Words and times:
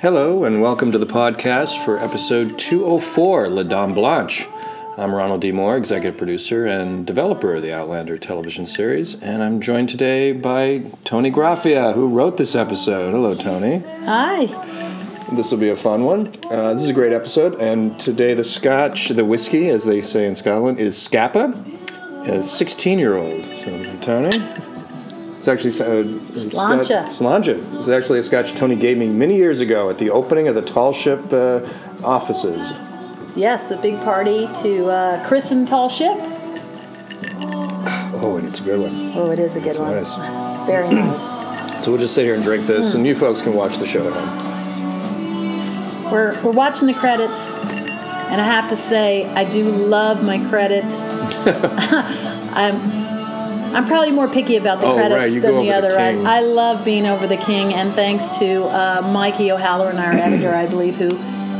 Hello, 0.00 0.44
and 0.44 0.62
welcome 0.62 0.90
to 0.92 0.96
the 0.96 1.04
podcast 1.04 1.84
for 1.84 1.98
episode 1.98 2.58
204, 2.58 3.50
La 3.50 3.62
Dame 3.62 3.92
Blanche. 3.92 4.48
I'm 4.96 5.14
Ronald 5.14 5.42
D. 5.42 5.52
Moore, 5.52 5.76
executive 5.76 6.16
producer 6.16 6.64
and 6.64 7.06
developer 7.06 7.56
of 7.56 7.60
the 7.60 7.74
Outlander 7.74 8.16
television 8.16 8.64
series, 8.64 9.16
and 9.16 9.42
I'm 9.42 9.60
joined 9.60 9.90
today 9.90 10.32
by 10.32 10.90
Toni 11.04 11.30
Graphia, 11.30 11.92
who 11.92 12.08
wrote 12.08 12.38
this 12.38 12.54
episode. 12.54 13.12
Hello, 13.12 13.34
Toni. 13.34 13.80
Hi. 14.06 14.46
This 15.32 15.50
will 15.50 15.58
be 15.58 15.68
a 15.68 15.76
fun 15.76 16.04
one. 16.04 16.28
Uh, 16.50 16.72
this 16.72 16.84
is 16.84 16.88
a 16.88 16.94
great 16.94 17.12
episode, 17.12 17.60
and 17.60 18.00
today 18.00 18.32
the 18.32 18.42
scotch, 18.42 19.10
the 19.10 19.26
whiskey, 19.26 19.68
as 19.68 19.84
they 19.84 20.00
say 20.00 20.26
in 20.26 20.34
Scotland, 20.34 20.78
is 20.78 20.96
Scapa, 20.96 21.62
a 22.24 22.42
16 22.42 22.98
year 22.98 23.18
old. 23.18 23.44
So, 23.44 23.96
Tony? 23.98 24.69
It's 25.40 25.48
actually 25.48 25.70
uh, 25.70 26.04
Sláinte. 26.20 26.84
Sláinte. 27.06 27.74
It's 27.74 27.88
actually 27.88 28.18
a 28.18 28.22
scotch 28.22 28.52
Toni 28.52 28.76
gave 28.76 28.98
me 28.98 29.08
many 29.08 29.36
years 29.36 29.60
ago 29.62 29.88
at 29.88 29.96
the 29.96 30.10
opening 30.10 30.48
of 30.48 30.54
the 30.54 30.60
Tall 30.60 30.92
Ship 30.92 31.18
uh, 31.32 31.66
offices. 32.04 32.74
Yes, 33.34 33.66
the 33.70 33.78
big 33.78 33.96
party 34.04 34.50
to 34.62 34.90
uh, 34.90 35.26
christen 35.26 35.64
Tall 35.64 35.88
Ship. 35.88 36.14
Oh, 38.22 38.36
and 38.38 38.46
it's 38.46 38.60
a 38.60 38.62
good 38.62 38.80
one. 38.80 39.12
Oh, 39.16 39.30
it 39.30 39.38
is 39.38 39.56
a 39.56 39.60
good 39.60 39.68
It's 39.70 39.78
one. 39.78 39.92
nice. 39.92 40.14
Very 40.66 40.90
nice. 40.90 41.24
So 41.82 41.90
we'll 41.90 42.00
just 42.00 42.14
sit 42.14 42.26
here 42.26 42.34
and 42.34 42.42
drink 42.42 42.66
this, 42.66 42.90
Hmm. 42.92 42.98
and 42.98 43.06
you 43.06 43.14
folks 43.14 43.40
can 43.40 43.54
watch 43.54 43.78
the 43.78 43.86
show 43.86 44.06
at 44.08 44.12
home. 44.12 46.10
We're, 46.12 46.34
we're 46.42 46.50
watching 46.52 46.86
the 46.86 46.92
credits, 46.92 47.54
and 47.54 48.42
I 48.42 48.44
have 48.44 48.68
to 48.68 48.76
say, 48.76 49.24
I 49.32 49.44
do 49.44 49.64
love 49.70 50.22
my 50.22 50.38
credit. 50.50 50.84
I'm 52.52 53.09
I'm 53.74 53.86
probably 53.86 54.10
more 54.10 54.28
picky 54.28 54.56
about 54.56 54.80
the 54.80 54.86
Oh, 54.86 54.94
credits 54.94 55.34
you 55.36 55.40
than 55.40 55.56
the 55.56 55.72
other. 55.72 55.98
I. 55.98 56.38
I 56.38 56.40
love 56.40 56.84
being 56.84 57.06
over 57.06 57.26
the 57.26 57.36
king, 57.36 57.72
and 57.74 57.94
thanks 57.94 58.28
to 58.40 58.64
uh, 58.64 59.02
Mikey 59.12 59.52
O'Halloran, 59.52 59.96
our 59.98 60.12
editor, 60.26 60.52
I 60.54 60.66
believe, 60.66 60.96
who 60.96 61.08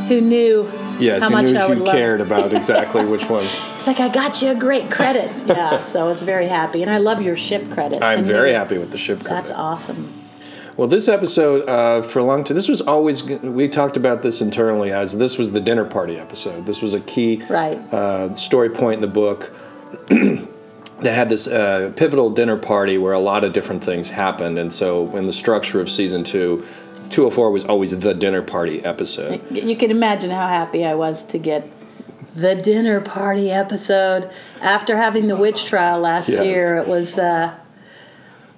who 0.09 0.20
knew 0.20 0.69
Yes, 0.98 1.23
how 1.23 1.30
much 1.30 1.47
knew 1.47 1.56
I 1.58 1.69
you 1.69 1.75
love. 1.77 1.94
cared 1.94 2.20
about 2.20 2.52
exactly 2.52 3.05
which 3.05 3.28
one. 3.30 3.44
It's 3.77 3.86
like 3.86 4.00
I 4.00 4.08
got 4.08 4.42
you 4.42 4.50
a 4.50 4.55
great 4.55 4.91
credit. 4.91 5.30
yeah, 5.47 5.80
so 5.83 6.05
I 6.05 6.05
was 6.08 6.20
very 6.22 6.47
happy, 6.48 6.83
and 6.83 6.91
I 6.91 6.98
love 6.98 7.22
your 7.22 7.36
ship 7.36 7.70
credit. 7.70 8.02
I'm 8.02 8.19
And 8.19 8.27
very 8.27 8.50
you- 8.50 8.56
happy 8.56 8.77
with 8.78 8.91
the 8.91 8.98
ship 8.98 9.19
credit. 9.20 9.34
That's 9.34 9.50
awesome. 9.50 10.12
Well, 10.77 10.89
this 10.89 11.08
episode 11.08 11.69
uh, 11.69 12.02
for 12.02 12.19
a 12.20 12.24
long 12.24 12.42
time, 12.45 12.55
this 12.56 12.69
was 12.69 12.80
always 12.80 13.22
we 13.22 13.69
talked 13.69 13.97
about 13.97 14.22
this 14.22 14.41
internally 14.41 14.91
as 14.92 15.17
this 15.19 15.36
was 15.39 15.52
the 15.52 15.61
dinner 15.61 15.84
party 15.84 16.17
episode. 16.19 16.67
This 16.67 16.80
was 16.83 16.95
a 16.95 17.00
key 17.00 17.42
Right. 17.48 17.78
uh, 17.92 18.34
story 18.34 18.70
point 18.70 18.95
in 18.95 19.00
the 19.00 19.06
book 19.06 19.52
that 21.03 21.15
had 21.15 21.29
this 21.29 21.47
uh, 21.47 21.93
pivotal 21.97 22.31
dinner 22.31 22.56
party 22.56 22.98
where 22.98 23.12
a 23.12 23.19
lot 23.19 23.45
of 23.45 23.53
different 23.53 23.83
things 23.83 24.09
happened, 24.09 24.59
and 24.59 24.73
so 24.73 25.15
in 25.17 25.27
the 25.27 25.33
structure 25.33 25.81
of 25.81 25.91
season 25.91 26.25
two. 26.25 26.65
204 27.09 27.51
was 27.51 27.65
always 27.65 27.98
the 27.98 28.15
dinner 28.15 28.42
party 28.42 28.84
episode. 28.84 29.41
You 29.51 29.75
can 29.75 29.91
imagine 29.91 30.31
how 30.31 30.47
happy 30.47 30.84
I 30.84 30.95
was 30.95 31.25
to 31.25 31.39
get 31.39 31.67
the 32.37 32.55
dinner 32.55 33.01
party 33.01 33.51
episode 33.51 34.31
after 34.61 34.97
having 34.97 35.27
the 35.27 35.34
witch 35.34 35.65
trial 35.65 35.98
last 35.98 36.29
Yes. 36.29 36.45
year. 36.45 36.77
It 36.77 36.87
was. 36.87 37.19
Uh, 37.19 37.55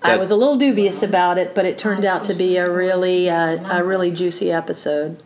I 0.03 0.17
was 0.17 0.31
a 0.33 0.37
little 0.37 0.56
dubious 0.56 1.03
about 1.03 1.39
it, 1.39 1.55
but 1.55 1.65
it 1.65 1.79
turned 1.79 2.05
out 2.05 2.25
to 2.25 2.34
be 2.34 2.56
a 2.56 2.69
really, 2.71 3.31
uh, 3.31 3.79
a 3.79 3.84
really 3.84 4.11
juicy 4.11 4.51
episode. 4.53 5.23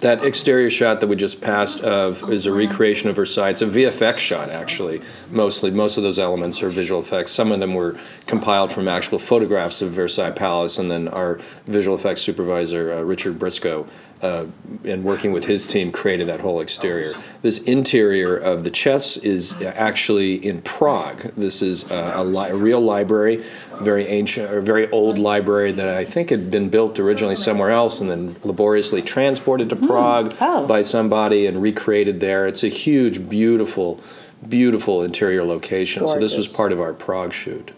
That 0.00 0.24
exterior 0.24 0.70
shot 0.70 1.00
that 1.00 1.08
we 1.08 1.16
just 1.16 1.42
passed 1.42 1.80
of 1.80 2.30
is 2.32 2.46
a 2.46 2.52
recreation 2.52 3.10
of 3.10 3.16
Versailles. 3.16 3.50
It's 3.50 3.60
a 3.60 3.66
VFX 3.66 4.16
shot, 4.16 4.48
actually. 4.48 5.02
Mostly, 5.30 5.70
most 5.70 5.98
of 5.98 6.02
those 6.02 6.18
elements 6.18 6.62
are 6.62 6.70
visual 6.70 7.02
effects. 7.02 7.32
Some 7.32 7.52
of 7.52 7.60
them 7.60 7.74
were 7.74 7.98
compiled 8.24 8.72
from 8.72 8.88
actual 8.88 9.18
photographs 9.18 9.82
of 9.82 9.90
Versailles 9.90 10.30
Palace, 10.30 10.78
and 10.78 10.90
then 10.90 11.08
our 11.08 11.38
visual 11.66 11.98
effects 11.98 12.22
supervisor, 12.22 12.94
uh, 12.94 13.02
Richard 13.02 13.38
Briscoe, 13.38 13.86
uh, 14.22 14.44
in 14.84 15.02
working 15.02 15.32
with 15.32 15.44
his 15.44 15.66
team, 15.66 15.90
created 15.90 16.28
that 16.28 16.40
whole 16.40 16.60
exterior. 16.60 17.12
This 17.42 17.58
interior 17.60 18.36
of 18.36 18.64
the 18.64 18.70
chess 18.70 19.16
is 19.16 19.60
actually 19.62 20.34
in 20.46 20.60
Prague. 20.62 21.20
This 21.36 21.62
is 21.62 21.90
uh, 21.90 22.12
a, 22.16 22.24
li- 22.24 22.50
a 22.50 22.54
real 22.54 22.80
library, 22.80 23.42
very 23.80 24.06
ancient 24.06 24.50
or 24.52 24.60
very 24.60 24.90
old 24.90 25.18
library 25.18 25.72
that 25.72 25.88
I 25.88 26.04
think 26.04 26.30
had 26.30 26.50
been 26.50 26.68
built 26.68 26.98
originally 27.00 27.36
somewhere 27.36 27.70
else 27.70 28.00
and 28.00 28.10
then 28.10 28.36
laboriously 28.44 29.00
transported 29.02 29.68
to 29.70 29.76
Prague 29.76 30.34
Oh. 30.40 30.66
by 30.66 30.82
somebody 30.82 31.46
and 31.46 31.60
recreated 31.62 32.20
there. 32.20 32.46
It's 32.46 32.62
a 32.62 32.68
huge, 32.68 33.28
beautiful, 33.28 34.00
beautiful 34.48 35.02
interior 35.02 35.44
location. 35.44 36.06
So 36.06 36.18
this 36.18 36.36
was 36.36 36.46
part 36.48 36.72
of 36.72 36.80
our 36.80 36.92
Prague 36.92 37.32
shoot. 37.32 37.72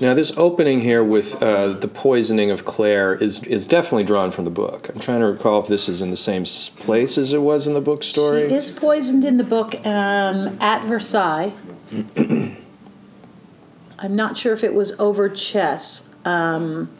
Now, 0.00 0.14
this 0.14 0.32
opening 0.36 0.80
here 0.80 1.02
with 1.02 1.40
uh, 1.42 1.72
the 1.74 1.88
poisoning 1.88 2.50
of 2.50 2.64
Claire 2.64 3.14
is 3.16 3.42
is 3.44 3.66
definitely 3.66 4.04
drawn 4.04 4.30
from 4.30 4.44
the 4.44 4.50
book. 4.50 4.88
I'm 4.88 5.00
trying 5.00 5.20
to 5.20 5.26
recall 5.26 5.60
if 5.62 5.68
this 5.68 5.88
is 5.88 6.02
in 6.02 6.10
the 6.10 6.16
same 6.16 6.44
place 6.44 7.18
as 7.18 7.32
it 7.32 7.42
was 7.42 7.66
in 7.66 7.74
the 7.74 7.80
book 7.80 8.02
story. 8.04 8.48
She 8.48 8.54
is 8.54 8.70
poisoned 8.70 9.24
in 9.24 9.36
the 9.38 9.44
book 9.44 9.74
um, 9.86 10.56
at 10.60 10.84
Versailles. 10.84 11.52
I'm 12.16 14.14
not 14.14 14.36
sure 14.36 14.52
if 14.52 14.62
it 14.62 14.74
was 14.74 14.92
over 15.00 15.28
chess. 15.28 16.08
Um, 16.24 16.90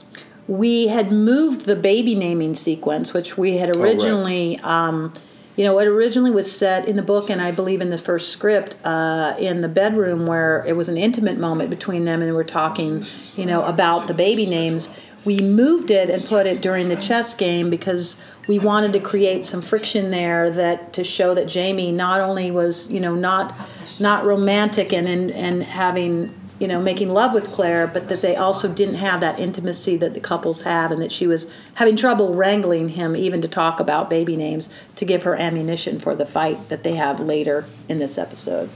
we 0.48 0.88
had 0.88 1.12
moved 1.12 1.66
the 1.66 1.76
baby 1.76 2.14
naming 2.14 2.54
sequence, 2.54 3.12
which 3.12 3.36
we 3.38 3.58
had 3.58 3.76
Oh, 3.76 3.80
right. 3.80 3.94
originally, 3.94 4.58
um, 4.60 5.12
you 5.58 5.64
know, 5.64 5.76
it 5.80 5.88
originally 5.88 6.30
was 6.30 6.56
set 6.56 6.86
in 6.86 6.94
the 6.94 7.02
book, 7.02 7.28
and 7.28 7.42
I 7.42 7.50
believe 7.50 7.80
in 7.80 7.90
the 7.90 7.98
first 7.98 8.30
script, 8.30 8.76
uh, 8.84 9.34
in 9.40 9.60
the 9.60 9.68
bedroom 9.68 10.24
where 10.24 10.64
it 10.64 10.76
was 10.76 10.88
an 10.88 10.96
intimate 10.96 11.36
moment 11.36 11.68
between 11.68 12.04
them, 12.04 12.20
and 12.20 12.28
they 12.28 12.32
were 12.32 12.44
talking, 12.44 13.04
you 13.34 13.44
know, 13.44 13.64
about 13.64 14.06
the 14.06 14.14
baby 14.14 14.46
names. 14.46 14.88
We 15.24 15.38
moved 15.38 15.90
it 15.90 16.10
and 16.10 16.24
put 16.24 16.46
it 16.46 16.60
during 16.60 16.88
the 16.88 16.94
chess 16.94 17.34
game 17.34 17.70
because 17.70 18.16
we 18.46 18.60
wanted 18.60 18.92
to 18.92 19.00
create 19.00 19.44
some 19.44 19.60
friction 19.60 20.12
there 20.12 20.48
that 20.48 20.92
to 20.92 21.02
show 21.02 21.34
that 21.34 21.48
Jamie 21.48 21.90
not 21.90 22.20
only 22.20 22.52
was, 22.52 22.88
you 22.88 23.00
know, 23.00 23.16
not 23.16 23.52
not 23.98 24.24
romantic 24.24 24.92
and 24.92 25.08
and, 25.08 25.32
and 25.32 25.64
having 25.64 26.32
you 26.58 26.66
know, 26.66 26.80
making 26.80 27.08
love 27.08 27.32
with 27.32 27.48
Claire, 27.48 27.86
but 27.86 28.08
that 28.08 28.20
they 28.20 28.34
also 28.34 28.68
didn't 28.68 28.96
have 28.96 29.20
that 29.20 29.38
intimacy 29.38 29.96
that 29.96 30.14
the 30.14 30.20
couples 30.20 30.62
have, 30.62 30.90
and 30.90 31.00
that 31.00 31.12
she 31.12 31.26
was 31.26 31.48
having 31.74 31.96
trouble 31.96 32.34
wrangling 32.34 32.90
him 32.90 33.14
even 33.14 33.40
to 33.42 33.48
talk 33.48 33.78
about 33.80 34.10
baby 34.10 34.36
names 34.36 34.68
to 34.96 35.04
give 35.04 35.22
her 35.22 35.36
ammunition 35.36 35.98
for 35.98 36.14
the 36.14 36.26
fight 36.26 36.68
that 36.68 36.82
they 36.82 36.94
have 36.94 37.20
later 37.20 37.66
in 37.88 37.98
this 37.98 38.18
episode. 38.18 38.70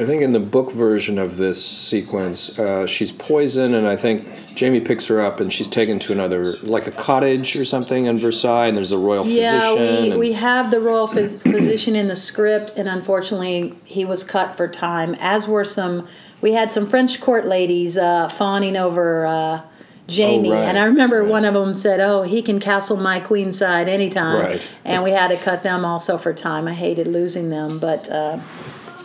I 0.00 0.04
think 0.06 0.22
in 0.22 0.32
the 0.32 0.40
book 0.40 0.72
version 0.72 1.18
of 1.18 1.36
this 1.36 1.62
sequence, 1.62 2.58
uh, 2.58 2.86
she's 2.86 3.12
poisoned, 3.12 3.74
and 3.74 3.86
I 3.86 3.96
think 3.96 4.26
Jamie 4.54 4.80
picks 4.80 5.06
her 5.08 5.20
up 5.20 5.40
and 5.40 5.52
she's 5.52 5.68
taken 5.68 5.98
to 5.98 6.12
another, 6.12 6.56
like 6.62 6.86
a 6.86 6.90
cottage 6.90 7.54
or 7.54 7.66
something 7.66 8.06
in 8.06 8.18
Versailles, 8.18 8.66
and 8.68 8.76
there's 8.76 8.92
a 8.92 8.98
royal 8.98 9.26
Yeah, 9.26 9.74
physician. 9.74 10.10
we, 10.12 10.16
we 10.28 10.32
have 10.32 10.70
the 10.70 10.80
royal 10.80 11.06
phys- 11.06 11.38
physician 11.42 11.94
in 11.96 12.08
the 12.08 12.16
script, 12.16 12.72
and 12.78 12.88
unfortunately, 12.88 13.74
he 13.84 14.06
was 14.06 14.24
cut 14.24 14.54
for 14.56 14.66
time. 14.66 15.14
As 15.20 15.46
were 15.46 15.66
some, 15.66 16.08
we 16.40 16.54
had 16.54 16.72
some 16.72 16.86
French 16.86 17.20
court 17.20 17.44
ladies 17.46 17.98
uh, 17.98 18.28
fawning 18.28 18.78
over 18.78 19.26
uh, 19.26 19.60
Jamie, 20.06 20.48
Oh, 20.50 20.54
right, 20.54 20.62
and 20.62 20.78
I 20.78 20.84
remember 20.84 21.20
right. 21.20 21.30
one 21.30 21.44
of 21.44 21.52
them 21.52 21.74
said, 21.74 22.00
"Oh, 22.00 22.22
he 22.22 22.40
can 22.40 22.58
castle 22.58 22.96
my 22.96 23.20
queen 23.20 23.52
side 23.52 23.86
anytime," 23.88 24.40
Right. 24.42 24.70
and 24.84 25.02
we 25.04 25.10
had 25.10 25.28
to 25.28 25.36
cut 25.36 25.62
them 25.62 25.84
also 25.84 26.16
for 26.16 26.32
time. 26.32 26.66
I 26.66 26.72
hated 26.72 27.06
losing 27.06 27.50
them, 27.50 27.78
but. 27.78 28.08
Uh, 28.10 28.38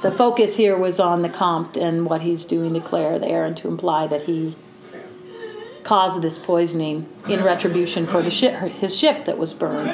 the 0.05 0.11
focus 0.11 0.55
here 0.55 0.77
was 0.77 0.99
on 0.99 1.23
the 1.23 1.29
Comte 1.29 1.77
and 1.77 2.05
what 2.05 2.21
he's 2.21 2.45
doing 2.45 2.75
to 2.75 2.79
Claire 2.79 3.17
there, 3.17 3.43
and 3.43 3.57
to 3.57 3.67
imply 3.67 4.05
that 4.05 4.21
he 4.21 4.55
caused 5.81 6.21
this 6.21 6.37
poisoning 6.37 7.09
in 7.27 7.43
retribution 7.43 8.05
for 8.05 8.21
the 8.21 8.29
his 8.29 8.95
ship 8.95 9.25
that 9.25 9.35
was 9.35 9.51
burned. 9.51 9.89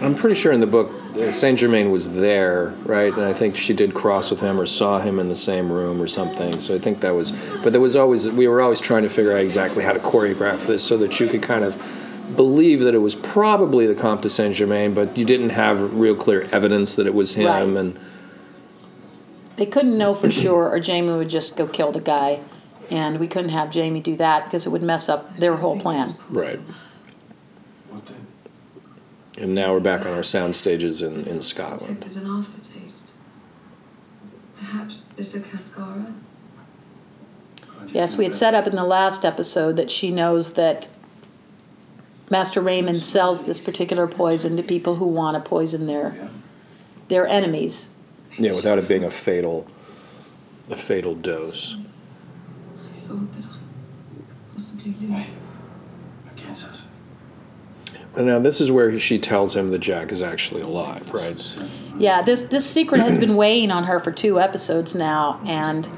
I'm 0.00 0.14
pretty 0.14 0.36
sure 0.36 0.52
in 0.52 0.60
the 0.60 0.66
book, 0.66 0.94
uh, 1.16 1.30
Saint 1.30 1.58
Germain 1.58 1.90
was 1.90 2.16
there, 2.16 2.70
right? 2.84 3.12
And 3.12 3.22
I 3.24 3.34
think 3.34 3.56
she 3.56 3.74
did 3.74 3.92
cross 3.92 4.30
with 4.30 4.40
him 4.40 4.58
or 4.58 4.64
saw 4.64 5.00
him 5.00 5.18
in 5.18 5.28
the 5.28 5.36
same 5.36 5.70
room 5.70 6.00
or 6.00 6.06
something. 6.06 6.58
So 6.60 6.74
I 6.74 6.78
think 6.78 7.00
that 7.00 7.14
was, 7.14 7.32
but 7.62 7.72
there 7.72 7.80
was 7.80 7.94
always, 7.94 8.30
we 8.30 8.48
were 8.48 8.62
always 8.62 8.80
trying 8.80 9.02
to 9.02 9.10
figure 9.10 9.32
out 9.32 9.40
exactly 9.40 9.84
how 9.84 9.92
to 9.92 10.00
choreograph 10.00 10.66
this 10.66 10.82
so 10.82 10.96
that 10.98 11.20
you 11.20 11.28
could 11.28 11.42
kind 11.42 11.64
of 11.64 12.03
believe 12.36 12.80
that 12.80 12.94
it 12.94 12.98
was 12.98 13.14
probably 13.14 13.86
the 13.86 13.94
Comte 13.94 14.22
de 14.22 14.30
Saint 14.30 14.54
Germain, 14.54 14.94
but 14.94 15.16
you 15.16 15.24
didn't 15.24 15.50
have 15.50 15.94
real 15.94 16.14
clear 16.14 16.42
evidence 16.52 16.94
that 16.94 17.06
it 17.06 17.14
was 17.14 17.34
him. 17.34 17.46
Right. 17.46 17.66
And 17.66 17.98
They 19.56 19.66
couldn't 19.66 19.96
know 19.96 20.14
for 20.14 20.30
sure, 20.30 20.68
or 20.68 20.80
Jamie 20.80 21.12
would 21.12 21.30
just 21.30 21.56
go 21.56 21.66
kill 21.66 21.92
the 21.92 22.00
guy, 22.00 22.40
and 22.90 23.18
we 23.20 23.28
couldn't 23.28 23.50
have 23.50 23.70
Jamie 23.70 24.00
do 24.00 24.16
that 24.16 24.44
because 24.44 24.66
it 24.66 24.70
would 24.70 24.82
mess 24.82 25.08
up 25.08 25.36
their 25.36 25.56
whole 25.56 25.78
plan. 25.78 26.14
right. 26.28 26.58
And 29.36 29.52
now 29.52 29.72
we're 29.72 29.80
back 29.80 30.06
on 30.06 30.12
our 30.12 30.22
sound 30.22 30.54
stages 30.54 31.02
in, 31.02 31.26
in 31.26 31.42
Scotland. 31.42 31.98
detected 31.98 32.22
an 32.22 32.30
aftertaste. 32.30 33.10
Perhaps 34.56 35.02
the 35.16 35.40
cascara? 35.40 36.14
Yes, 37.88 38.16
we 38.16 38.24
had 38.24 38.32
set 38.32 38.54
up 38.54 38.66
in 38.68 38.76
the 38.76 38.84
last 38.84 39.24
episode 39.24 39.74
that 39.76 39.90
she 39.90 40.12
knows 40.12 40.52
that 40.52 40.88
Master 42.30 42.60
Raymond 42.60 43.02
sells 43.02 43.44
this 43.44 43.60
particular 43.60 44.06
poison 44.06 44.56
to 44.56 44.62
people 44.62 44.96
who 44.96 45.06
want 45.06 45.42
to 45.42 45.48
poison 45.48 45.86
their 45.86 46.28
their 47.08 47.26
enemies. 47.26 47.90
Yeah, 48.38 48.52
without 48.52 48.78
it 48.78 48.88
being 48.88 49.04
a 49.04 49.10
fatal, 49.10 49.66
a 50.70 50.76
fatal 50.76 51.14
dose. 51.14 51.76
I 51.76 52.96
thought 52.96 53.32
that 53.34 53.44
I 53.44 53.58
could 54.14 54.26
possibly 54.54 54.94
lose. 55.00 55.26
Kansas. 56.36 56.86
And 58.16 58.26
now 58.26 58.38
this 58.38 58.60
is 58.60 58.70
where 58.70 58.98
she 58.98 59.18
tells 59.18 59.54
him 59.54 59.70
that 59.70 59.80
Jack 59.80 60.12
is 60.12 60.22
actually 60.22 60.62
alive, 60.62 61.12
right? 61.12 61.40
Yeah, 61.96 62.22
this 62.22 62.44
this 62.44 62.68
secret 62.68 63.00
has 63.00 63.18
been 63.18 63.36
weighing 63.36 63.70
on 63.70 63.84
her 63.84 64.00
for 64.00 64.10
two 64.12 64.40
episodes 64.40 64.94
now, 64.94 65.40
and 65.46 65.88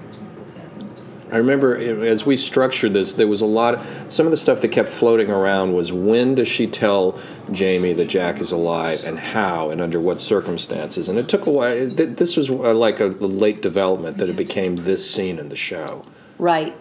I 1.32 1.38
remember 1.38 1.76
as 1.76 2.24
we 2.24 2.36
structured 2.36 2.92
this, 2.92 3.14
there 3.14 3.26
was 3.26 3.40
a 3.40 3.46
lot. 3.46 3.74
Of, 3.74 4.12
Some 4.12 4.26
of 4.26 4.30
the 4.30 4.36
stuff 4.36 4.60
that 4.60 4.68
kept 4.68 4.88
floating 4.88 5.30
around 5.30 5.74
was 5.74 5.92
when 5.92 6.36
does 6.36 6.48
she 6.48 6.66
tell 6.66 7.18
Jamie 7.50 7.94
that 7.94 8.06
Jack 8.06 8.40
is 8.40 8.52
alive, 8.52 9.04
and 9.04 9.18
how, 9.18 9.70
and 9.70 9.80
under 9.80 9.98
what 9.98 10.20
circumstances? 10.20 11.08
And 11.08 11.18
it 11.18 11.28
took 11.28 11.46
a 11.46 11.50
while. 11.50 11.88
This 11.88 12.36
was 12.36 12.48
uh, 12.48 12.74
like 12.74 13.00
a 13.00 13.06
late 13.06 13.60
development 13.60 14.18
that 14.18 14.28
it 14.28 14.36
became 14.36 14.76
this 14.76 15.08
scene 15.08 15.38
in 15.38 15.48
the 15.48 15.56
show. 15.56 16.04
right. 16.38 16.76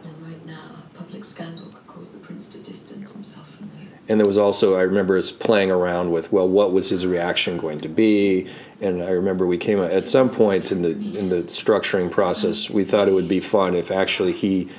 And 4.08 4.20
there 4.20 4.28
was 4.28 4.38
also 4.38 4.76
I 4.76 4.82
remember 4.82 5.18
us 5.18 5.32
playing 5.32 5.72
around 5.72 6.12
with 6.12 6.32
well, 6.32 6.48
what 6.48 6.72
was 6.72 6.90
his 6.90 7.06
reaction 7.06 7.58
going 7.58 7.80
to 7.82 7.90
be? 7.90 8.48
And 8.82 9.02
I 9.02 9.10
remember 9.10 9.48
we 9.48 9.58
came 9.58 9.80
at 9.80 10.08
some 10.08 10.30
point 10.30 10.72
in 10.72 10.82
the 10.84 10.92
in 10.92 11.30
the 11.30 11.44
structuring 11.44 12.12
process, 12.12 12.70
we 12.70 12.84
thought 12.84 13.08
it 13.08 13.14
would 13.14 13.28
be 13.28 13.40
fun 13.40 13.76
if 13.76 13.90
actually 13.92 14.34
he 14.34 14.70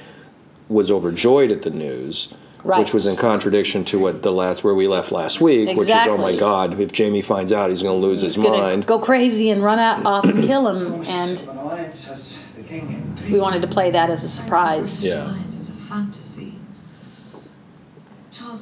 was 0.68 0.90
overjoyed 0.90 1.50
at 1.50 1.62
the 1.62 1.70
news. 1.70 2.28
Right. 2.64 2.80
Which 2.80 2.92
was 2.92 3.06
in 3.06 3.14
contradiction 3.14 3.84
to 3.84 3.98
what 4.00 4.22
the 4.22 4.32
last 4.32 4.64
where 4.64 4.74
we 4.74 4.88
left 4.88 5.12
last 5.12 5.40
week, 5.40 5.76
which 5.76 5.88
is 5.88 5.94
oh 6.08 6.18
my 6.18 6.34
God! 6.34 6.80
If 6.80 6.90
Jamie 6.90 7.22
finds 7.22 7.52
out, 7.52 7.68
he's 7.68 7.80
going 7.80 8.00
to 8.00 8.04
lose 8.04 8.22
his 8.22 8.34
He's 8.34 8.44
gonna 8.44 8.58
mind. 8.58 8.86
go 8.86 8.98
crazy 8.98 9.50
and 9.50 9.62
run 9.62 9.78
out 9.78 10.04
off 10.04 10.24
and 10.24 10.42
kill 10.42 10.66
him, 10.66 11.04
and 11.04 11.40
An 11.42 11.48
alliance 11.58 12.04
has 12.06 12.36
the 12.56 12.64
king 12.64 13.16
in 13.24 13.32
we 13.32 13.38
wanted 13.38 13.62
to 13.62 13.68
play 13.68 13.92
that 13.92 14.10
as 14.10 14.24
a 14.24 14.28
surprise. 14.28 15.04
Yeah. 15.04 15.36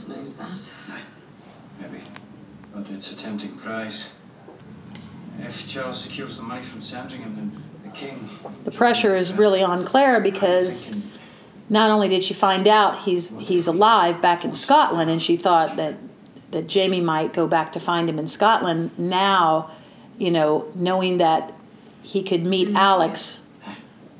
Alliance 0.08 0.30
is 0.30 0.34
a 0.34 0.38
fantasy. 0.38 0.44
Charles 0.44 0.68
knows 0.68 0.70
that. 0.88 1.02
Maybe. 1.80 2.04
But 2.74 2.90
it's 2.90 3.12
a 3.12 3.16
tempting 3.16 3.56
prize. 3.56 4.06
If 5.40 5.66
Charles 5.68 6.00
secures 6.02 6.36
the 6.36 6.42
money 6.42 6.62
from 6.62 6.80
Sandringham, 6.80 7.34
then 7.36 7.62
the 7.84 7.90
king. 7.90 8.28
The 8.64 8.70
pressure 8.70 9.16
is 9.16 9.32
really 9.32 9.62
on 9.62 9.84
Claire 9.84 10.20
because 10.20 10.96
not 11.68 11.90
only 11.90 12.08
did 12.08 12.22
she 12.22 12.34
find 12.34 12.68
out 12.68 13.00
he's 13.00 13.30
he's 13.38 13.66
alive 13.66 14.20
back 14.20 14.44
in 14.44 14.52
Scotland, 14.52 15.10
and 15.10 15.20
she 15.20 15.36
thought 15.36 15.76
that 15.76 15.96
that 16.52 16.68
Jamie 16.68 17.00
might 17.00 17.32
go 17.32 17.46
back 17.46 17.72
to 17.72 17.80
find 17.80 18.08
him 18.08 18.18
in 18.18 18.28
Scotland. 18.28 18.92
Now, 18.96 19.70
you 20.18 20.30
know, 20.30 20.70
knowing 20.74 21.18
that 21.18 21.52
he 22.02 22.22
could 22.22 22.44
meet 22.44 22.68
mm-hmm. 22.68 22.76
Alex, 22.76 23.42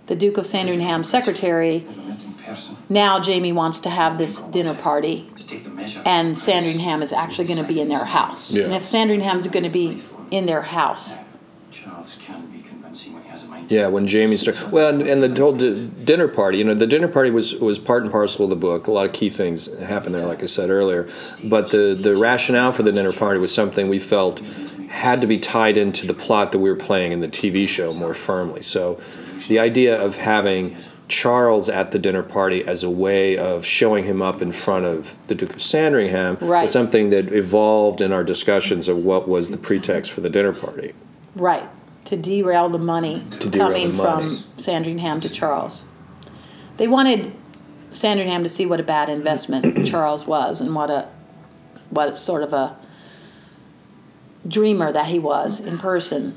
the 0.06 0.16
Duke 0.16 0.36
of 0.36 0.46
Sandringham's 0.46 1.08
secretary, 1.08 1.80
Never 1.80 2.00
met 2.02 2.22
in 2.22 2.32
person 2.34 2.76
now 2.88 3.20
Jamie 3.20 3.52
wants 3.52 3.80
to 3.80 3.90
have 3.90 4.18
this 4.18 4.40
dinner 4.40 4.74
party, 4.74 5.30
to 5.58 5.62
take 5.62 5.64
the 5.64 5.70
measure. 5.70 6.02
and 6.04 6.36
Sandringham 6.38 7.02
is 7.02 7.12
actually 7.12 7.46
going 7.46 7.62
to 7.62 7.68
be 7.68 7.80
in 7.80 7.88
their 7.88 8.04
house. 8.04 8.52
Yeah. 8.52 8.64
And 8.64 8.74
if 8.74 8.84
Sandringham's 8.84 9.46
going 9.46 9.64
to 9.64 9.70
be 9.70 10.02
in 10.30 10.46
their 10.46 10.62
house, 10.62 11.16
Charles 11.72 12.16
can 12.24 12.46
be 12.50 12.62
convincing 12.62 13.12
when 13.12 13.22
he 13.22 13.28
has 13.28 13.42
a 13.42 13.46
mind. 13.46 13.70
Yeah, 13.70 13.88
when 13.88 14.06
Jamie 14.06 14.36
started. 14.36 14.70
Well, 14.70 14.88
and, 14.88 15.02
and 15.02 15.22
the 15.22 15.40
whole 15.40 15.52
di- 15.52 15.86
dinner 15.86 16.28
party. 16.28 16.58
You 16.58 16.64
know, 16.64 16.74
the 16.74 16.86
dinner 16.86 17.08
party 17.08 17.30
was 17.30 17.54
was 17.56 17.78
part 17.78 18.02
and 18.02 18.12
parcel 18.12 18.44
of 18.44 18.50
the 18.50 18.56
book. 18.56 18.86
A 18.86 18.90
lot 18.90 19.06
of 19.06 19.12
key 19.12 19.30
things 19.30 19.66
happened 19.80 20.14
there, 20.14 20.26
like 20.26 20.42
I 20.42 20.46
said 20.46 20.70
earlier. 20.70 21.08
But 21.42 21.70
the 21.70 21.96
the 21.98 22.16
rationale 22.16 22.72
for 22.72 22.82
the 22.82 22.92
dinner 22.92 23.12
party 23.12 23.40
was 23.40 23.54
something 23.54 23.88
we 23.88 23.98
felt 23.98 24.40
had 24.88 25.20
to 25.20 25.26
be 25.26 25.38
tied 25.38 25.76
into 25.76 26.06
the 26.06 26.14
plot 26.14 26.52
that 26.52 26.60
we 26.60 26.70
were 26.70 26.76
playing 26.76 27.10
in 27.10 27.18
the 27.18 27.28
TV 27.28 27.66
show 27.66 27.92
more 27.92 28.14
firmly. 28.14 28.62
So, 28.62 29.00
the 29.48 29.58
idea 29.58 30.00
of 30.00 30.14
having 30.14 30.76
Charles 31.14 31.68
at 31.68 31.92
the 31.92 31.98
dinner 32.00 32.24
party 32.24 32.64
as 32.66 32.82
a 32.82 32.90
way 32.90 33.38
of 33.38 33.64
showing 33.64 34.02
him 34.04 34.20
up 34.20 34.42
in 34.42 34.50
front 34.50 34.84
of 34.84 35.14
the 35.28 35.34
Duke 35.36 35.54
of 35.54 35.62
Sandringham 35.62 36.36
Right. 36.40 36.62
was 36.62 36.72
something 36.72 37.10
that 37.10 37.32
evolved 37.32 38.00
in 38.00 38.12
our 38.12 38.24
discussions 38.24 38.88
of 38.88 39.04
what 39.04 39.28
was 39.28 39.50
the 39.52 39.56
pretext 39.56 40.10
for 40.10 40.20
the 40.22 40.28
dinner 40.28 40.52
party. 40.52 40.92
right, 41.36 41.68
to 42.06 42.16
derail 42.16 42.68
the 42.68 42.78
money 42.80 43.22
To 43.38 43.48
derail 43.48 43.68
coming 43.68 43.92
the 43.92 44.02
money. 44.02 44.38
from 44.38 44.44
Sandringham 44.56 45.20
to 45.20 45.28
Charles. 45.28 45.84
They 46.78 46.88
wanted 46.88 47.32
Sandringham 47.90 48.42
to 48.42 48.48
see 48.48 48.66
what 48.66 48.80
a 48.80 48.82
bad 48.82 49.08
investment 49.08 49.86
Charles 49.92 50.26
was 50.26 50.60
and 50.60 50.74
what 50.74 50.90
a 50.90 51.06
what 51.90 52.16
sort 52.16 52.42
of 52.42 52.52
a 52.52 52.76
dreamer 54.48 54.90
that 54.90 55.06
he 55.06 55.20
was 55.20 55.60
in 55.60 55.78
person. 55.78 56.36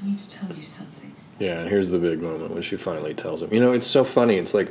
I 0.00 0.06
need 0.06 0.18
to 0.20 0.30
tell 0.30 0.52
you 0.56 0.62
something. 0.62 0.95
Yeah, 1.38 1.60
and 1.60 1.68
here's 1.68 1.90
the 1.90 1.98
big 1.98 2.22
moment 2.22 2.50
when 2.50 2.62
she 2.62 2.76
finally 2.76 3.14
tells 3.14 3.42
him. 3.42 3.52
You 3.52 3.60
know, 3.60 3.72
it's 3.72 3.86
so 3.86 4.04
funny. 4.04 4.36
It's 4.36 4.54
like 4.54 4.70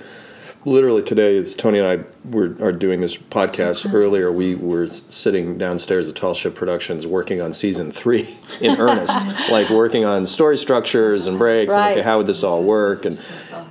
literally 0.65 1.03
today, 1.03 1.37
as 1.37 1.55
Toni 1.55 1.79
and 1.79 1.87
I 1.87 2.03
were 2.29 2.55
are 2.59 2.71
doing 2.71 2.99
this 3.01 3.15
podcast 3.15 3.91
earlier, 3.93 4.31
we 4.31 4.55
were 4.55 4.87
sitting 4.87 5.57
downstairs 5.57 6.09
at 6.09 6.15
Tall 6.15 6.33
Ship 6.33 6.53
Productions 6.53 7.05
working 7.05 7.39
on 7.41 7.53
season 7.53 7.91
three 7.91 8.35
in 8.61 8.79
earnest, 8.79 9.15
like 9.51 9.69
working 9.69 10.05
on 10.05 10.25
story 10.25 10.57
structures 10.57 11.27
and 11.27 11.37
breaks. 11.37 11.73
And, 11.73 11.91
okay, 11.93 12.01
how 12.01 12.17
would 12.17 12.27
this 12.27 12.43
all 12.43 12.63
work? 12.63 13.05
And 13.05 13.19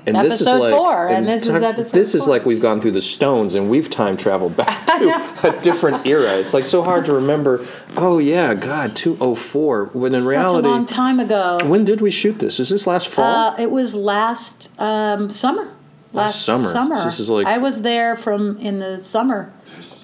and 0.06 0.16
this 0.16 0.40
is 0.40 0.46
Episode 0.46 0.60
like 0.60 0.74
four, 0.74 1.08
and 1.08 1.26
this 1.26 1.46
is 1.46 1.62
episode 1.62 1.96
This 1.96 2.14
is 2.14 2.26
like 2.26 2.44
we've 2.44 2.60
gone 2.60 2.80
through 2.80 2.92
the 2.92 3.00
Stones 3.00 3.54
and 3.54 3.70
we've 3.70 3.88
time 3.88 4.16
traveled 4.16 4.56
back 4.56 4.86
to 4.98 5.48
a 5.48 5.60
different 5.62 6.06
era. 6.06 6.36
It's 6.36 6.52
like 6.52 6.66
so 6.66 6.82
hard 6.82 7.04
to 7.06 7.12
remember. 7.14 7.66
Oh 7.96 8.18
yeah, 8.18 8.54
God, 8.54 8.96
two 8.96 9.16
oh 9.20 9.34
four. 9.34 9.86
When 9.86 10.14
in 10.14 10.22
Such 10.22 10.30
reality, 10.30 10.68
a 10.68 10.70
long 10.70 10.86
time 10.86 11.20
ago. 11.20 11.60
when 11.64 11.84
did 11.84 12.00
we 12.00 12.10
shoot 12.10 12.38
this? 12.38 12.60
Is 12.60 12.68
this 12.68 12.86
last 12.86 13.08
fall? 13.08 13.24
Uh, 13.24 13.56
it 13.58 13.70
was 13.70 13.94
last 13.94 14.78
um, 14.80 15.30
summer. 15.30 15.72
Last 16.12 16.42
summer. 16.44 16.68
summer. 16.68 16.96
So 16.96 17.04
this 17.04 17.20
is 17.20 17.30
like- 17.30 17.46
I 17.46 17.58
was 17.58 17.82
there 17.82 18.16
from 18.16 18.58
in 18.58 18.78
the 18.78 18.98
summer, 18.98 19.52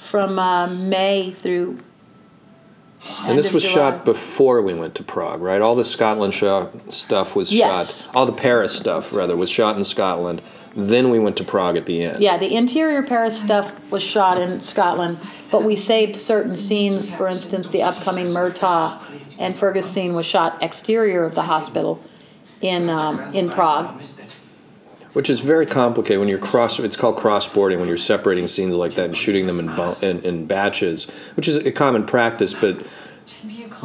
from 0.00 0.38
uh, 0.38 0.66
May 0.66 1.30
through. 1.30 1.78
And 3.26 3.38
this 3.38 3.52
was 3.52 3.62
July. 3.62 3.74
shot 3.74 4.04
before 4.04 4.60
we 4.62 4.74
went 4.74 4.94
to 4.96 5.02
Prague, 5.02 5.40
right? 5.40 5.60
All 5.60 5.74
the 5.74 5.84
Scotland 5.84 6.34
shot 6.34 6.70
stuff 6.92 7.34
was 7.34 7.52
Yes. 7.52 8.04
shot. 8.06 8.16
All 8.16 8.26
the 8.26 8.32
Paris 8.32 8.72
stuff, 8.72 9.12
rather, 9.12 9.36
was 9.36 9.50
shot 9.50 9.76
in 9.76 9.84
Scotland. 9.84 10.42
Then 10.76 11.10
we 11.10 11.18
went 11.18 11.36
to 11.38 11.44
Prague 11.44 11.76
at 11.76 11.86
the 11.86 12.02
end. 12.02 12.22
Yeah, 12.22 12.36
the 12.36 12.54
interior 12.54 13.02
Paris 13.02 13.38
stuff 13.40 13.72
was 13.90 14.02
shot 14.02 14.38
in 14.38 14.60
Scotland, 14.60 15.18
but 15.50 15.64
we 15.64 15.74
saved 15.76 16.14
certain 16.14 16.56
scenes. 16.56 17.10
For 17.10 17.26
instance, 17.26 17.68
the 17.68 17.82
upcoming 17.82 18.26
Murtagh 18.28 18.98
and 19.38 19.56
Fergus 19.56 19.86
scene 19.90 20.14
was 20.14 20.26
shot 20.26 20.58
exterior 20.62 21.24
of 21.24 21.34
the 21.34 21.42
hospital 21.42 22.00
in 22.60 22.88
um, 22.90 23.32
in 23.32 23.48
Prague. 23.50 24.00
Which 25.12 25.28
is 25.28 25.40
very 25.40 25.66
complicated 25.66 26.20
when 26.20 26.28
you're 26.28 26.38
cross. 26.38 26.78
It's 26.78 26.96
called 26.96 27.16
cross-boarding 27.16 27.78
when 27.80 27.88
you're 27.88 27.96
separating 27.96 28.46
scenes 28.46 28.74
like 28.74 28.94
that 28.94 29.06
and 29.06 29.16
shooting 29.16 29.46
them 29.46 29.58
in, 29.58 29.66
bu- 29.74 30.06
in, 30.06 30.20
in 30.24 30.46
batches, 30.46 31.10
which 31.34 31.48
is 31.48 31.56
a 31.56 31.72
common 31.72 32.06
practice. 32.06 32.54
But 32.54 32.86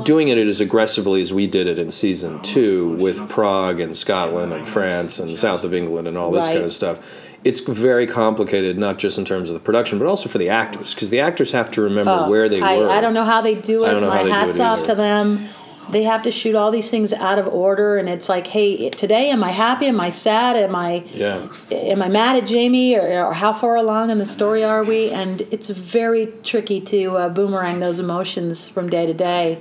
doing 0.04 0.28
it 0.28 0.38
as 0.38 0.62
aggressively 0.62 1.22
as 1.22 1.34
we 1.34 1.48
did 1.48 1.68
it 1.68 1.80
in 1.80 1.90
season 1.90 2.42
two 2.42 2.96
with 2.98 3.28
Prague 3.30 3.80
and 3.80 3.96
Scotland 3.96 4.54
and 4.54 4.68
France 4.68 5.18
and 5.20 5.38
south 5.38 5.64
of 5.64 5.74
England 5.74 6.08
and 6.08 6.18
all 6.18 6.30
this 6.32 6.46
kind 6.48 6.64
of 6.64 6.72
stuff, 6.72 7.00
it's 7.44 7.60
very 7.62 8.06
complicated. 8.06 8.78
Not 8.78 9.00
just 9.00 9.18
in 9.18 9.26
terms 9.26 9.50
of 9.50 9.56
the 9.56 9.60
production, 9.60 9.98
but 9.98 10.08
also 10.08 10.30
for 10.30 10.38
the 10.38 10.50
actors, 10.50 10.94
because 10.94 11.10
the 11.10 11.22
actors 11.22 11.52
have 11.52 11.72
to 11.72 11.82
remember 11.82 12.26
oh, 12.26 12.30
where 12.30 12.50
they 12.50 12.62
Oh, 12.62 12.66
I, 12.66 12.78
were. 12.78 12.90
I 12.90 13.02
don't 13.02 13.14
know 13.16 13.26
how 13.26 13.42
they 13.42 13.56
do 13.56 13.84
it. 13.84 13.88
I 13.88 13.92
don't 13.92 14.02
know 14.02 14.10
My 14.10 14.18
how 14.18 14.24
they 14.24 14.30
do 14.30 14.36
hats 14.36 14.56
it 14.58 14.62
off 14.62 14.84
to 14.84 14.96
them. 14.96 15.48
They 15.90 16.04
have 16.04 16.24
to 16.24 16.32
shoot 16.32 16.56
all 16.56 16.72
these 16.72 16.90
things 16.90 17.14
out 17.14 17.38
of 17.40 17.48
order, 17.48 17.98
and 17.98 18.10
it's 18.10 18.28
like, 18.30 18.48
hey, 18.48 18.90
today 18.90 19.30
am 19.30 19.44
I 19.44 19.52
happy? 19.52 19.86
Am 19.88 20.00
I 20.02 20.10
sad? 20.10 20.56
Am 20.56 20.76
I 20.76 21.04
Yeah. 21.14 21.48
am 21.72 22.02
I 22.02 22.10
mad 22.10 22.36
at 22.42 22.48
Jamie, 22.48 22.96
or, 22.96 23.26
or 23.28 23.34
how 23.34 23.54
far 23.54 23.76
along 23.76 24.10
in 24.10 24.18
the 24.18 24.26
story 24.26 24.64
are 24.64 24.84
we? 24.84 25.12
And 25.12 25.42
it's 25.52 25.70
very 25.70 26.34
tricky 26.44 26.82
to 26.82 27.18
uh, 27.18 27.30
boomerang 27.30 27.80
those 27.80 28.00
emotions 28.00 28.68
from 28.68 28.90
day 28.90 29.06
to 29.06 29.14
day, 29.14 29.60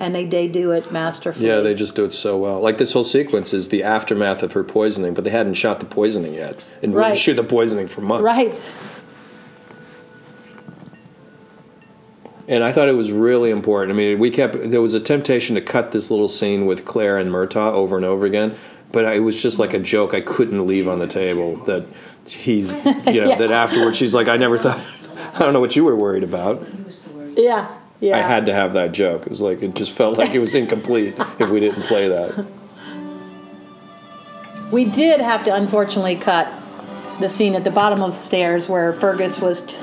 and 0.00 0.14
they 0.14 0.24
they 0.24 0.48
do 0.48 0.70
it 0.72 0.90
masterfully. 0.90 1.48
Yeah, 1.48 1.60
they 1.60 1.74
just 1.74 1.94
do 1.96 2.04
it 2.04 2.12
so 2.12 2.36
well. 2.38 2.60
Like 2.60 2.78
this 2.78 2.92
whole 2.92 3.04
sequence 3.04 3.52
is 3.52 3.68
the 3.68 3.82
aftermath 3.82 4.42
of 4.42 4.52
her 4.54 4.64
poisoning, 4.64 5.12
but 5.14 5.24
they 5.24 5.30
hadn't 5.30 5.54
shot 5.54 5.80
the 5.80 5.86
poisoning 5.86 6.34
yet, 6.34 6.56
and 6.82 6.92
we 6.94 6.98
Right. 7.00 7.08
didn't 7.08 7.18
shoot 7.18 7.34
the 7.34 7.44
poisoning 7.44 7.88
for 7.88 8.00
months. 8.00 8.22
right. 8.24 8.54
And 12.48 12.64
I 12.64 12.72
thought 12.72 12.88
it 12.88 12.96
was 12.96 13.12
really 13.12 13.50
important. 13.50 13.92
I 13.92 13.96
mean, 13.96 14.18
we 14.18 14.30
kept 14.30 14.56
there 14.70 14.80
was 14.80 14.94
a 14.94 15.00
temptation 15.00 15.54
to 15.56 15.60
cut 15.60 15.92
this 15.92 16.10
little 16.10 16.28
scene 16.28 16.64
with 16.66 16.84
Claire 16.86 17.18
and 17.18 17.30
Murtagh 17.30 17.72
over 17.74 17.96
and 17.96 18.06
over 18.06 18.24
again, 18.24 18.56
but 18.90 19.04
it 19.04 19.20
was 19.20 19.40
just 19.40 19.58
like 19.58 19.74
a 19.74 19.78
joke 19.78 20.14
I 20.14 20.22
couldn't 20.22 20.66
leave 20.66 20.88
on 20.88 20.98
the 20.98 21.06
table. 21.06 21.56
That 21.64 21.84
he's, 22.26 22.74
you 23.06 23.20
know, 23.20 23.28
Yeah. 23.30 23.36
that 23.36 23.50
afterwards 23.50 23.98
she's 23.98 24.14
like, 24.14 24.28
I 24.28 24.38
never 24.38 24.56
thought. 24.56 24.80
I 25.34 25.40
don't 25.40 25.52
know 25.52 25.60
what 25.60 25.76
you 25.76 25.84
were 25.84 25.94
worried 25.94 26.24
about. 26.24 26.66
He 26.66 26.82
was 26.84 27.06
worried. 27.08 27.34
Yeah, 27.36 27.70
yeah. 28.00 28.16
I 28.16 28.20
had 28.22 28.46
to 28.46 28.54
have 28.54 28.72
that 28.72 28.92
joke. 28.92 29.22
It 29.22 29.30
was 29.30 29.42
like 29.42 29.62
it 29.62 29.74
just 29.74 29.92
felt 29.92 30.16
like 30.16 30.30
it 30.34 30.38
was 30.38 30.54
incomplete 30.54 31.14
if 31.38 31.50
we 31.50 31.60
didn't 31.60 31.82
play 31.82 32.08
that. 32.08 32.46
We 34.72 34.84
did 34.86 35.20
have 35.20 35.44
to 35.44 35.54
unfortunately 35.54 36.16
cut 36.16 36.48
the 37.20 37.28
scene 37.28 37.54
at 37.54 37.64
the 37.64 37.70
bottom 37.70 38.02
of 38.02 38.12
the 38.12 38.18
stairs 38.18 38.68
where 38.68 38.92
Fergus 38.94 39.38
was 39.40 39.62
t- 39.62 39.76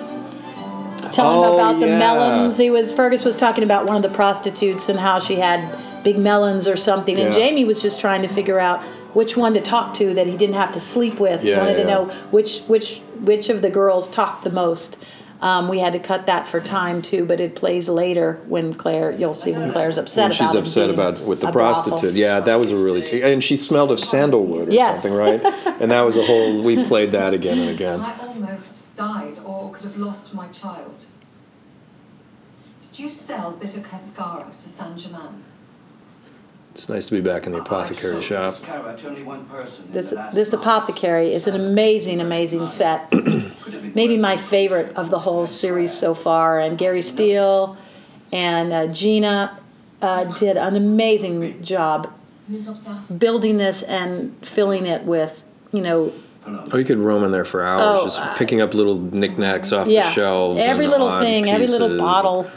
telling 1.14 1.38
Oh, 1.50 1.54
him 1.54 1.60
about 1.60 1.80
the 1.80 1.88
yeah. 1.88 2.00
melons. 2.00 2.58
He 2.58 2.70
was 2.70 2.92
Fergus 2.92 3.24
was 3.26 3.36
talking 3.36 3.64
about 3.64 3.88
one 3.88 3.96
of 3.98 4.04
the 4.04 4.10
prostitutes 4.10 4.90
and 4.90 5.00
how 5.00 5.20
she 5.20 5.36
had 5.36 5.78
big 6.04 6.18
melons 6.18 6.68
or 6.68 6.76
something, 6.76 7.18
and 7.18 7.34
Jamie 7.34 7.66
was 7.66 7.82
just 7.82 8.00
trying 8.00 8.22
to 8.22 8.28
figure 8.28 8.60
out 8.60 8.82
which 9.14 9.36
one 9.38 9.54
to 9.56 9.62
talk 9.62 9.94
to 9.96 10.14
that 10.14 10.28
he 10.28 10.38
didn't 10.38 10.56
have 10.56 10.72
to 10.74 10.80
sleep 10.80 11.20
with. 11.20 11.42
he 11.42 11.50
Yeah, 11.52 11.60
wanted 11.60 11.74
to 11.76 11.80
yeah. 11.82 11.86
know 11.88 12.06
which 12.32 12.60
which 12.68 13.00
which 13.22 13.50
of 13.50 13.62
the 13.62 13.70
girls 13.70 14.08
talked 14.08 14.44
the 14.44 14.50
most. 14.52 14.98
Um, 15.42 15.68
we 15.68 15.80
had 15.80 15.92
to 15.94 16.00
cut 16.00 16.28
that 16.28 16.48
for 16.48 16.60
time 16.62 17.02
too, 17.02 17.26
but 17.26 17.40
it 17.40 17.56
plays 17.56 17.90
later 17.90 18.40
when 18.48 18.74
Claire. 18.74 19.12
You'll 19.12 19.34
see 19.34 19.52
when 19.52 19.70
Claire's 19.72 19.98
upset 19.98 20.30
When 20.30 20.38
about 20.38 20.48
she's 20.48 20.56
it 20.56 20.60
upset 20.60 20.90
about 20.90 21.20
with 21.22 21.42
the 21.42 21.52
prostitute. 21.52 22.14
Yeah, 22.14 22.40
that 22.40 22.56
was 22.58 22.72
a 22.72 22.78
really 22.78 23.02
t- 23.04 23.22
and 23.22 23.44
she 23.44 23.58
smelled 23.58 23.92
of 23.92 24.00
sandalwood 24.00 24.70
or 24.70 24.72
Yes. 24.72 25.04
something, 25.04 25.18
right? 25.20 25.42
and 25.82 25.92
that 25.92 26.02
was 26.02 26.16
a 26.18 26.24
whole. 26.26 26.62
We 26.64 26.84
played 26.86 27.12
that 27.12 27.34
again 27.34 27.60
and 27.60 27.70
again. 27.70 28.00
I 28.02 28.16
almost 28.26 28.96
died 28.96 29.38
or 29.45 29.45
could 29.76 29.84
have 29.84 29.98
lost 29.98 30.34
my 30.34 30.48
child. 30.48 31.06
Did 32.82 33.00
you 33.00 33.12
sell 33.12 33.52
bitter 33.52 33.82
cascara 33.82 34.50
to 34.58 34.70
Saint 34.70 34.98
Germain? 34.98 35.44
It's 36.72 36.90
nice 36.90 37.06
to 37.08 37.14
be 37.14 37.22
back 37.22 37.46
in 37.46 37.52
the 37.52 37.60
apothecary 37.60 38.22
shop. 38.22 38.56
This 39.92 40.14
this 40.34 40.52
apothecary 40.54 41.34
is 41.34 41.48
an 41.48 41.56
amazing, 41.56 42.20
amazing 42.20 42.68
set. 42.68 43.14
Maybe 43.96 44.18
my 44.18 44.36
favorite 44.36 44.94
of 44.96 45.10
the 45.10 45.20
whole 45.20 45.48
series 45.48 45.94
so 45.94 46.14
far. 46.14 46.60
And 46.60 46.78
Gary 46.78 47.02
Steele 47.02 47.78
and 48.34 48.74
uh, 48.74 48.88
Gina 48.88 49.58
uh, 50.02 50.26
did 50.26 50.58
an 50.58 50.76
amazing 50.76 51.64
job 51.64 52.12
building 53.18 53.58
this 53.58 53.82
and 53.84 54.36
filling 54.46 54.86
it 54.86 55.04
with, 55.04 55.44
you 55.72 55.82
know, 55.82 56.14
Oh, 56.72 56.78
you 56.78 56.86
could 56.86 56.98
roam 57.00 57.24
in 57.24 57.32
there 57.32 57.46
for 57.46 57.64
hours, 57.64 58.00
Oh, 58.02 58.06
just 58.06 58.22
I- 58.22 58.36
picking 58.38 58.62
up 58.62 58.74
little 58.74 58.98
knickknacks 59.00 59.72
off 59.72 59.88
yeah, 59.88 60.04
the 60.04 60.12
shelves. 60.12 60.62
every 60.62 60.86
and 60.86 60.92
little 60.92 61.08
odd 61.08 61.24
thing, 61.24 61.50
every 61.50 61.68
little 61.68 61.98
bottle. 61.98 62.50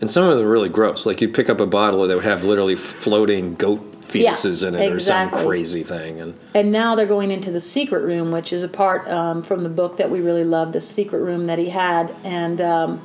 And 0.00 0.10
some 0.10 0.24
of 0.24 0.36
them 0.36 0.46
are 0.46 0.50
really 0.50 0.68
gross. 0.68 1.06
Like 1.06 1.20
you 1.20 1.28
pick 1.28 1.48
up 1.48 1.60
a 1.60 1.66
bottle 1.66 2.06
that 2.06 2.14
would 2.14 2.24
have 2.24 2.42
literally 2.44 2.74
floating 2.76 3.54
goat 3.54 3.80
Yeah, 4.12 4.32
fetuses 4.32 4.66
in 4.66 4.74
it 4.74 4.92
or 4.92 4.98
some 4.98 5.30
crazy 5.30 5.82
thing. 5.84 6.20
And 6.20 6.34
And 6.54 6.72
now 6.72 6.94
they're 6.96 7.06
going 7.06 7.30
into 7.30 7.50
the 7.52 7.60
secret 7.60 8.00
room, 8.02 8.32
which 8.32 8.52
is 8.52 8.62
a 8.64 8.68
part 8.68 9.08
um, 9.08 9.42
from 9.42 9.62
the 9.62 9.68
book 9.68 9.96
that 9.98 10.10
we 10.10 10.20
really 10.20 10.44
love, 10.44 10.72
the 10.72 10.80
secret 10.80 11.18
room 11.20 11.44
that 11.44 11.58
he 11.58 11.68
had. 11.68 12.12
And 12.24 12.60
um, 12.60 13.00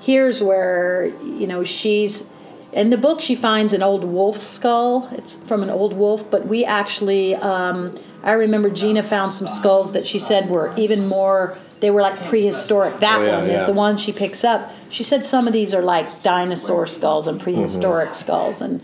here's 0.00 0.42
where, 0.42 1.06
you 1.22 1.46
know, 1.46 1.64
she's. 1.64 2.24
In 2.72 2.90
the 2.90 2.98
book, 2.98 3.20
she 3.20 3.36
finds 3.36 3.72
an 3.72 3.84
old 3.84 4.02
wolf 4.02 4.38
skull. 4.38 5.08
It's 5.12 5.34
from 5.36 5.62
an 5.62 5.70
old 5.70 5.92
wolf, 5.92 6.28
but 6.30 6.46
we 6.48 6.64
actually. 6.64 7.36
Um, 7.36 7.92
I 8.24 8.32
remember 8.32 8.70
Gina 8.70 9.02
found 9.02 9.32
some 9.34 9.46
skulls 9.46 9.92
that 9.92 10.06
she 10.06 10.18
said 10.18 10.48
were 10.50 10.72
even 10.76 11.06
more. 11.06 11.56
They 11.80 11.90
were 11.90 12.00
like 12.00 12.24
prehistoric. 12.26 12.98
That 13.00 13.20
Oh, 13.20 13.24
yeah, 13.24 13.38
one 13.38 13.46
is 13.50 13.60
yeah. 13.62 13.66
the 13.66 13.72
one 13.74 13.96
she 13.98 14.12
picks 14.12 14.42
up. 14.44 14.72
She 14.88 15.02
said 15.02 15.24
some 15.24 15.46
of 15.46 15.52
these 15.52 15.74
are 15.74 15.82
like 15.82 16.22
dinosaur 16.22 16.86
skulls 16.86 17.28
and 17.28 17.38
prehistoric 17.40 18.08
Mm-hmm. 18.08 18.14
skulls, 18.14 18.62
and 18.62 18.80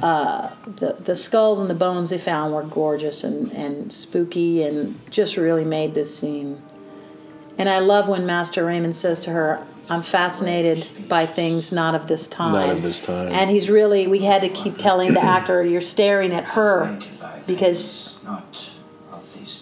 the, 0.00 0.96
the 1.04 1.16
skulls 1.16 1.60
and 1.60 1.68
the 1.68 1.74
bones 1.74 2.10
they 2.10 2.18
found 2.18 2.54
were 2.54 2.62
gorgeous 2.62 3.24
and, 3.24 3.52
and 3.52 3.92
spooky 3.92 4.62
and 4.62 4.98
just 5.10 5.36
really 5.36 5.64
made 5.64 5.94
this 5.94 6.16
scene. 6.16 6.62
And 7.58 7.68
I 7.68 7.80
love 7.80 8.08
when 8.08 8.24
Master 8.24 8.64
Raymond 8.64 8.94
says 8.94 9.20
to 9.22 9.30
her, 9.30 9.66
I'm 9.90 10.02
fascinated 10.02 10.86
by 11.08 11.26
things 11.26 11.72
not 11.72 11.94
of 11.94 12.06
this 12.06 12.26
time. 12.28 12.52
Not 12.52 12.68
of 12.70 12.82
this 12.82 13.00
time. 13.00 13.32
And 13.32 13.50
he's 13.50 13.68
really, 13.68 14.06
we 14.06 14.20
had 14.20 14.42
to 14.42 14.48
keep 14.48 14.78
telling 14.78 15.14
the 15.14 15.22
actor, 15.22 15.64
you're 15.64 15.80
staring 15.80 16.32
at 16.32 16.44
her 16.44 16.98
because 17.46 18.16
Not 18.22 18.42
of 18.44 18.52
this. 18.52 18.67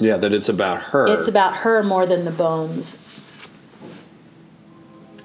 Yeah, 0.00 0.16
that 0.16 0.32
it's 0.34 0.48
about 0.48 0.80
her. 0.82 1.06
it's 1.08 1.28
about 1.28 1.58
her 1.58 1.82
more 1.82 2.06
than 2.06 2.24
the 2.24 2.30
bones. 2.30 2.98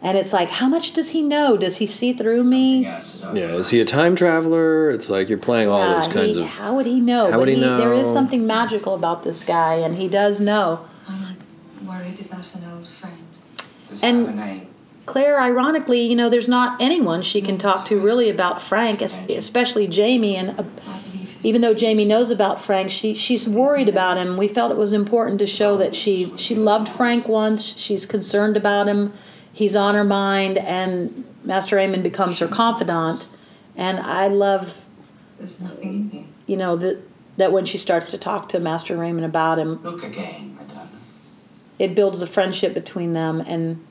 And 0.03 0.17
it's 0.17 0.33
like, 0.33 0.49
how 0.49 0.67
much 0.67 0.93
does 0.93 1.11
he 1.11 1.21
know? 1.21 1.55
Does 1.57 1.77
he 1.77 1.85
see 1.85 2.11
through 2.13 2.43
me? 2.43 2.81
Yes, 2.81 3.15
is 3.15 3.21
Yeah, 3.23 3.31
there. 3.33 3.49
is 3.51 3.69
he 3.69 3.79
a 3.81 3.85
time 3.85 4.15
traveler? 4.15 4.89
It's 4.89 5.09
like 5.11 5.29
you're 5.29 5.37
playing 5.37 5.69
all 5.69 5.79
Yeah, 5.87 5.93
those 5.99 6.07
kinds 6.07 6.35
he- 6.37 6.41
of. 6.41 6.47
How 6.47 6.73
would 6.75 6.87
he 6.87 6.99
know? 6.99 7.25
How 7.25 7.31
but 7.33 7.39
would 7.41 7.47
he 7.49 7.59
There 7.59 7.93
is 7.93 8.07
know? 8.07 8.13
something 8.13 8.47
magical 8.47 8.95
about 8.95 9.23
this 9.23 9.43
guy, 9.43 9.75
and 9.75 9.97
he 9.97 10.07
does 10.07 10.41
know. 10.41 10.87
I'm 11.07 11.37
worried 11.87 12.19
about 12.21 12.51
an 12.55 12.61
old 12.75 12.87
friend. 12.87 13.15
Does 13.89 13.99
he 13.99 14.07
and- 14.07 14.25
have 14.25 14.35
a 14.35 14.39
name? 14.39 14.67
Claire, 15.05 15.41
ironically, 15.41 16.01
you 16.01 16.15
know, 16.15 16.29
there's 16.29 16.47
not 16.47 16.79
anyone 16.81 17.21
she 17.21 17.41
can 17.41 17.57
talk 17.57 17.85
to 17.87 17.99
really 17.99 18.29
about 18.29 18.61
Frank, 18.61 19.01
especially 19.01 19.85
Jamie. 19.87 20.35
And 20.37 20.51
uh, 20.51 20.53
I 20.53 20.55
believe 20.63 20.73
his 20.73 21.10
even 21.43 21.61
though 21.61 21.73
Jamie 21.73 22.05
knows 22.05 22.31
about 22.31 22.61
Frank, 22.61 22.91
she 22.91 23.13
she's 23.13 23.47
worried 23.47 23.89
about 23.89 24.17
him. 24.17 24.37
We 24.37 24.47
felt 24.47 24.71
it 24.71 24.77
was 24.77 24.93
important 24.93 25.39
to 25.39 25.47
show 25.47 25.77
that 25.77 25.95
she 25.95 26.31
she 26.37 26.55
loved 26.55 26.87
Frank 26.87 27.27
once. 27.27 27.77
She's 27.77 28.05
concerned 28.05 28.55
about 28.57 28.87
him. 28.87 29.13
He's 29.53 29.75
on 29.75 29.95
her 29.95 30.03
mind, 30.03 30.57
and 30.59 31.25
Master 31.43 31.75
Raymond 31.75 32.03
becomes 32.03 32.39
her 32.39 32.47
confidant. 32.47 33.27
And 33.75 33.99
I 33.99 34.27
love, 34.27 34.85
There's 35.39 35.59
nothing 35.59 35.89
in 35.93 36.09
here. 36.09 36.23
you 36.47 36.57
know, 36.57 36.75
that 36.77 36.99
that 37.37 37.51
when 37.51 37.65
she 37.65 37.77
starts 37.77 38.11
to 38.11 38.17
talk 38.17 38.49
to 38.49 38.59
Master 38.59 38.95
Raymond 38.97 39.25
about 39.25 39.57
him, 39.59 39.81
Look 39.83 40.03
again, 40.03 40.55
madame. 40.59 40.89
it 41.79 41.95
builds 41.95 42.21
a 42.21 42.27
friendship 42.27 42.73
between 42.73 43.13
them. 43.13 43.41
And 43.41 43.83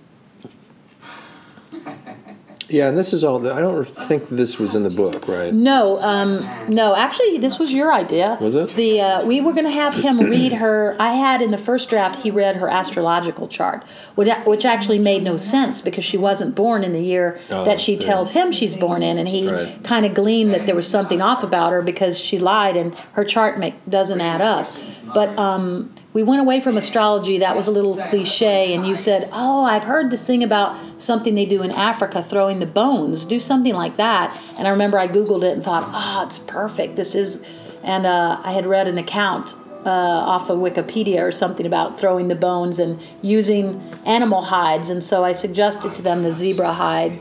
Yeah, 2.70 2.88
and 2.88 2.96
this 2.96 3.12
is 3.12 3.24
all. 3.24 3.44
I 3.50 3.60
don't 3.60 3.86
think 3.88 4.28
this 4.28 4.58
was 4.58 4.74
in 4.74 4.82
the 4.84 4.90
book, 4.90 5.26
right? 5.28 5.52
No, 5.52 6.00
um, 6.00 6.48
no. 6.68 6.94
Actually, 6.94 7.38
this 7.38 7.58
was 7.58 7.72
your 7.72 7.92
idea. 7.92 8.38
Was 8.40 8.54
it? 8.54 8.74
The 8.76 9.00
uh, 9.00 9.24
we 9.26 9.40
were 9.40 9.52
going 9.52 9.64
to 9.64 9.70
have 9.72 9.94
him 9.94 10.20
read 10.20 10.52
her. 10.52 10.96
I 11.00 11.12
had 11.14 11.42
in 11.42 11.50
the 11.50 11.58
first 11.58 11.90
draft. 11.90 12.22
He 12.22 12.30
read 12.30 12.56
her 12.56 12.68
astrological 12.68 13.48
chart, 13.48 13.84
which 14.14 14.28
which 14.46 14.64
actually 14.64 14.98
made 15.00 15.22
no 15.22 15.36
sense 15.36 15.80
because 15.80 16.04
she 16.04 16.16
wasn't 16.16 16.54
born 16.54 16.84
in 16.84 16.92
the 16.92 17.02
year 17.02 17.40
Oh, 17.50 17.64
that 17.64 17.80
she 17.80 17.94
yeah. 17.94 18.00
tells 18.00 18.30
him 18.30 18.52
she's 18.52 18.76
born 18.76 19.02
in, 19.02 19.18
and 19.18 19.28
he 19.28 19.50
Right. 19.50 19.82
kind 19.84 20.06
of 20.06 20.14
gleaned 20.14 20.52
that 20.54 20.66
there 20.66 20.76
was 20.76 20.86
something 20.88 21.20
off 21.20 21.42
about 21.42 21.72
her 21.72 21.82
because 21.82 22.18
she 22.20 22.38
lied 22.38 22.76
and 22.76 22.94
her 23.12 23.24
chart 23.24 23.58
make, 23.58 23.74
doesn't 23.88 24.20
add 24.20 24.40
up. 24.40 24.68
But 25.12 25.36
um, 25.38 25.90
we 26.12 26.22
went 26.22 26.40
away 26.40 26.58
from 26.60 26.76
astrology. 26.76 27.38
That 27.38 27.54
was 27.56 27.68
a 27.68 27.70
little 27.70 27.94
cliche, 27.96 28.74
and 28.74 28.86
you 28.86 28.96
said, 28.96 29.28
"Oh, 29.32 29.62
I've 29.64 29.84
heard 29.84 30.10
this 30.10 30.26
thing 30.26 30.42
about 30.42 30.76
something 31.00 31.34
they 31.34 31.46
do 31.46 31.62
in 31.62 31.70
Africa, 31.70 32.22
throwing 32.22 32.58
the 32.58 32.66
bones. 32.66 33.24
Do 33.24 33.38
something 33.40 33.74
like 33.74 33.96
that." 33.96 34.36
And 34.56 34.66
I 34.66 34.70
remember 34.70 34.98
I 34.98 35.06
googled 35.06 35.44
it 35.44 35.52
and 35.52 35.62
thought, 35.62 35.88
"Oh, 35.92 36.24
it's 36.26 36.38
perfect. 36.38 36.96
This 36.96 37.14
is." 37.14 37.42
And 37.82 38.06
uh, 38.06 38.40
I 38.44 38.52
had 38.52 38.66
read 38.66 38.88
an 38.88 38.98
account 38.98 39.54
uh, 39.86 39.88
off 39.88 40.50
of 40.50 40.58
Wikipedia 40.58 41.22
or 41.22 41.32
something 41.32 41.64
about 41.64 41.98
throwing 41.98 42.28
the 42.28 42.34
bones 42.34 42.78
and 42.78 43.00
using 43.22 43.80
animal 44.04 44.42
hides, 44.42 44.90
and 44.90 45.02
so 45.02 45.24
I 45.24 45.32
suggested 45.32 45.94
to 45.94 46.02
them 46.02 46.22
the 46.22 46.32
zebra 46.32 46.72
hide. 46.72 47.18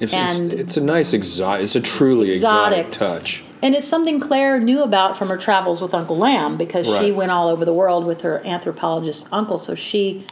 If 0.00 0.12
And- 0.14 0.52
it's, 0.52 0.62
it's 0.62 0.76
a 0.78 0.80
nice 0.80 1.12
exotic. 1.12 1.62
It's 1.64 1.76
a 1.76 1.80
truly 1.80 2.28
exotic, 2.30 2.86
Exotic. 2.88 2.92
touch. 2.98 3.44
And 3.62 3.74
it's 3.74 3.86
something 3.86 4.20
Claire 4.20 4.58
knew 4.58 4.82
about 4.82 5.16
from 5.16 5.28
her 5.28 5.36
travels 5.36 5.82
with 5.82 5.92
Uncle 5.92 6.16
Lamb 6.16 6.56
because 6.56 6.86
she 6.98 7.12
went 7.12 7.30
all 7.30 7.48
over 7.48 7.64
the 7.64 7.74
world 7.74 8.06
with 8.06 8.22
her 8.22 8.40
anthropologist 8.46 9.26
uncle. 9.30 9.58
So 9.58 9.74
she 9.74 10.26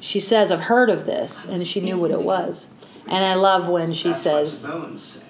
she 0.00 0.18
says, 0.18 0.50
I've 0.50 0.62
heard 0.62 0.90
of 0.90 1.06
this, 1.06 1.46
and 1.46 1.64
she 1.66 1.80
knew 1.80 1.96
what 1.96 2.10
it 2.10 2.22
was. 2.22 2.68
And 3.06 3.24
I 3.24 3.34
love 3.34 3.68
when 3.68 3.92
she 3.92 4.08
That's 4.08 4.22
says, 4.22 4.62
the 4.62 4.68
bones 4.68 5.02
say. 5.04 5.20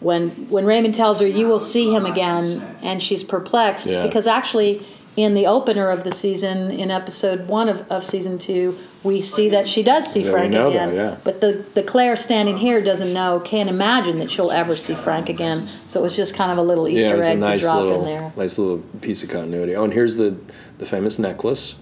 when 0.00 0.30
when 0.48 0.64
Raymond 0.64 0.94
tells 0.94 1.20
her 1.20 1.26
you 1.26 1.46
will 1.46 1.60
see 1.60 1.92
him 1.94 2.06
again, 2.06 2.76
and 2.82 3.02
she's 3.02 3.22
perplexed 3.22 3.86
Yeah. 3.86 4.06
because 4.06 4.26
actually 4.26 4.86
in 5.16 5.32
the 5.34 5.46
opener 5.46 5.88
of 5.90 6.04
the 6.04 6.12
season, 6.12 6.70
in 6.70 6.90
episode 6.90 7.48
one 7.48 7.68
of, 7.70 7.90
of 7.90 8.04
season 8.04 8.38
two, 8.38 8.76
we 9.02 9.22
see 9.22 9.48
that 9.48 9.66
she 9.66 9.82
does 9.82 10.06
see 10.12 10.20
Yeah, 10.20 10.26
we 10.26 10.32
Frank 10.32 10.52
know 10.52 10.68
again. 10.68 10.88
that, 10.90 10.94
yeah. 10.94 11.16
But 11.24 11.40
the, 11.40 11.64
the 11.74 11.82
Claire 11.82 12.16
standing 12.16 12.58
here 12.58 12.82
doesn't 12.82 13.12
know, 13.14 13.40
can't 13.40 13.70
imagine 13.70 14.18
that 14.18 14.30
she'll 14.30 14.50
ever 14.50 14.76
see 14.76 14.94
Frank 14.94 15.28
again. 15.30 15.68
So 15.86 16.00
it 16.00 16.02
was 16.02 16.16
just 16.16 16.34
kind 16.34 16.52
of 16.52 16.58
a 16.58 16.62
little 16.62 16.86
Yeah, 16.86 16.98
Easter 16.98 17.16
it's 17.16 17.28
a 17.28 17.30
egg 17.30 17.38
nice 17.38 17.60
to 17.60 17.66
drop 17.66 17.76
little, 17.78 18.00
in 18.00 18.04
there. 18.06 18.32
nice 18.36 18.58
little 18.58 18.78
piece 19.00 19.22
of 19.22 19.30
continuity. 19.30 19.74
Oh, 19.74 19.84
and 19.84 19.92
here's 19.92 20.16
the 20.16 20.36
the 20.78 20.84
famous 20.86 21.18
necklace, 21.18 21.76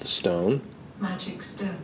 the 0.00 0.06
stone. 0.06 0.60
Magic 1.00 1.42
stone. 1.42 1.76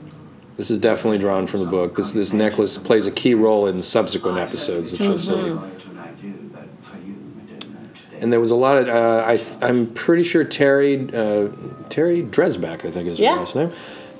This 0.57 0.71
is 0.71 0.79
definitely 0.79 1.19
drawn 1.19 1.47
from 1.49 1.61
the 1.61 1.67
book. 1.67 1.97
This 1.97 2.13
this 2.13 2.33
necklace 2.33 2.79
plays 2.79 3.09
a 3.09 3.11
key 3.11 3.35
role 3.35 3.67
in 3.67 3.83
subsequent 3.83 4.39
episodes 4.39 4.93
that 4.93 5.01
you'll 5.01 5.19
see. 5.19 5.33
Mm-hmm. 5.33 5.59
Sorry 5.59 5.81
to 5.81 5.89
remind 5.89 6.23
you, 6.23 6.51
but 6.53 6.69
for 6.87 6.97
you, 6.99 7.15
madame, 7.37 7.91
today. 7.95 8.12
And 8.23 8.33
there 8.33 8.41
was 8.41 8.53
a 8.53 8.57
lot 8.57 8.77
of 8.79 8.89
uh, 8.89 9.25
I 9.27 9.41
I'm 9.61 9.87
pretty 9.93 10.23
sure 10.23 10.45
Terry 10.45 10.95
uh, 11.13 11.49
Terry 11.91 12.23
Dresbach 12.23 12.85
I 12.87 12.91
think 12.91 13.09
is 13.09 13.19
her 13.19 13.25
Yeah. 13.25 13.35
last 13.35 13.57
name. 13.57 13.73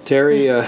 Terry 0.05 0.51
uh, 0.51 0.67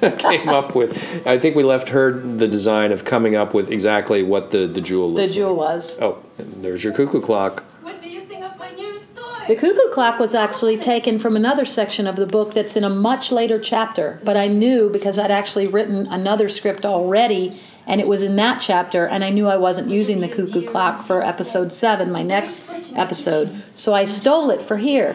came 0.18 0.48
up 0.48 0.74
with. 0.74 0.92
I 1.24 1.38
think 1.38 1.54
we 1.54 1.62
left 1.62 1.90
her 1.90 2.10
the 2.12 2.48
design 2.48 2.90
of 2.90 3.04
coming 3.04 3.36
up 3.36 3.54
with 3.54 3.70
exactly 3.70 4.22
what 4.24 4.50
the 4.50 4.66
the 4.66 4.80
jewel 4.80 5.14
The 5.14 5.28
jewel 5.28 5.54
like. 5.54 5.68
was. 5.74 5.98
Oh, 6.00 6.18
there's 6.36 6.82
your 6.82 6.92
cuckoo 6.92 7.20
clock. 7.20 7.62
What 7.82 8.02
do 8.02 8.10
you 8.10 8.22
think 8.22 8.44
of 8.44 8.58
my 8.58 8.70
new 8.72 8.98
toy? 9.14 9.22
The 9.46 9.54
cuckoo 9.54 9.90
clock 9.92 10.18
was 10.18 10.34
actually 10.34 10.76
taken 10.76 11.20
from 11.20 11.36
another 11.36 11.64
section 11.64 12.08
of 12.08 12.16
the 12.16 12.26
book 12.26 12.54
that's 12.54 12.74
in 12.76 12.82
a 12.82 12.90
much 12.90 13.30
later 13.30 13.60
chapter, 13.60 14.20
but 14.24 14.36
I 14.36 14.48
knew 14.48 14.90
because 14.90 15.16
I'd 15.16 15.30
actually 15.30 15.68
written 15.68 16.08
another 16.08 16.48
script 16.48 16.84
already 16.84 17.60
and 17.86 18.00
it 18.00 18.06
was 18.06 18.22
in 18.22 18.36
that 18.36 18.60
chapter 18.60 19.06
and 19.06 19.24
I 19.24 19.30
knew 19.30 19.48
I 19.48 19.56
wasn't 19.56 19.90
using 19.90 20.20
the 20.20 20.28
cuckoo 20.28 20.64
clock 20.64 21.04
for 21.04 21.22
episode 21.22 21.72
7, 21.72 22.10
my 22.10 22.22
next 22.22 22.64
episode. 22.94 23.62
So 23.74 23.94
I 23.94 24.04
stole 24.04 24.50
it 24.50 24.62
for 24.62 24.76
here. 24.76 25.14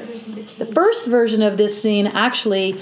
The 0.58 0.70
first 0.72 1.08
version 1.08 1.42
of 1.42 1.58
this 1.58 1.82
scene 1.82 2.08
actually 2.08 2.80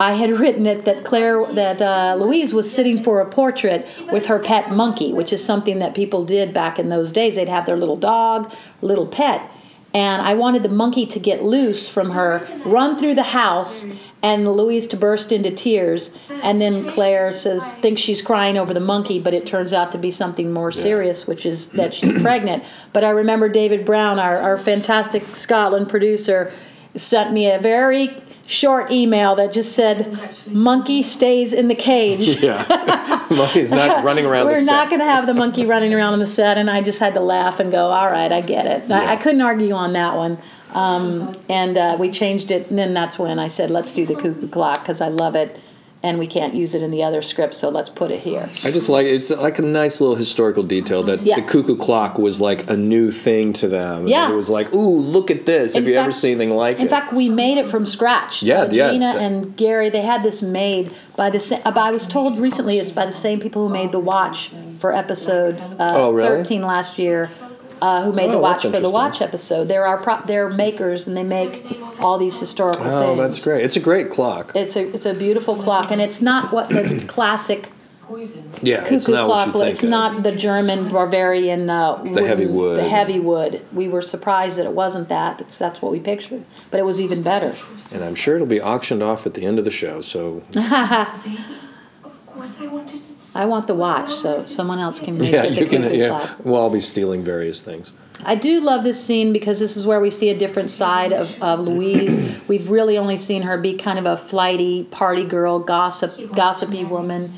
I 0.00 0.12
had 0.12 0.30
written 0.38 0.66
it 0.66 0.84
that 0.84 1.04
Claire, 1.04 1.44
that 1.54 1.82
uh, 1.82 2.16
Louise 2.18 2.54
was 2.54 2.72
sitting 2.72 3.02
for 3.02 3.20
a 3.20 3.26
portrait 3.26 3.88
with 4.12 4.26
her 4.26 4.38
pet 4.38 4.70
monkey, 4.70 5.12
which 5.12 5.32
is 5.32 5.44
something 5.44 5.80
that 5.80 5.94
people 5.94 6.24
did 6.24 6.54
back 6.54 6.78
in 6.78 6.88
those 6.88 7.10
days. 7.10 7.34
They'd 7.34 7.48
have 7.48 7.66
their 7.66 7.76
little 7.76 7.96
dog, 7.96 8.52
little 8.80 9.06
pet. 9.06 9.50
And 9.94 10.22
I 10.22 10.34
wanted 10.34 10.62
the 10.62 10.68
monkey 10.68 11.06
to 11.06 11.18
get 11.18 11.42
loose 11.42 11.88
from 11.88 12.10
her, 12.10 12.46
run 12.64 12.96
through 12.96 13.14
the 13.14 13.22
house, 13.22 13.86
and 14.22 14.50
Louise 14.50 14.86
to 14.88 14.96
burst 14.96 15.30
into 15.32 15.50
tears. 15.50 16.12
And 16.42 16.60
then 16.60 16.88
Claire 16.88 17.32
says, 17.32 17.72
thinks 17.74 18.00
she's 18.00 18.20
crying 18.20 18.58
over 18.58 18.74
the 18.74 18.80
monkey, 18.80 19.20
but 19.20 19.34
it 19.34 19.46
turns 19.46 19.72
out 19.72 19.92
to 19.92 19.98
be 19.98 20.10
something 20.10 20.52
more 20.52 20.72
serious, 20.72 21.26
which 21.26 21.46
is 21.46 21.70
that 21.70 21.94
she's 21.94 22.12
pregnant. 22.22 22.64
But 22.92 23.04
I 23.04 23.10
remember 23.10 23.48
David 23.48 23.84
Brown, 23.84 24.18
our, 24.18 24.38
our 24.38 24.58
fantastic 24.58 25.34
Scotland 25.34 25.88
producer, 25.88 26.52
sent 26.96 27.32
me 27.32 27.50
a 27.50 27.58
very 27.58 28.22
short 28.48 28.90
email 28.90 29.34
that 29.36 29.52
just 29.52 29.72
said, 29.72 30.18
Monkey 30.46 31.02
stays 31.02 31.52
in 31.52 31.68
the 31.68 31.74
cage. 31.74 32.42
Yeah. 32.48 33.26
Monkey's 33.30 33.72
not 33.72 34.04
running 34.04 34.24
around 34.24 34.46
We're 34.46 34.60
the 34.60 34.64
not 34.64 34.88
going 34.88 35.00
to 35.00 35.04
have 35.04 35.26
the 35.26 35.34
monkey 35.34 35.66
running 35.66 35.92
around 35.92 36.14
on 36.14 36.18
the 36.18 36.26
set, 36.26 36.56
and 36.56 36.70
I 36.70 36.80
just 36.82 36.98
had 36.98 37.12
to 37.14 37.20
laugh 37.20 37.60
and 37.60 37.70
go, 37.70 37.90
"All 37.90 38.10
right, 38.10 38.30
I 38.32 38.40
get 38.40 38.66
it." 38.66 38.90
I, 38.90 39.12
I 39.12 39.16
couldn't 39.16 39.42
argue 39.42 39.74
on 39.74 39.92
that 39.92 40.14
one, 40.14 40.38
um, 40.74 41.36
and 41.48 41.76
uh, 41.76 41.96
we 41.98 42.10
changed 42.10 42.50
it. 42.50 42.70
And 42.70 42.78
then 42.78 42.94
that's 42.94 43.18
when 43.18 43.38
I 43.38 43.48
said, 43.48 43.70
"Let's 43.70 43.92
do 43.92 44.06
the 44.06 44.14
cuckoo 44.14 44.48
clock" 44.48 44.80
because 44.80 45.00
I 45.00 45.08
love 45.08 45.34
it, 45.34 45.58
and 46.02 46.18
we 46.18 46.26
can't 46.26 46.54
use 46.54 46.74
it 46.74 46.82
in 46.82 46.90
the 46.90 47.02
other 47.02 47.22
script, 47.22 47.54
so 47.54 47.68
let's 47.70 47.88
put 47.88 48.10
it 48.10 48.20
here. 48.20 48.48
I 48.62 48.70
just 48.70 48.88
like 48.88 49.06
it's 49.06 49.30
like 49.30 49.58
a 49.58 49.62
nice 49.62 50.00
little 50.00 50.14
historical 50.16 50.62
detail 50.62 51.02
that 51.04 51.22
Yeah. 51.26 51.36
the 51.36 51.42
cuckoo 51.42 51.76
clock 51.76 52.18
was 52.18 52.40
like 52.40 52.70
a 52.70 52.76
new 52.76 53.10
thing 53.10 53.52
to 53.54 53.68
them. 53.68 54.00
and 54.00 54.08
Yeah. 54.08 54.30
it 54.30 54.34
was 54.34 54.48
like, 54.48 54.72
ooh, 54.72 54.98
look 55.00 55.30
at 55.30 55.44
this. 55.46 55.74
Have 55.74 55.84
In 55.84 55.90
you 55.90 55.96
ever 55.98 56.12
seen 56.12 56.32
anything 56.40 56.54
like 56.56 56.76
In 56.76 56.82
it? 56.82 56.84
In 56.84 56.88
fact, 56.88 57.12
we 57.12 57.28
made 57.28 57.58
it 57.58 57.68
from 57.68 57.84
scratch. 57.86 58.42
Yeah, 58.42 58.68
yeah. 58.70 58.86
Regina 58.86 59.14
and 59.18 59.56
Gary, 59.56 59.88
they 59.88 60.02
had 60.02 60.22
this 60.22 60.40
made 60.42 60.90
by 61.16 61.30
the. 61.30 61.40
sa- 61.40 61.58
I 61.64 61.90
was 61.90 62.06
told 62.06 62.38
recently 62.38 62.78
it's 62.78 62.92
by 62.92 63.06
the 63.06 63.12
same 63.12 63.40
people 63.40 63.66
who 63.66 63.72
made 63.72 63.90
the 63.90 63.98
watch 64.00 64.50
for 64.78 64.94
episode 64.94 65.56
uh, 65.80 65.92
Oh, 65.96 66.10
really? 66.12 66.28
thirteen 66.28 66.62
last 66.62 66.98
year. 67.00 67.30
Uh, 67.80 68.02
who 68.02 68.12
made 68.12 68.30
the 68.30 68.34
Oh, 68.34 68.40
watch 68.40 68.62
for 68.62 68.80
the 68.80 68.90
watch 68.90 69.20
episode? 69.22 69.64
They're 69.68 69.86
our 69.86 69.98
pro- 69.98 70.22
they're 70.22 70.48
makers, 70.48 71.06
and 71.06 71.16
they 71.16 71.22
make 71.22 71.78
all 72.00 72.18
these 72.18 72.38
historical 72.38 72.86
oh, 72.86 73.00
things. 73.16 73.18
that's 73.18 73.44
great. 73.44 73.64
It's 73.64 73.76
a 73.76 73.80
great 73.80 74.10
clock. 74.10 74.52
It's 74.54 74.76
a 74.76 74.88
it's 74.94 75.06
a 75.06 75.14
beautiful 75.14 75.56
clock, 75.56 75.90
and 75.90 76.00
it's 76.00 76.20
not 76.20 76.52
what 76.52 76.68
the 76.68 77.04
classic 77.08 77.70
Poison. 78.02 78.50
yeah, 78.62 78.80
it's 78.86 79.04
cuckoo 79.04 79.12
not 79.12 79.26
clock. 79.26 79.38
what 79.38 79.46
you 79.46 79.52
think. 79.64 79.70
it's 79.72 79.82
of. 79.82 79.90
not 79.90 80.22
the 80.22 80.32
German 80.34 80.88
Bavarian. 80.88 81.68
Uh, 81.68 82.02
The 82.04 82.26
heavy 82.26 82.46
wood. 82.46 82.78
The 82.78 82.88
heavy 82.88 83.20
wood. 83.20 83.60
We 83.72 83.86
were 83.86 84.00
surprised 84.00 84.56
that 84.58 84.64
it 84.64 84.72
wasn't 84.72 85.08
that, 85.10 85.36
but 85.36 85.50
that's 85.50 85.82
what 85.82 85.92
we 85.92 86.00
pictured. 86.00 86.44
But 86.70 86.80
it 86.80 86.84
was 86.84 87.02
even 87.02 87.22
better. 87.22 87.54
And 87.92 88.02
I'm 88.02 88.14
sure 88.14 88.34
it'll 88.36 88.46
be 88.46 88.62
auctioned 88.62 89.02
off 89.02 89.26
at 89.26 89.34
the 89.34 89.44
end 89.44 89.58
of 89.58 89.66
the 89.66 89.70
show. 89.70 90.00
So 90.00 90.42
Of 90.56 92.26
course 92.26 92.56
I 92.60 92.66
wanted 92.66 93.04
to 93.06 93.07
I 93.38 93.44
want 93.44 93.68
the 93.68 93.74
watch, 93.74 94.12
so 94.12 94.44
someone 94.46 94.80
else 94.80 94.98
can 94.98 95.16
make 95.16 95.32
yeah, 95.32 95.44
it 95.44 95.50
the 95.54 95.60
you 95.60 95.66
can. 95.66 95.82
cuckoo 95.82 95.96
Yeah, 95.96 96.08
clock. 96.08 96.38
we'll 96.44 96.56
all 96.56 96.70
be 96.70 96.80
stealing 96.80 97.22
various 97.22 97.62
things. 97.62 97.92
I 98.24 98.34
do 98.34 98.60
love 98.60 98.82
this 98.82 99.02
scene 99.02 99.32
because 99.32 99.60
this 99.60 99.76
is 99.76 99.86
where 99.86 100.00
we 100.00 100.10
see 100.10 100.30
a 100.30 100.36
different 100.36 100.70
side 100.70 101.12
of, 101.12 101.40
of 101.40 101.60
Louise. 101.60 102.18
We've 102.48 102.68
really 102.68 102.98
only 102.98 103.16
seen 103.16 103.42
her 103.42 103.56
be 103.56 103.74
kind 103.74 103.96
of 103.96 104.06
a 104.06 104.16
flighty 104.16 104.82
party 104.82 105.22
girl, 105.22 105.60
gossip, 105.60 106.32
gossipy 106.32 106.84
woman. 106.84 107.32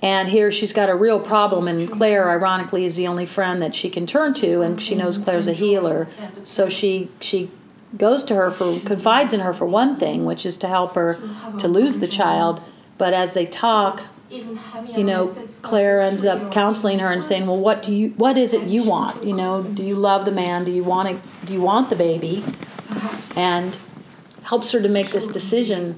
And 0.00 0.28
here 0.28 0.52
she's 0.52 0.72
got 0.72 0.88
a 0.88 0.94
real 0.94 1.18
problem, 1.18 1.66
and 1.66 1.90
Claire, 1.90 2.30
ironically, 2.30 2.84
is 2.84 2.94
the 2.94 3.08
only 3.08 3.26
friend 3.26 3.60
that 3.60 3.74
she 3.74 3.90
can 3.90 4.06
turn 4.06 4.34
to, 4.34 4.60
and 4.60 4.80
she 4.80 4.94
knows 4.94 5.18
Claire's 5.18 5.48
a 5.48 5.52
healer. 5.52 6.06
So 6.44 6.68
she 6.68 7.10
she 7.20 7.50
goes 7.96 8.22
to 8.24 8.36
her 8.36 8.52
for 8.52 8.78
confides 8.80 9.32
in 9.32 9.40
her 9.40 9.52
for 9.52 9.66
one 9.66 9.96
thing, 9.96 10.24
which 10.24 10.46
is 10.46 10.56
to 10.58 10.68
help 10.68 10.94
her 10.94 11.18
to 11.58 11.66
lose 11.66 11.98
the 11.98 12.06
child. 12.06 12.62
But 12.98 13.14
as 13.14 13.34
they 13.34 13.46
talk, 13.46 14.02
even 14.02 14.04
have 14.04 14.04
me 14.04 14.17
you 14.30 15.04
know, 15.04 15.34
Claire 15.62 16.00
ends 16.02 16.24
up 16.24 16.52
counseling 16.52 16.98
her 16.98 17.10
and 17.10 17.22
saying, 17.24 17.46
"Well, 17.46 17.58
what 17.58 17.82
do 17.82 17.94
you? 17.94 18.10
What 18.16 18.36
is 18.36 18.54
it 18.54 18.68
you 18.68 18.82
want? 18.82 19.24
You 19.24 19.34
know, 19.34 19.62
do 19.62 19.82
you 19.82 19.94
love 19.94 20.24
the 20.24 20.30
man? 20.30 20.64
Do 20.64 20.70
you 20.70 20.84
want 20.84 21.08
to? 21.08 21.46
Do 21.46 21.52
you 21.52 21.60
want 21.62 21.90
the 21.90 21.96
baby?" 21.96 22.44
And 23.36 23.76
helps 24.44 24.72
her 24.72 24.80
to 24.80 24.88
make 24.88 25.10
this 25.12 25.28
decision. 25.28 25.96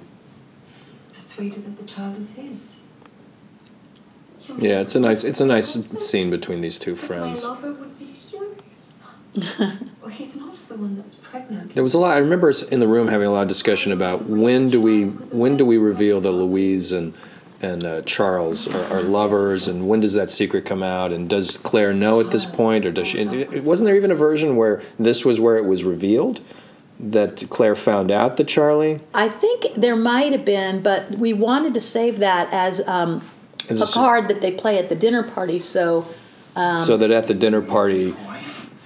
Persuaded 1.12 1.64
that 1.64 1.78
the 1.78 1.86
child 1.86 2.16
is 2.16 2.32
his. 2.32 2.76
Yeah, 4.58 4.80
it's 4.80 4.94
a 4.94 5.00
nice. 5.00 5.24
It's 5.24 5.40
a 5.40 5.46
nice 5.46 5.78
scene 6.00 6.30
between 6.30 6.60
these 6.60 6.78
two 6.78 6.92
My 6.92 6.96
friends. 6.98 7.44
lover 7.44 7.72
would 7.72 7.98
be 7.98 8.14
furious. 8.20 9.78
Well, 10.00 10.10
he's 10.10 10.34
not 10.36 10.56
the 10.56 10.76
one 10.76 10.96
that's 10.96 11.16
pregnant. 11.16 11.74
There 11.74 11.82
was 11.82 11.94
a 11.94 11.98
lot. 11.98 12.16
I 12.16 12.18
remember 12.20 12.48
us 12.48 12.62
in 12.62 12.80
the 12.80 12.88
room 12.88 13.08
having 13.08 13.26
a 13.26 13.30
lot 13.30 13.42
of 13.42 13.48
discussion 13.48 13.92
about 13.92 14.24
when 14.26 14.70
do 14.70 14.80
we 14.80 15.04
when 15.04 15.56
do 15.56 15.64
we 15.66 15.78
reveal 15.78 16.20
that 16.20 16.32
Louise 16.32 16.90
and 16.92 17.12
and 17.62 17.84
uh, 17.84 18.02
Charles 18.02 18.66
are, 18.68 18.98
are 18.98 19.02
lovers, 19.02 19.68
and 19.68 19.88
when 19.88 20.00
does 20.00 20.14
that 20.14 20.30
secret 20.30 20.64
come 20.64 20.82
out? 20.82 21.12
And 21.12 21.28
does 21.28 21.58
Claire 21.58 21.92
know 21.92 22.20
at 22.20 22.30
this 22.30 22.44
point, 22.46 22.86
or 22.86 22.92
does 22.92 23.08
she? 23.08 23.18
it- 23.20 23.64
Wasn't 23.64 23.86
there 23.86 23.96
even 23.96 24.10
a 24.10 24.14
version 24.14 24.56
where 24.56 24.82
this 24.98 25.24
was 25.24 25.38
where 25.40 25.56
it 25.56 25.64
was 25.64 25.84
revealed 25.84 26.40
that 26.98 27.44
Claire 27.50 27.76
found 27.76 28.10
out 28.10 28.36
that 28.36 28.48
Charlie? 28.48 29.00
I 29.14 29.28
think 29.28 29.66
there 29.76 29.96
might 29.96 30.32
have 30.32 30.44
been, 30.44 30.82
but 30.82 31.10
we 31.12 31.32
wanted 31.32 31.74
to 31.74 31.80
save 31.80 32.18
that 32.18 32.52
as 32.52 32.86
um, 32.86 33.22
As 33.68 33.80
a 33.80 33.86
card 33.92 34.28
that 34.28 34.40
they 34.40 34.52
play 34.52 34.78
at 34.78 34.88
the 34.88 34.94
dinner 34.94 35.22
party. 35.22 35.58
So 35.58 36.06
so 36.56 36.96
that 36.98 37.10
at 37.10 37.26
the 37.26 37.32
dinner 37.34 37.62
party 37.62 38.14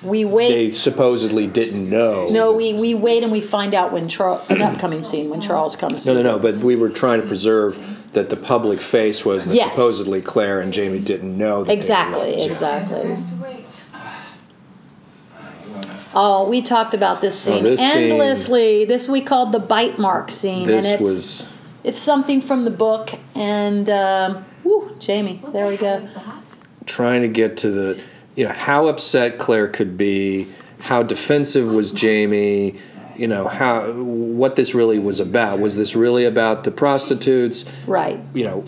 we 0.05 0.25
wait. 0.25 0.49
they 0.51 0.71
supposedly 0.71 1.47
didn't 1.47 1.89
know. 1.89 2.29
no, 2.29 2.53
we, 2.53 2.73
we 2.75 2.95
wait 2.95 3.23
and 3.23 3.33
we 3.33 3.41
find 3.41 3.75
out 3.75 3.93
when 3.93 4.09
Charles 4.09 4.49
an 4.51 4.63
upcoming 4.63 5.03
scene 5.03 5.31
when 5.31 5.41
Charles 5.41 5.77
comes. 5.77 6.07
No, 6.07 6.15
no, 6.15 6.23
no. 6.23 6.39
But 6.39 6.57
we 6.59 6.77
were 6.77 6.91
trying 6.91 7.21
to 7.23 7.27
preserve 7.27 7.79
that 8.13 8.31
the 8.31 8.37
public 8.37 8.81
face 8.81 9.25
was 9.25 9.47
that 9.47 9.55
Yes. 9.55 9.71
supposedly 9.71 10.21
Claire 10.23 10.61
and 10.61 10.73
Jamie 10.73 11.01
didn't 11.01 11.37
know. 11.37 11.65
That 11.65 11.73
Exactly, 11.73 12.31
lovers. 12.33 12.47
exactly. 12.47 13.01
We 13.01 13.09
have 13.15 13.29
to 13.29 13.35
wait. 13.43 13.65
Oh, 16.17 16.49
we 16.49 16.63
talked 16.63 16.95
about 16.95 17.21
this 17.21 17.39
scene 17.39 17.55
Oh, 17.55 17.63
this 17.71 17.81
scene- 17.81 18.11
endlessly. 18.13 18.85
This 18.85 19.09
we 19.09 19.21
called 19.21 19.51
the 19.53 19.59
bite 19.59 19.99
mark 19.99 20.31
scene, 20.31 20.67
This 20.67 20.85
and 20.87 20.95
it's 21.01 21.09
was. 21.09 21.47
it's 21.83 21.99
something 21.99 22.41
from 22.41 22.65
the 22.65 22.71
book. 22.71 23.11
And 23.35 23.91
um, 23.91 24.45
woo, 24.63 24.95
Jamie, 25.01 25.43
there 25.53 25.67
we 25.67 25.77
go. 25.77 26.09
trying 26.87 27.23
to 27.23 27.29
get 27.29 27.57
to 27.59 27.71
the 27.71 28.01
you 28.35 28.45
know 28.45 28.53
how 28.53 28.89
upset 28.89 29.39
Claire 29.39 29.69
could 29.69 29.97
be, 29.97 30.49
how 30.81 31.03
defensive 31.03 31.69
was 31.69 31.91
Jamie, 31.91 32.79
you 33.17 33.29
know 33.29 33.47
how 33.49 33.93
what 33.93 34.57
this 34.57 34.75
really 34.75 34.99
was 34.99 35.21
about. 35.21 35.59
Was 35.59 35.77
this 35.77 35.95
really 35.95 36.25
about 36.25 36.65
the 36.65 36.71
prostitutes? 36.71 37.65
Right. 37.87 38.21
You 38.33 38.45
know, 38.45 38.65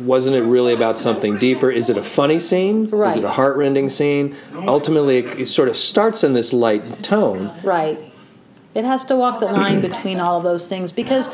wasn't 0.00 0.36
it 0.36 0.42
really 0.42 0.74
about 0.74 0.98
something 0.98 1.38
deeper? 1.38 1.70
Is 1.70 1.90
it 1.90 1.96
a 1.96 2.02
funny 2.02 2.38
scene? 2.38 2.86
Right. 2.88 3.10
Is 3.10 3.16
it 3.16 3.24
a 3.24 3.30
heartrending 3.30 3.88
scene? 3.88 4.36
Ultimately, 4.54 5.18
it, 5.18 5.40
it 5.40 5.46
sort 5.46 5.68
of 5.68 5.76
starts 5.76 6.24
in 6.24 6.32
this 6.32 6.52
light 6.52 7.02
tone. 7.02 7.52
Right. 7.62 7.98
It 8.74 8.84
has 8.84 9.04
to 9.06 9.16
walk 9.16 9.40
the 9.40 9.46
line 9.46 9.80
between 9.80 10.20
all 10.20 10.36
of 10.36 10.44
those 10.44 10.68
things 10.68 10.92
because 10.92 11.28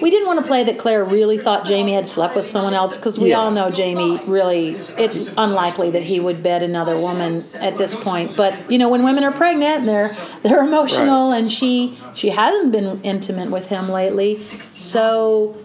we 0.00 0.10
didn't 0.10 0.26
want 0.26 0.38
to 0.40 0.44
play 0.46 0.64
that 0.64 0.78
Claire 0.78 1.04
really 1.04 1.38
thought 1.38 1.64
Jamie 1.64 1.92
had 1.94 2.06
slept 2.06 2.36
with 2.36 2.46
someone 2.46 2.74
else 2.74 2.96
because 2.96 3.18
we 3.18 3.30
Yeah. 3.30 3.40
all 3.40 3.50
know 3.50 3.70
Jamie 3.70 4.20
really, 4.26 4.76
it's 4.96 5.28
unlikely 5.36 5.90
that 5.92 6.02
he 6.04 6.20
would 6.20 6.42
bed 6.42 6.62
another 6.62 6.96
woman 6.96 7.44
at 7.54 7.78
this 7.78 7.94
point. 7.94 8.36
But, 8.36 8.54
you 8.70 8.78
know, 8.78 8.88
when 8.88 9.02
women 9.02 9.24
are 9.24 9.32
pregnant, 9.32 9.86
they're, 9.86 10.16
they're 10.42 10.62
emotional 10.62 11.32
and 11.32 11.50
she, 11.50 11.98
she 12.14 12.30
hasn't 12.30 12.72
been 12.72 13.00
intimate 13.02 13.50
with 13.50 13.66
him 13.66 13.88
lately. 13.90 14.40
So 14.74 15.56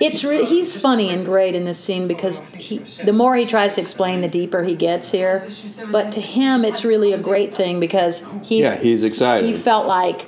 it's 0.00 0.24
re- 0.24 0.44
he's 0.44 0.76
funny 0.76 1.08
and 1.10 1.24
great 1.24 1.54
in 1.54 1.64
this 1.64 1.78
scene 1.78 2.08
because 2.08 2.40
he 2.56 2.78
the 3.04 3.12
more 3.12 3.36
he 3.36 3.46
tries 3.46 3.76
to 3.76 3.80
explain 3.80 4.20
the 4.22 4.28
deeper 4.28 4.64
he 4.64 4.74
gets 4.74 5.12
here 5.12 5.48
but 5.92 6.10
to 6.10 6.20
him 6.20 6.64
it's 6.64 6.84
really 6.84 7.12
a 7.12 7.18
great 7.18 7.54
thing 7.54 7.78
because 7.78 8.24
he 8.42 8.60
Yeah, 8.60 8.74
he's 8.76 9.04
excited. 9.04 9.46
he 9.46 9.52
felt 9.56 9.86
like 9.86 10.26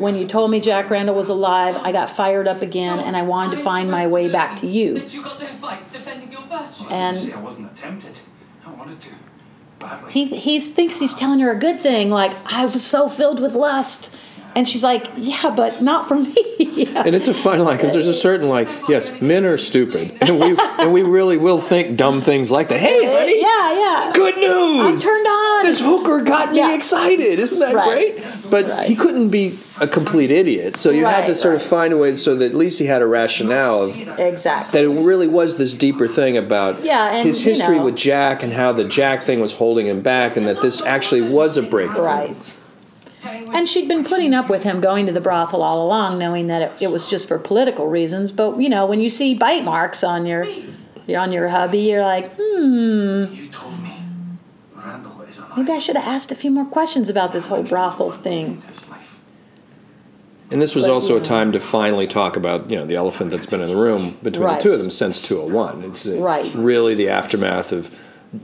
when 0.00 0.14
you 0.16 0.26
told 0.26 0.50
me 0.50 0.58
Jack 0.60 0.90
Randall 0.90 1.14
was 1.14 1.28
alive 1.28 1.76
I 1.76 1.92
got 1.92 2.08
fired 2.10 2.48
up 2.48 2.62
again 2.62 2.98
and 2.98 3.16
I 3.16 3.22
wanted 3.22 3.56
to 3.56 3.62
find 3.62 3.90
my 3.90 4.06
way 4.06 4.28
back 4.28 4.56
to 4.56 4.66
you 4.66 4.94
That 4.98 5.12
you 5.14 5.22
got 5.22 5.38
those 5.38 5.50
bites 5.60 5.92
defending 5.92 6.32
your 6.32 6.42
virtue. 6.42 6.88
and 6.90 7.32
I 7.32 7.40
wasn't 7.40 7.76
tempted. 7.76 8.18
I 8.66 8.70
wanted 8.72 9.00
to. 9.02 9.08
Badly. 9.78 10.12
he 10.12 10.26
he 10.36 10.60
thinks 10.60 11.00
he's 11.00 11.14
telling 11.14 11.40
her 11.40 11.50
a 11.50 11.58
good 11.58 11.78
thing 11.78 12.10
like 12.10 12.32
I 12.52 12.64
was 12.66 12.84
so 12.84 13.08
filled 13.08 13.40
with 13.40 13.54
lust 13.54 14.14
and 14.54 14.68
she's 14.68 14.82
like 14.82 15.06
yeah 15.16 15.48
but 15.56 15.80
not 15.80 16.06
for 16.06 16.16
me 16.16 16.34
yeah. 16.58 17.02
And 17.06 17.14
it's 17.14 17.28
a 17.28 17.34
fun 17.34 17.60
line 17.60 17.76
because 17.78 17.92
there's 17.94 18.08
a 18.08 18.14
certain 18.14 18.48
like, 18.48 18.68
yes, 18.88 19.20
men 19.20 19.44
are 19.44 19.56
stupid, 19.58 20.16
and 20.20 20.38
we 20.38 20.56
and 20.78 20.92
we 20.92 21.02
really 21.02 21.36
will 21.36 21.60
think 21.60 21.96
dumb 21.96 22.20
things 22.20 22.50
like 22.50 22.68
that. 22.68 22.78
Hey, 22.80 23.04
honey, 23.04 23.40
yeah 23.40 23.72
yeah 23.72 24.12
good 24.14 24.36
news! 24.36 24.80
I'm 24.86 24.98
turned 24.98 25.26
on. 25.26 25.39
This 25.62 25.80
hooker 25.80 26.22
got 26.22 26.52
me 26.52 26.58
Yeah. 26.58 26.74
excited. 26.74 27.38
Isn't 27.38 27.58
that 27.60 27.74
Right. 27.74 28.14
great? 28.16 28.24
But 28.50 28.68
Right. 28.68 28.86
he 28.86 28.94
couldn't 28.94 29.28
be 29.28 29.58
a 29.80 29.86
complete 29.86 30.30
idiot, 30.30 30.76
so 30.76 30.90
you 30.90 31.04
had 31.04 31.22
to 31.26 31.32
Right, 31.32 31.36
sort 31.36 31.54
of 31.54 31.62
find 31.62 31.92
a 31.92 31.96
way 31.96 32.14
so 32.16 32.34
that 32.34 32.46
at 32.50 32.54
least 32.54 32.78
he 32.78 32.86
had 32.86 33.02
a 33.02 33.06
rationale 33.06 33.82
of 33.82 33.96
exactly 34.18 34.78
that 34.80 34.90
it 34.90 35.00
really 35.02 35.28
was 35.28 35.56
this 35.56 35.74
deeper 35.74 36.06
thing 36.08 36.36
about 36.36 36.84
Yeah, 36.84 37.12
and, 37.14 37.26
his 37.26 37.42
history 37.42 37.78
know- 37.78 37.84
with 37.84 37.96
Jack 37.96 38.42
and 38.42 38.52
how 38.52 38.72
the 38.72 38.84
Jack 38.84 39.24
thing 39.24 39.40
was 39.40 39.52
holding 39.54 39.86
him 39.86 40.00
back, 40.00 40.36
and 40.36 40.46
that 40.46 40.60
this 40.60 40.82
actually 40.84 41.22
was 41.22 41.56
a 41.56 41.62
breakthrough. 41.62 42.04
right 42.04 42.36
And 43.52 43.68
she'd 43.68 43.86
been 43.88 44.02
putting 44.04 44.32
up 44.34 44.48
with 44.48 44.62
him 44.62 44.80
going 44.80 45.04
to 45.06 45.12
the 45.12 45.20
brothel 45.20 45.62
all 45.62 45.84
along, 45.86 46.18
knowing 46.18 46.46
that 46.46 46.62
it, 46.62 46.72
it 46.80 46.90
was 46.90 47.08
just 47.10 47.28
for 47.28 47.38
political 47.38 47.86
reasons. 47.86 48.32
But 48.32 48.58
you 48.60 48.68
know, 48.68 48.86
when 48.86 48.98
you 49.00 49.08
see 49.10 49.34
bite 49.34 49.64
marks 49.64 50.02
on 50.02 50.24
your 50.26 50.46
on 51.16 51.32
your 51.32 51.48
hubby, 51.48 51.78
you're 51.80 52.02
like, 52.02 52.30
hmm, 52.38 53.24
maybe 55.56 55.72
I 55.72 55.78
should 55.78 55.96
have 55.96 56.06
asked 56.06 56.30
a 56.32 56.34
few 56.34 56.50
more 56.50 56.64
questions 56.64 57.08
about 57.08 57.32
this 57.32 57.46
whole 57.48 57.62
brothel 57.62 58.10
thing. 58.10 58.62
And 60.52 60.60
this 60.60 60.74
was 60.74 60.86
But, 60.86 60.92
also 60.92 61.14
yeah. 61.14 61.20
a 61.20 61.24
time 61.24 61.52
to 61.52 61.60
finally 61.60 62.08
talk 62.08 62.36
about, 62.36 62.68
you 62.70 62.76
know, 62.76 62.84
the 62.84 62.96
elephant 62.96 63.30
that's 63.30 63.46
been 63.46 63.60
in 63.60 63.68
the 63.68 63.76
room 63.76 64.16
between 64.22 64.46
Right. 64.46 64.58
the 64.58 64.62
two 64.64 64.72
of 64.72 64.80
them 64.80 64.90
since 64.90 65.20
201. 65.20 65.84
It's 65.84 66.06
uh, 66.08 66.16
Right. 66.18 66.50
really 66.54 66.94
the 66.94 67.08
aftermath 67.08 67.70
of 67.70 67.90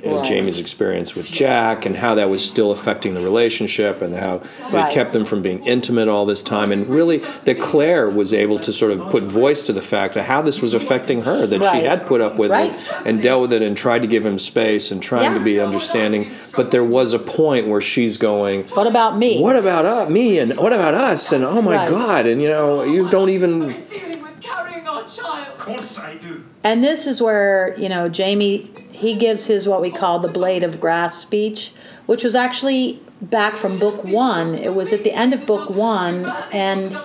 uh, 0.05 0.17
Right. 0.17 0.25
Jamie's 0.25 0.59
experience 0.59 1.15
with 1.15 1.27
Jack 1.27 1.87
and 1.87 1.97
how 1.97 2.17
that 2.17 2.29
was 2.29 2.45
still 2.45 2.73
affecting 2.73 3.15
the 3.15 3.21
relationship 3.21 4.03
and 4.03 4.13
how 4.15 4.43
Right. 4.73 4.91
it 4.91 4.93
kept 4.95 5.13
them 5.13 5.25
from 5.25 5.43
being 5.43 5.65
intimate 5.65 6.09
all 6.09 6.27
this 6.27 6.43
time. 6.43 6.73
And 6.73 6.89
really, 6.89 7.19
that 7.45 7.61
Claire 7.61 8.11
was 8.11 8.35
able 8.35 8.59
to 8.61 8.73
sort 8.73 8.91
of 8.91 9.09
put 9.11 9.25
voice 9.25 9.63
to 9.65 9.73
the 9.73 9.81
fact 9.81 10.17
of 10.17 10.25
how 10.25 10.43
this 10.43 10.61
was 10.61 10.75
affecting 10.75 11.23
her, 11.23 11.47
that 11.47 11.63
she 11.73 11.85
had 11.87 12.05
put 12.05 12.21
up 12.21 12.37
with 12.37 12.51
Right. 12.51 12.73
it 12.73 12.77
and 13.07 13.23
dealt 13.23 13.43
with 13.43 13.53
it 13.53 13.63
and 13.63 13.77
tried 13.77 14.03
to 14.03 14.09
give 14.09 14.27
him 14.27 14.39
space 14.41 14.91
and 14.91 15.01
trying 15.01 15.35
to 15.35 15.41
be 15.41 15.61
understanding. 15.61 16.31
But 16.57 16.73
there 16.73 16.85
was 16.85 17.13
a 17.13 17.21
point 17.21 17.69
where 17.69 17.81
she's 17.81 18.17
going, 18.17 18.65
What 18.75 18.89
about 18.89 19.17
me? 19.17 19.41
what 19.41 19.55
about 19.57 19.87
uh, 19.87 20.11
me 20.11 20.39
and 20.41 20.57
what 20.57 20.73
about 20.73 20.95
us 20.95 21.31
and 21.33 21.45
oh 21.45 21.63
my 21.63 21.77
Right. 21.77 21.89
god 21.89 22.27
and 22.27 22.43
you 22.43 22.49
know 22.49 22.83
you 22.83 23.09
don't 23.09 23.29
even 23.29 23.61
dealing 23.89 24.23
with 24.23 24.41
carrying 24.41 24.87
our 24.89 25.05
child. 25.05 25.47
Of 25.49 25.59
course 25.59 25.99
I 25.99 26.15
do. 26.15 26.43
And 26.65 26.83
this 26.83 27.07
is 27.07 27.23
where, 27.23 27.75
you 27.79 27.89
know, 27.89 28.09
Jamie, 28.09 28.71
he 28.97 29.15
gives 29.15 29.47
his 29.47 29.69
what 29.69 29.81
we 29.81 29.91
call 29.91 30.19
the 30.19 30.29
blade 30.29 30.65
of 30.65 30.81
grass 30.81 31.19
speech, 31.19 31.73
which 32.07 32.25
was 32.25 32.35
actually 32.35 33.01
back 33.21 33.57
from 33.57 33.79
book 33.79 34.05
one. 34.05 34.55
It 34.55 34.75
was 34.75 34.93
at 34.93 35.05
the 35.05 35.13
end 35.13 35.35
of 35.35 35.47
book 35.47 35.69
one, 35.71 36.25
and 36.53 36.97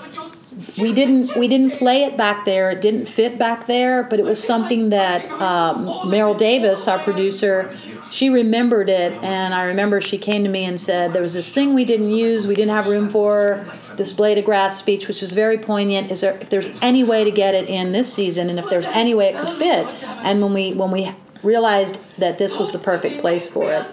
we 0.78 0.92
didn't 0.92 1.36
we 1.36 1.48
didn't 1.48 1.72
play 1.72 2.04
it 2.04 2.18
back 2.18 2.46
there. 2.46 2.72
It 2.72 2.82
didn't 2.82 3.08
fit 3.08 3.38
back 3.38 3.68
there, 3.68 4.04
but 4.04 4.20
it 4.20 4.26
was 4.26 4.42
something 4.42 4.90
that 4.90 5.30
um, 5.42 5.86
Maril 6.10 6.38
Davis, 6.38 6.88
our 6.88 7.00
producer, 7.00 7.76
she 8.10 8.30
remembered 8.30 8.90
it, 8.90 9.14
and 9.24 9.54
I 9.54 9.64
remember 9.64 10.02
she 10.02 10.18
came 10.18 10.44
to 10.44 10.50
me 10.50 10.66
and 10.66 10.80
said 10.80 11.14
there 11.14 11.22
was 11.22 11.34
this 11.34 11.54
thing 11.54 11.74
we 11.74 11.86
didn't 11.86 12.12
use, 12.12 12.48
we 12.48 12.56
didn't 12.56 12.72
have 12.72 12.88
room 12.88 13.10
for 13.10 13.66
this 13.96 14.14
blade 14.14 14.38
of 14.38 14.46
grass 14.46 14.78
speech, 14.78 15.08
which 15.08 15.22
was 15.22 15.32
very 15.32 15.58
poignant. 15.58 16.12
Is 16.12 16.22
there 16.22 16.38
if 16.40 16.50
there's 16.50 16.70
any 16.82 17.04
way 17.04 17.24
to 17.24 17.32
get 17.32 17.54
it 17.54 17.70
in 17.70 17.92
this 17.92 18.14
season, 18.14 18.50
and 18.50 18.60
if 18.60 18.70
there's 18.70 18.88
any 18.88 19.14
way 19.14 19.30
it 19.30 19.38
could 19.38 19.50
fit? 19.50 19.86
And 20.24 20.42
when 20.42 20.54
we 20.54 20.74
when 20.74 20.92
we 20.92 21.12
realized 21.44 21.98
that 22.18 22.38
this 22.38 22.58
was 22.58 22.72
the 22.72 22.80
perfect 22.80 23.20
place 23.20 23.50
for 23.50 23.72
it 23.72 23.86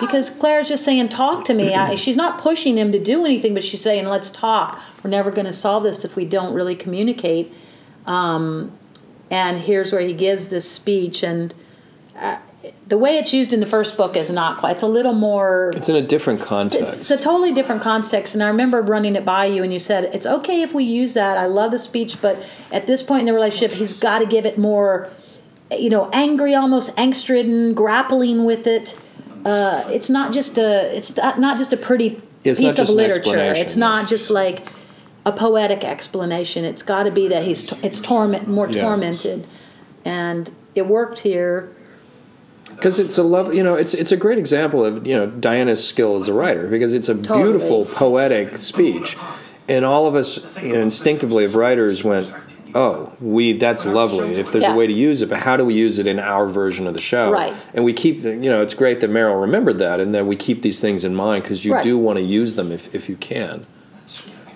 because 0.00 0.30
Claire's 0.30 0.68
just 0.68 0.84
saying, 0.84 1.08
"Talk 1.08 1.44
to 1.44 1.54
me." 1.54 1.74
I, 1.74 1.94
she's 1.96 2.16
not 2.16 2.38
pushing 2.38 2.76
him 2.76 2.92
to 2.92 2.98
do 2.98 3.24
anything, 3.24 3.54
but 3.54 3.64
she's 3.64 3.82
saying, 3.82 4.06
"Let's 4.06 4.30
talk. 4.30 4.80
We're 5.02 5.10
never 5.10 5.30
going 5.30 5.46
to 5.46 5.52
solve 5.52 5.82
this 5.82 6.04
if 6.04 6.16
we 6.16 6.24
don't 6.24 6.54
really 6.54 6.74
communicate." 6.74 7.52
Um, 8.06 8.72
and 9.30 9.58
here's 9.58 9.92
where 9.92 10.02
he 10.02 10.12
gives 10.12 10.48
this 10.48 10.70
speech, 10.70 11.22
and 11.22 11.52
uh, 12.16 12.38
the 12.86 12.98
way 12.98 13.16
it's 13.16 13.32
used 13.32 13.52
in 13.52 13.60
the 13.60 13.66
first 13.66 13.96
book 13.96 14.16
is 14.16 14.30
not 14.30 14.58
quite. 14.58 14.72
It's 14.72 14.82
a 14.82 14.88
little 14.88 15.12
more. 15.12 15.72
it's 15.74 15.88
in 15.88 15.96
a 15.96 16.02
different 16.02 16.40
context. 16.40 16.80
It's 16.80 17.08
context 17.08 17.10
a 17.10 17.16
totally 17.16 17.52
different 17.52 17.82
context, 17.82 18.34
and 18.34 18.42
I 18.42 18.48
remember 18.48 18.82
running 18.82 19.16
it 19.16 19.24
by 19.24 19.46
you, 19.46 19.62
and 19.62 19.72
you 19.72 19.78
said 19.78 20.04
it's 20.04 20.26
okay 20.26 20.62
if 20.62 20.72
we 20.72 20.84
use 20.84 21.14
that. 21.14 21.36
I 21.36 21.46
love 21.46 21.72
the 21.72 21.78
speech, 21.78 22.20
but 22.20 22.42
at 22.70 22.86
this 22.86 23.02
point 23.02 23.20
in 23.20 23.26
the 23.26 23.32
relationship, 23.32 23.76
he's 23.76 23.92
got 23.92 24.20
to 24.20 24.26
give 24.26 24.46
it 24.46 24.58
more, 24.58 25.10
you 25.70 25.90
know, 25.90 26.08
angry, 26.12 26.54
almost 26.54 26.94
angst-ridden, 26.96 27.74
grappling 27.74 28.44
with 28.44 28.66
it. 28.66 28.98
Uh, 29.44 29.84
it's 29.88 30.10
not 30.10 30.32
just 30.32 30.58
a, 30.58 30.96
it's 30.96 31.16
not 31.16 31.58
just 31.58 31.72
a 31.72 31.76
pretty 31.76 32.20
It's 32.44 32.60
piece 32.60 32.78
of 32.78 32.88
literature. 32.88 33.38
It's 33.38 33.76
not 33.76 34.08
just 34.08 34.30
like 34.30 34.68
a 35.24 35.32
poetic 35.32 35.84
explanation. 35.84 36.64
It's 36.64 36.82
got 36.82 37.04
to 37.04 37.10
be 37.10 37.28
that 37.28 37.44
he's 37.44 37.70
it's 37.82 38.00
torment 38.00 38.48
more 38.48 38.68
Yeah. 38.68 38.82
tormented, 38.82 39.46
and 40.04 40.50
it 40.74 40.86
worked 40.86 41.20
here. 41.20 41.68
because 42.74 42.98
it's 42.98 43.16
a 43.18 43.22
love 43.22 43.54
you 43.54 43.62
know 43.62 43.74
it's 43.76 43.94
it's 43.94 44.10
a 44.12 44.16
great 44.16 44.38
example 44.38 44.84
of 44.84 45.06
you 45.06 45.14
know 45.16 45.26
Diana's 45.26 45.86
skill 45.86 46.16
as 46.16 46.28
a 46.28 46.32
writer 46.32 46.66
because 46.66 46.94
it's 46.94 47.08
a 47.08 47.14
Totally. 47.14 47.42
beautiful 47.44 47.84
poetic 47.86 48.58
speech 48.58 49.16
and 49.68 49.84
all 49.84 50.06
of 50.06 50.14
us 50.16 50.44
you 50.62 50.74
know, 50.74 50.80
instinctively 50.80 51.44
of 51.44 51.54
writers 51.54 52.02
went 52.04 52.28
oh 52.76 53.12
we 53.20 53.52
that's 53.54 53.84
lovely 53.86 54.34
if 54.34 54.52
there's 54.52 54.64
Yeah. 54.64 54.74
a 54.74 54.76
way 54.76 54.86
to 54.86 54.92
use 54.92 55.22
it 55.22 55.28
but 55.28 55.38
how 55.38 55.56
do 55.56 55.64
we 55.64 55.74
use 55.74 55.98
it 55.98 56.06
in 56.06 56.18
our 56.20 56.46
version 56.46 56.86
of 56.86 56.94
the 56.94 57.00
show 57.00 57.30
Right. 57.32 57.54
and 57.74 57.84
we 57.84 57.92
keep 57.92 58.22
you 58.22 58.34
know 58.52 58.60
it's 58.62 58.74
great 58.74 59.00
that 59.00 59.10
Maril 59.10 59.40
remembered 59.40 59.78
that 59.78 59.98
and 60.00 60.14
that 60.14 60.26
we 60.26 60.36
keep 60.36 60.62
these 60.62 60.80
things 60.80 61.04
in 61.04 61.14
mind 61.14 61.42
because 61.44 61.64
you 61.64 61.72
Right. 61.74 61.82
do 61.82 61.96
want 61.98 62.18
to 62.18 62.24
use 62.24 62.54
them 62.54 62.70
if, 62.70 62.94
if 62.94 63.08
you 63.08 63.16
can 63.16 63.66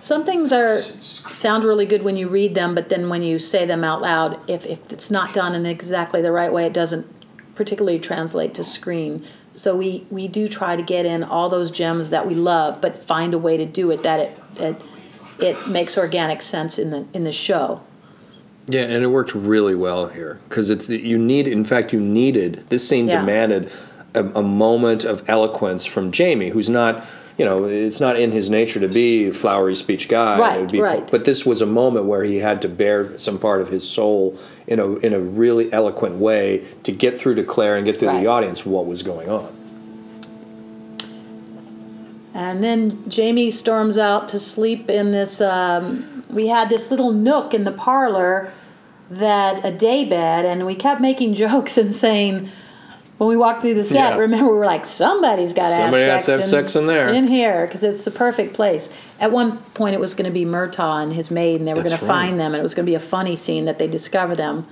Some 0.00 0.24
things 0.24 0.52
are 0.52 0.82
sound 1.30 1.64
really 1.64 1.84
good 1.84 2.02
when 2.02 2.16
you 2.16 2.26
read 2.28 2.54
them, 2.54 2.74
but 2.74 2.88
then 2.88 3.10
when 3.10 3.22
you 3.22 3.38
say 3.38 3.66
them 3.66 3.84
out 3.84 4.00
loud, 4.00 4.30
if, 4.48 4.64
if 4.64 4.90
it's 4.90 5.10
not 5.10 5.34
done 5.34 5.54
in 5.54 5.66
exactly 5.66 6.22
the 6.22 6.32
right 6.32 6.50
way, 6.50 6.64
it 6.64 6.72
doesn't 6.72 7.04
particularly 7.54 7.98
translate 7.98 8.54
to 8.54 8.64
screen. 8.64 9.22
So 9.52 9.76
we, 9.76 10.06
we 10.10 10.26
do 10.26 10.48
try 10.48 10.74
to 10.74 10.82
get 10.82 11.04
in 11.04 11.22
all 11.22 11.50
those 11.50 11.70
gems 11.70 12.08
that 12.10 12.26
we 12.26 12.34
love, 12.34 12.80
but 12.80 12.96
find 12.96 13.34
a 13.34 13.38
way 13.38 13.58
to 13.58 13.66
do 13.66 13.90
it 13.90 14.02
that 14.02 14.20
it 14.20 14.30
it, 14.56 14.76
it 15.38 15.68
makes 15.68 15.98
organic 15.98 16.40
sense 16.40 16.78
in 16.78 16.88
the 16.90 17.06
in 17.12 17.24
the 17.24 17.32
show. 17.32 17.82
Yeah, 18.70 18.82
and 18.82 19.02
it 19.02 19.08
worked 19.08 19.34
really 19.34 19.74
well 19.74 20.06
here 20.08 20.38
because 20.48 20.70
it's 20.70 20.86
the, 20.86 20.98
you 20.98 21.18
need. 21.18 21.48
In 21.48 21.64
fact, 21.64 21.92
you 21.92 22.00
needed 22.00 22.64
this 22.68 22.88
scene 22.88 23.08
Yeah. 23.08 23.20
demanded 23.20 23.70
a, 24.14 24.24
a 24.24 24.42
moment 24.42 25.04
of 25.04 25.28
eloquence 25.28 25.84
from 25.84 26.12
Jamie, 26.12 26.50
who's 26.50 26.68
not. 26.70 27.04
You 27.38 27.46
know, 27.46 27.64
it's 27.64 28.00
not 28.00 28.18
in 28.20 28.32
his 28.32 28.50
nature 28.50 28.80
to 28.80 28.88
be 28.88 29.28
a 29.28 29.32
flowery 29.32 29.74
speech 29.74 30.10
guy. 30.10 30.38
Right, 30.38 30.58
It 30.58 30.60
would 30.60 30.70
be- 30.72 30.80
right. 30.82 31.10
But 31.10 31.24
this 31.24 31.46
was 31.46 31.62
a 31.62 31.66
moment 31.66 32.04
where 32.04 32.22
he 32.22 32.36
had 32.36 32.60
to 32.62 32.68
bear 32.68 33.18
some 33.18 33.38
part 33.38 33.62
of 33.62 33.68
his 33.68 33.88
soul 33.88 34.36
in 34.66 34.78
a 34.78 34.96
in 34.96 35.14
a 35.14 35.20
really 35.20 35.72
eloquent 35.72 36.16
way 36.16 36.64
to 36.82 36.92
get 36.92 37.18
through 37.18 37.36
to 37.36 37.42
Claire 37.42 37.76
and 37.76 37.86
get 37.86 37.98
through 37.98 38.08
to 38.08 38.14
Right. 38.14 38.20
the 38.20 38.26
audience 38.26 38.66
what 38.66 38.84
was 38.84 39.02
going 39.02 39.30
on. 39.30 39.48
And 42.34 42.62
then 42.62 43.02
Jamie 43.08 43.50
storms 43.50 43.98
out 43.98 44.28
to 44.28 44.38
sleep 44.38 44.88
in 44.90 45.10
this. 45.10 45.40
Um, 45.40 46.24
we 46.30 46.46
had 46.46 46.68
this 46.68 46.90
little 46.90 47.10
nook 47.12 47.54
in 47.54 47.64
the 47.64 47.72
parlor 47.72 48.52
that 49.10 49.64
a 49.64 49.70
day 49.70 50.04
bed, 50.04 50.44
and 50.44 50.64
we 50.64 50.74
kept 50.74 51.00
making 51.00 51.34
jokes 51.34 51.76
and 51.82 51.94
saying, 51.94 52.48
when 53.18 53.28
we 53.28 53.36
walked 53.36 53.60
through 53.60 53.74
the 53.74 53.84
set, 53.84 54.14
Yeah. 54.14 54.18
remember 54.18 54.50
we 54.50 54.58
were 54.58 54.64
like, 54.64 54.86
somebody's 54.86 55.52
got 55.52 55.68
to 55.68 55.74
have 55.74 55.84
Somebody 55.84 56.04
has 56.04 56.24
sex 56.24 56.26
to 56.26 56.32
have 56.32 56.40
in, 56.40 56.46
sex 56.46 56.76
in 56.76 56.86
there." 56.86 57.08
in 57.08 57.26
here 57.26 57.66
because 57.66 57.82
it's 57.82 58.02
the 58.02 58.10
perfect 58.10 58.54
place. 58.54 58.88
At 59.18 59.30
one 59.30 59.58
point, 59.74 59.94
it 59.94 60.00
was 60.00 60.14
going 60.14 60.24
to 60.24 60.30
be 60.30 60.46
Murtagh 60.46 61.02
and 61.02 61.12
his 61.12 61.30
maid, 61.30 61.60
and 61.60 61.68
they 61.68 61.74
were 61.74 61.82
going 61.82 61.98
to 61.98 62.06
find 62.06 62.40
them, 62.40 62.54
and 62.54 62.60
it 62.60 62.62
was 62.62 62.72
going 62.72 62.86
to 62.86 62.90
be 62.90 62.94
a 62.94 63.00
funny 63.00 63.36
scene 63.36 63.66
that 63.66 63.78
they 63.78 63.86
discover 63.86 64.34
them. 64.34 64.66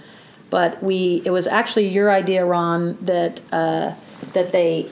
But 0.49 0.83
we, 0.83 1.21
it 1.27 1.31
was 1.31 1.47
actually 1.47 1.89
your 1.89 2.11
idea, 2.11 2.47
Ron, 2.47 2.97
that 3.03 3.43
uh, 3.53 3.93
that 4.33 4.53
they 4.53 4.89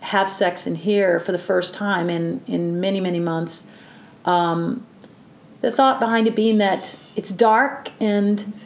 have 0.00 0.30
sex 0.30 0.66
in 0.66 0.76
here 0.76 1.20
for 1.20 1.32
the 1.32 1.38
first 1.38 1.74
time 1.74 2.08
in 2.08 2.40
in 2.46 2.80
many 2.80 3.00
many 3.00 3.20
months. 3.20 3.66
Um, 4.24 4.86
the 5.60 5.70
thought 5.70 6.00
behind 6.00 6.26
it 6.26 6.34
being 6.34 6.56
that 6.58 6.96
it's 7.14 7.30
dark 7.30 7.90
and 8.00 8.56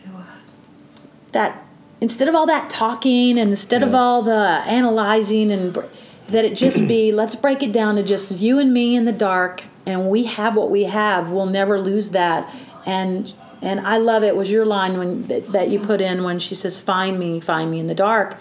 that 1.32 1.64
instead 2.00 2.28
of 2.28 2.34
all 2.34 2.46
that 2.46 2.70
talking 2.70 3.38
and 3.38 3.50
instead 3.50 3.82
of 3.82 3.94
all 3.94 4.22
the 4.22 4.62
analyzing 4.66 5.50
and 5.50 5.74
that 6.28 6.44
it 6.44 6.56
just 6.56 6.86
be 6.88 7.12
let's 7.12 7.34
break 7.34 7.62
it 7.62 7.72
down 7.72 7.96
to 7.96 8.02
just 8.02 8.38
you 8.38 8.58
and 8.58 8.72
me 8.72 8.96
in 8.96 9.04
the 9.04 9.12
dark 9.12 9.64
and 9.86 10.08
we 10.08 10.24
have 10.24 10.56
what 10.56 10.70
we 10.70 10.84
have. 10.84 11.30
We'll 11.30 11.46
never 11.46 11.80
lose 11.80 12.10
that. 12.10 12.52
And 12.86 13.32
and 13.62 13.80
I 13.80 13.98
love 13.98 14.24
it 14.24 14.36
was 14.36 14.50
your 14.50 14.64
line 14.64 14.96
when 14.98 15.24
that, 15.24 15.52
that 15.52 15.70
you 15.70 15.78
put 15.78 16.00
in 16.00 16.22
when 16.22 16.38
she 16.38 16.54
says 16.54 16.80
find 16.80 17.18
me 17.18 17.40
find 17.40 17.70
me 17.70 17.78
in 17.78 17.86
the 17.86 17.94
dark. 17.94 18.38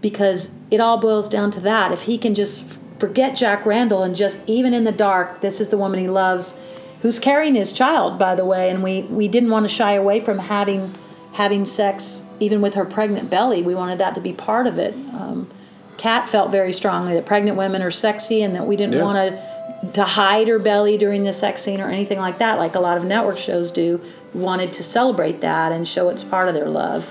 Because 0.00 0.52
it 0.70 0.80
all 0.80 0.98
boils 0.98 1.28
down 1.28 1.50
to 1.52 1.60
that. 1.60 1.92
If 1.92 2.02
he 2.02 2.18
can 2.18 2.34
just 2.34 2.80
forget 2.98 3.36
Jack 3.36 3.66
Randall 3.66 4.02
and 4.02 4.14
just 4.14 4.40
even 4.46 4.74
in 4.74 4.84
the 4.84 4.92
dark 4.92 5.40
this 5.40 5.60
is 5.60 5.68
the 5.68 5.78
woman 5.78 6.00
he 6.00 6.08
loves 6.08 6.56
who's 7.02 7.18
carrying 7.20 7.54
his 7.54 7.72
child 7.72 8.18
by 8.18 8.34
the 8.34 8.44
way 8.44 8.70
and 8.70 8.82
we 8.82 9.02
we 9.02 9.28
didn't 9.28 9.50
want 9.50 9.64
to 9.64 9.68
shy 9.68 9.92
away 9.92 10.18
from 10.18 10.38
having 10.38 10.92
having 11.38 11.64
sex 11.64 12.24
even 12.40 12.60
with 12.60 12.74
her 12.74 12.84
pregnant 12.84 13.30
belly 13.30 13.62
we 13.62 13.72
wanted 13.72 13.98
that 13.98 14.12
to 14.14 14.20
be 14.20 14.32
part 14.32 14.66
of 14.66 14.76
it. 14.78 14.92
Um, 15.14 15.48
Cait 15.96 16.28
felt 16.28 16.50
very 16.50 16.72
strongly 16.72 17.14
that 17.14 17.26
pregnant 17.26 17.56
women 17.56 17.80
are 17.80 17.92
sexy 17.92 18.42
and 18.42 18.54
that 18.56 18.66
we 18.66 18.74
didn't 18.76 18.94
Yeah. 18.94 19.04
want 19.04 19.18
to 19.34 19.58
to 19.92 20.02
hide 20.02 20.48
her 20.48 20.58
belly 20.58 20.98
during 20.98 21.22
the 21.22 21.32
sex 21.32 21.62
scene 21.62 21.80
or 21.80 21.86
anything 21.88 22.18
like 22.18 22.38
that 22.38 22.58
like 22.58 22.74
a 22.74 22.80
lot 22.80 22.96
of 22.96 23.04
network 23.04 23.38
shows 23.38 23.70
do 23.70 24.00
we 24.34 24.40
wanted 24.40 24.72
to 24.72 24.82
celebrate 24.82 25.40
that 25.40 25.70
and 25.70 25.86
show 25.86 26.08
it's 26.08 26.24
part 26.24 26.48
of 26.48 26.54
their 26.54 26.68
love. 26.68 27.08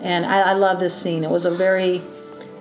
And 0.00 0.24
I, 0.24 0.50
I 0.50 0.52
love 0.52 0.78
this 0.78 0.94
scene. 0.94 1.24
It 1.24 1.30
was 1.30 1.44
a 1.44 1.50
very 1.50 2.00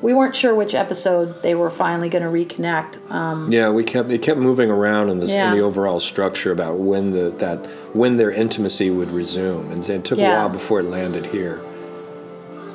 we 0.03 0.13
weren't 0.13 0.35
sure 0.35 0.53
which 0.53 0.75
episode 0.75 1.41
they 1.41 1.55
were 1.55 1.69
finally 1.71 2.09
going 2.09 2.23
to 2.23 2.29
reconnect 2.29 3.09
um, 3.09 3.51
Yeah, 3.51 3.69
we 3.69 3.83
kept 3.83 4.11
it 4.11 4.21
kept 4.21 4.39
moving 4.39 4.69
around 4.69 5.09
in, 5.09 5.19
this, 5.19 5.31
Yeah. 5.31 5.49
in 5.49 5.57
the 5.57 5.63
overall 5.63 5.99
structure 5.99 6.51
about 6.51 6.77
when 6.77 7.11
the 7.11 7.31
that 7.37 7.65
when 7.93 8.17
their 8.17 8.31
intimacy 8.31 8.91
would 8.91 9.09
resume, 9.09 9.71
and 9.71 9.89
it 9.89 10.03
took 10.03 10.19
a 10.19 10.21
while 10.21 10.49
before 10.49 10.81
it 10.81 10.83
landed 10.83 11.25
here. 11.27 11.61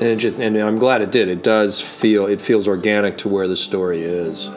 And 0.01 0.09
it 0.09 0.17
just 0.17 0.41
and 0.41 0.57
I'm 0.57 0.79
glad 0.79 1.03
it 1.03 1.13
did. 1.13 1.29
It 1.29 1.43
does 1.43 1.81
feel 1.81 2.27
it 2.27 2.41
feels 2.41 2.67
organic 2.67 3.19
to 3.19 3.29
where 3.29 3.47
the 3.47 3.57
story 3.57 4.03
is. 4.03 4.49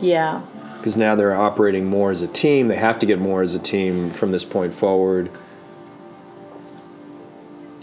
yeah 0.00 0.42
because 0.78 0.98
now 0.98 1.14
they're 1.14 1.34
operating 1.34 1.86
more 1.86 2.10
as 2.10 2.20
a 2.20 2.26
team. 2.26 2.68
They 2.68 2.76
have 2.76 2.98
to 2.98 3.06
get 3.06 3.18
more 3.18 3.40
as 3.40 3.54
a 3.54 3.58
team 3.58 4.10
from 4.10 4.32
this 4.32 4.44
point 4.44 4.74
forward. 4.74 5.30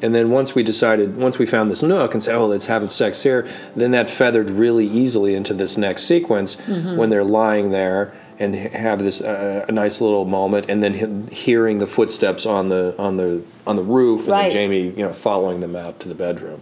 And 0.01 0.15
then 0.15 0.31
once 0.31 0.55
we 0.55 0.63
decided, 0.63 1.15
once 1.15 1.37
we 1.37 1.45
found 1.45 1.69
this 1.69 1.83
nook 1.83 2.13
and 2.13 2.23
said, 2.23 2.35
"Oh, 2.35 2.47
let's 2.47 2.65
have 2.65 2.89
sex 2.89 3.21
here," 3.23 3.47
then 3.75 3.91
that 3.91 4.09
feathered 4.09 4.49
really 4.49 4.85
easily 4.87 5.35
into 5.35 5.53
this 5.53 5.77
next 5.77 6.03
sequence 6.03 6.57
when 6.67 7.09
they're 7.09 7.23
lying 7.23 7.69
there 7.71 8.11
and 8.39 8.55
have 8.55 8.99
this 8.99 9.21
uh, 9.21 9.65
a 9.67 9.71
nice 9.71 10.01
little 10.01 10.25
moment, 10.25 10.65
and 10.69 10.81
then 10.81 11.27
hearing 11.27 11.77
the 11.77 11.85
footsteps 11.85 12.45
on 12.47 12.69
the 12.69 12.95
on 12.97 13.17
the 13.17 13.43
on 13.67 13.75
the 13.75 13.83
roof, 13.83 14.21
and 14.21 14.29
Right. 14.31 14.41
then 14.43 14.51
Jamie, 14.51 14.87
you 14.97 15.03
know, 15.05 15.13
following 15.13 15.59
them 15.59 15.75
out 15.75 15.99
to 15.99 16.09
the 16.09 16.15
bedroom. 16.15 16.61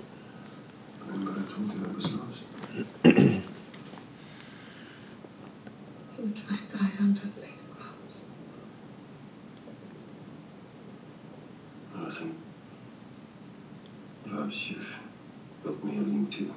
Remember 1.08 1.32
I 1.32 1.54
told 1.54 1.73
you 1.73 1.86
I 1.86 1.95
was 1.95 2.12
lost? 2.12 2.41
You 6.21 6.34
tried 6.45 6.67
to 6.69 6.78
hide 6.78 6.99
under 6.99 7.21
plate 7.21 7.60
clothes. 7.78 8.23
Nothing. 11.95 12.36
Perhaps 14.49 14.69
you've 14.71 15.83
me 15.83 15.97
a 15.97 16.01
lean-to. 16.01 16.53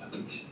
At 0.00 0.14
least. 0.14 0.44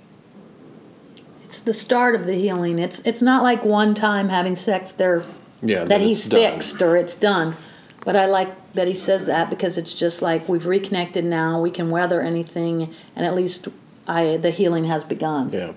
It's 1.44 1.62
the 1.62 1.72
start 1.72 2.14
of 2.14 2.26
the 2.26 2.34
healing. 2.34 2.78
It's 2.78 3.00
it's 3.00 3.22
not 3.22 3.42
like 3.42 3.64
one 3.64 3.94
time 3.94 4.28
having 4.28 4.54
sex 4.54 4.92
there 4.92 5.22
Yeah, 5.62 5.84
that 5.84 6.02
he's 6.02 6.26
it's 6.26 6.28
done. 6.28 6.40
fixed 6.52 6.82
or 6.82 6.96
it's 6.98 7.14
done. 7.14 7.56
But 8.04 8.16
I 8.16 8.26
like 8.26 8.50
that 8.74 8.86
he 8.86 8.94
says 8.94 9.24
that 9.26 9.48
because 9.48 9.78
it's 9.78 9.94
just 9.94 10.20
like 10.20 10.46
we've 10.46 10.66
reconnected 10.66 11.24
now. 11.24 11.58
We 11.60 11.70
can 11.70 11.88
weather 11.88 12.20
anything, 12.20 12.92
and 13.16 13.24
at 13.24 13.34
least 13.34 13.68
I 14.06 14.36
the 14.36 14.50
healing 14.50 14.84
has 14.84 15.04
begun. 15.04 15.48
Yeah. 15.50 15.72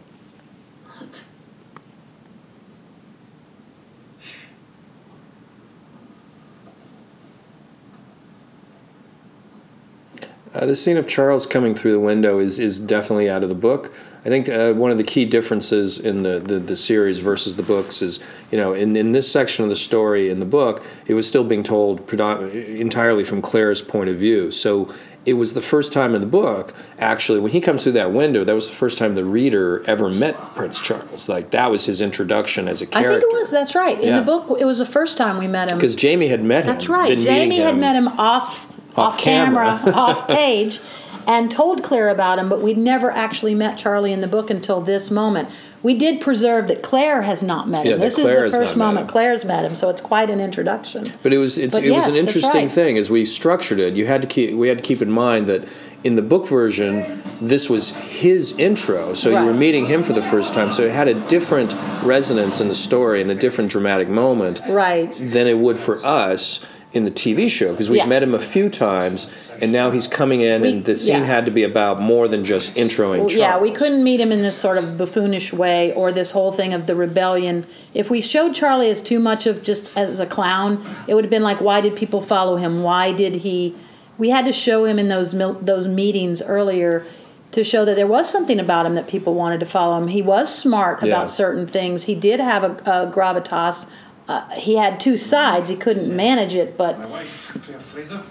Uh, 10.58 10.66
the 10.66 10.76
scene 10.76 10.98
of 10.98 11.08
Charles 11.08 11.46
coming 11.46 11.76
through 11.76 11.92
the 11.92 12.00
window 12.00 12.40
is, 12.40 12.58
is 12.60 12.80
definitely 12.80 13.30
out 13.30 13.44
of 13.44 13.50
the 13.50 13.56
book. 13.56 13.94
I 14.26 14.30
think 14.30 14.50
uh, 14.50 14.74
one 14.74 14.90
of 14.90 14.98
the 14.98 15.04
key 15.04 15.24
differences 15.24 16.00
in 16.00 16.24
the, 16.24 16.40
the, 16.40 16.58
the 16.58 16.76
series 16.76 17.20
versus 17.20 17.56
the 17.56 17.64
books 17.64 18.02
is, 18.02 18.20
you 18.52 18.58
know, 18.58 18.74
in, 18.74 18.96
in 18.96 19.12
this 19.12 19.32
section 19.32 19.64
of 19.64 19.70
the 19.70 19.76
story 19.76 20.32
in 20.32 20.40
the 20.40 20.46
book, 20.46 20.84
it 21.06 21.14
was 21.14 21.28
still 21.28 21.44
being 21.44 21.62
told 21.62 22.08
predom- 22.08 22.52
entirely 22.80 23.24
from 23.24 23.42
Claire's 23.42 23.82
point 23.84 24.10
of 24.10 24.18
view. 24.18 24.50
So 24.52 24.92
it 25.28 25.34
was 25.34 25.54
the 25.54 25.62
first 25.62 25.94
time 25.94 26.16
in 26.16 26.22
the 26.22 26.28
book, 26.28 26.74
actually, 26.98 27.40
when 27.40 27.52
he 27.52 27.62
comes 27.62 27.84
through 27.84 27.92
that 27.94 28.12
window, 28.12 28.44
that 28.44 28.56
was 28.56 28.68
the 28.68 28.76
first 28.76 28.98
time 28.98 29.14
the 29.14 29.26
reader 29.26 29.84
ever 29.86 30.10
met 30.10 30.36
Prince 30.56 30.82
Charles. 30.82 31.30
Like, 31.30 31.52
that 31.52 31.70
was 31.70 31.86
his 31.86 32.02
introduction 32.02 32.68
as 32.68 32.82
a 32.82 32.88
character. 32.88 33.12
I 33.18 33.20
think 33.20 33.34
it 33.34 33.36
was. 33.38 33.52
That's 33.52 33.76
right. 33.76 34.00
In 34.00 34.08
Yeah. 34.08 34.20
the 34.22 34.26
book, 34.26 34.58
it 34.60 34.66
was 34.66 34.80
the 34.80 34.86
first 34.86 35.18
time 35.18 35.38
we 35.38 35.48
met 35.48 35.70
him. 35.72 35.78
Because 35.78 35.96
Jamie 35.96 36.28
had 36.28 36.44
met 36.44 36.66
him. 36.66 36.74
That's 36.74 36.90
right. 36.90 37.18
Jamie 37.18 37.60
had 37.60 37.76
him. 37.76 37.80
met 37.80 37.96
him 37.96 38.08
off 38.08 38.68
Off 38.98 39.18
camera, 39.18 39.80
off 39.94 40.28
page, 40.28 40.80
and 41.28 41.52
told 41.52 41.84
Claire 41.84 42.10
about 42.10 42.40
him, 42.40 42.48
but 42.50 42.62
we'd 42.62 42.78
never 42.78 43.12
actually 43.12 43.54
met 43.54 43.78
Charlie 43.78 44.14
in 44.14 44.22
the 44.22 44.28
book 44.28 44.50
until 44.50 44.80
this 44.82 45.12
moment. 45.12 45.50
We 45.84 45.94
did 45.94 46.22
preserve 46.22 46.68
that 46.70 46.82
Claire 46.82 47.22
has 47.22 47.44
not 47.44 47.70
met 47.70 47.86
Yeah, 47.86 47.94
him. 47.94 48.00
that 48.00 48.06
This 48.06 48.18
is 48.18 48.26
the 48.26 48.58
first 48.58 48.76
met 48.76 48.86
moment. 48.86 49.08
Claire's 49.10 49.46
met 49.46 49.64
him, 49.64 49.76
so 49.76 49.90
it's 49.90 50.02
quite 50.02 50.30
an 50.30 50.40
introduction. 50.40 51.12
But 51.24 51.34
it 51.34 51.38
was 51.38 51.58
it 51.58 51.74
yes, 51.84 52.08
was 52.08 52.16
an 52.16 52.26
interesting 52.26 52.64
right. 52.64 52.72
thing 52.72 52.98
as 52.98 53.12
we 53.12 53.26
structured 53.26 53.80
it. 53.80 53.96
You 53.96 54.08
had 54.08 54.22
to 54.22 54.28
keep 54.28 54.56
we 54.56 54.70
had 54.70 54.78
to 54.80 54.84
keep 54.84 55.02
in 55.02 55.12
mind 55.12 55.48
that 55.48 55.68
in 56.04 56.16
the 56.16 56.22
book 56.22 56.48
version, 56.48 57.22
this 57.42 57.70
was 57.70 57.90
his 57.90 58.54
intro, 58.58 59.14
so 59.14 59.30
you 59.30 59.46
were 59.46 59.54
meeting 59.54 59.86
him 59.86 60.04
for 60.04 60.14
the 60.14 60.22
first 60.24 60.54
time. 60.54 60.72
So 60.72 60.84
it 60.84 60.92
had 60.92 61.08
a 61.08 61.14
different 61.28 61.76
resonance 62.04 62.62
in 62.62 62.70
the 62.70 62.76
story 62.76 63.22
and 63.22 63.30
a 63.30 63.36
different 63.36 63.70
dramatic 63.70 64.08
moment 64.08 64.62
Right. 64.70 65.14
than 65.20 65.48
it 65.48 65.58
would 65.58 65.78
for 65.78 66.04
us 66.06 66.66
in 66.94 67.04
the 67.04 67.12
TV 67.12 67.50
show 67.50 67.72
because 67.72 67.90
we've 67.90 67.98
Yeah. 67.98 68.06
met 68.06 68.24
him 68.24 68.34
a 68.34 68.40
few 68.40 68.70
times, 68.70 69.28
and 69.62 69.72
now 69.74 69.92
he's 69.92 70.08
coming 70.08 70.40
in, 70.42 70.62
We- 70.62 70.70
and 70.70 70.86
the 70.86 70.96
scene 70.96 71.22
yeah. 71.22 71.26
had 71.26 71.46
to 71.46 71.52
be 71.52 71.64
about 71.64 72.02
more 72.02 72.28
than 72.30 72.46
just 72.46 72.74
introing. 72.76 73.20
Well, 73.20 73.32
yeah, 73.32 73.60
we 73.60 73.72
couldn't 73.72 74.04
meet 74.04 74.22
him 74.22 74.32
in 74.32 74.42
this 74.42 74.56
sort 74.56 74.78
of 74.78 74.98
buffoonish 74.98 75.52
way 75.52 75.92
or 75.94 76.12
this 76.14 76.32
whole 76.32 76.52
thing 76.52 76.74
of 76.74 76.86
the 76.88 76.96
rebellion. 76.96 77.66
If 77.94 78.10
we 78.10 78.22
showed 78.22 78.54
Charlie 78.54 78.90
as 78.90 79.02
too 79.02 79.20
much 79.20 79.46
of 79.46 79.62
just 79.62 79.92
as 79.98 80.20
a 80.22 80.26
clown, 80.26 80.80
it 81.08 81.14
would 81.14 81.26
have 81.26 81.32
been 81.32 81.44
like, 81.44 81.60
why 81.62 81.82
did 81.82 81.96
people 81.96 82.22
follow 82.22 82.56
him? 82.56 82.82
Why 82.82 83.12
did 83.12 83.36
he? 83.36 83.76
We 84.18 84.30
had 84.30 84.46
to 84.46 84.54
show 84.54 84.86
him 84.86 84.98
in 84.98 85.10
those 85.10 85.34
those 85.62 85.88
meetings 85.88 86.42
earlier 86.42 87.04
to 87.52 87.64
show 87.64 87.86
that 87.86 87.96
there 87.96 88.08
was 88.08 88.30
something 88.30 88.60
about 88.60 88.86
him 88.86 88.96
that 88.96 89.08
people 89.08 89.34
wanted 89.34 89.60
to 89.60 89.66
follow 89.66 89.98
him. 89.98 90.08
He 90.10 90.22
was 90.22 90.54
smart 90.54 91.02
Yeah. 91.04 91.14
about 91.14 91.30
certain 91.30 91.66
things. 91.68 92.04
He 92.04 92.14
did 92.16 92.40
have 92.40 92.64
a, 92.64 92.72
a 92.86 93.08
gravitas. 93.08 93.86
Uh, 94.28 94.50
he 94.52 94.76
had 94.76 95.00
two 95.00 95.18
sides. 95.18 95.70
He 95.70 95.76
couldn't 95.76 96.14
manage 96.14 96.54
it, 96.56 96.78
but 96.78 97.00
My 97.00 97.06
wife, 97.06 97.58
Claire 97.66 97.80
Fraser. 97.80 98.24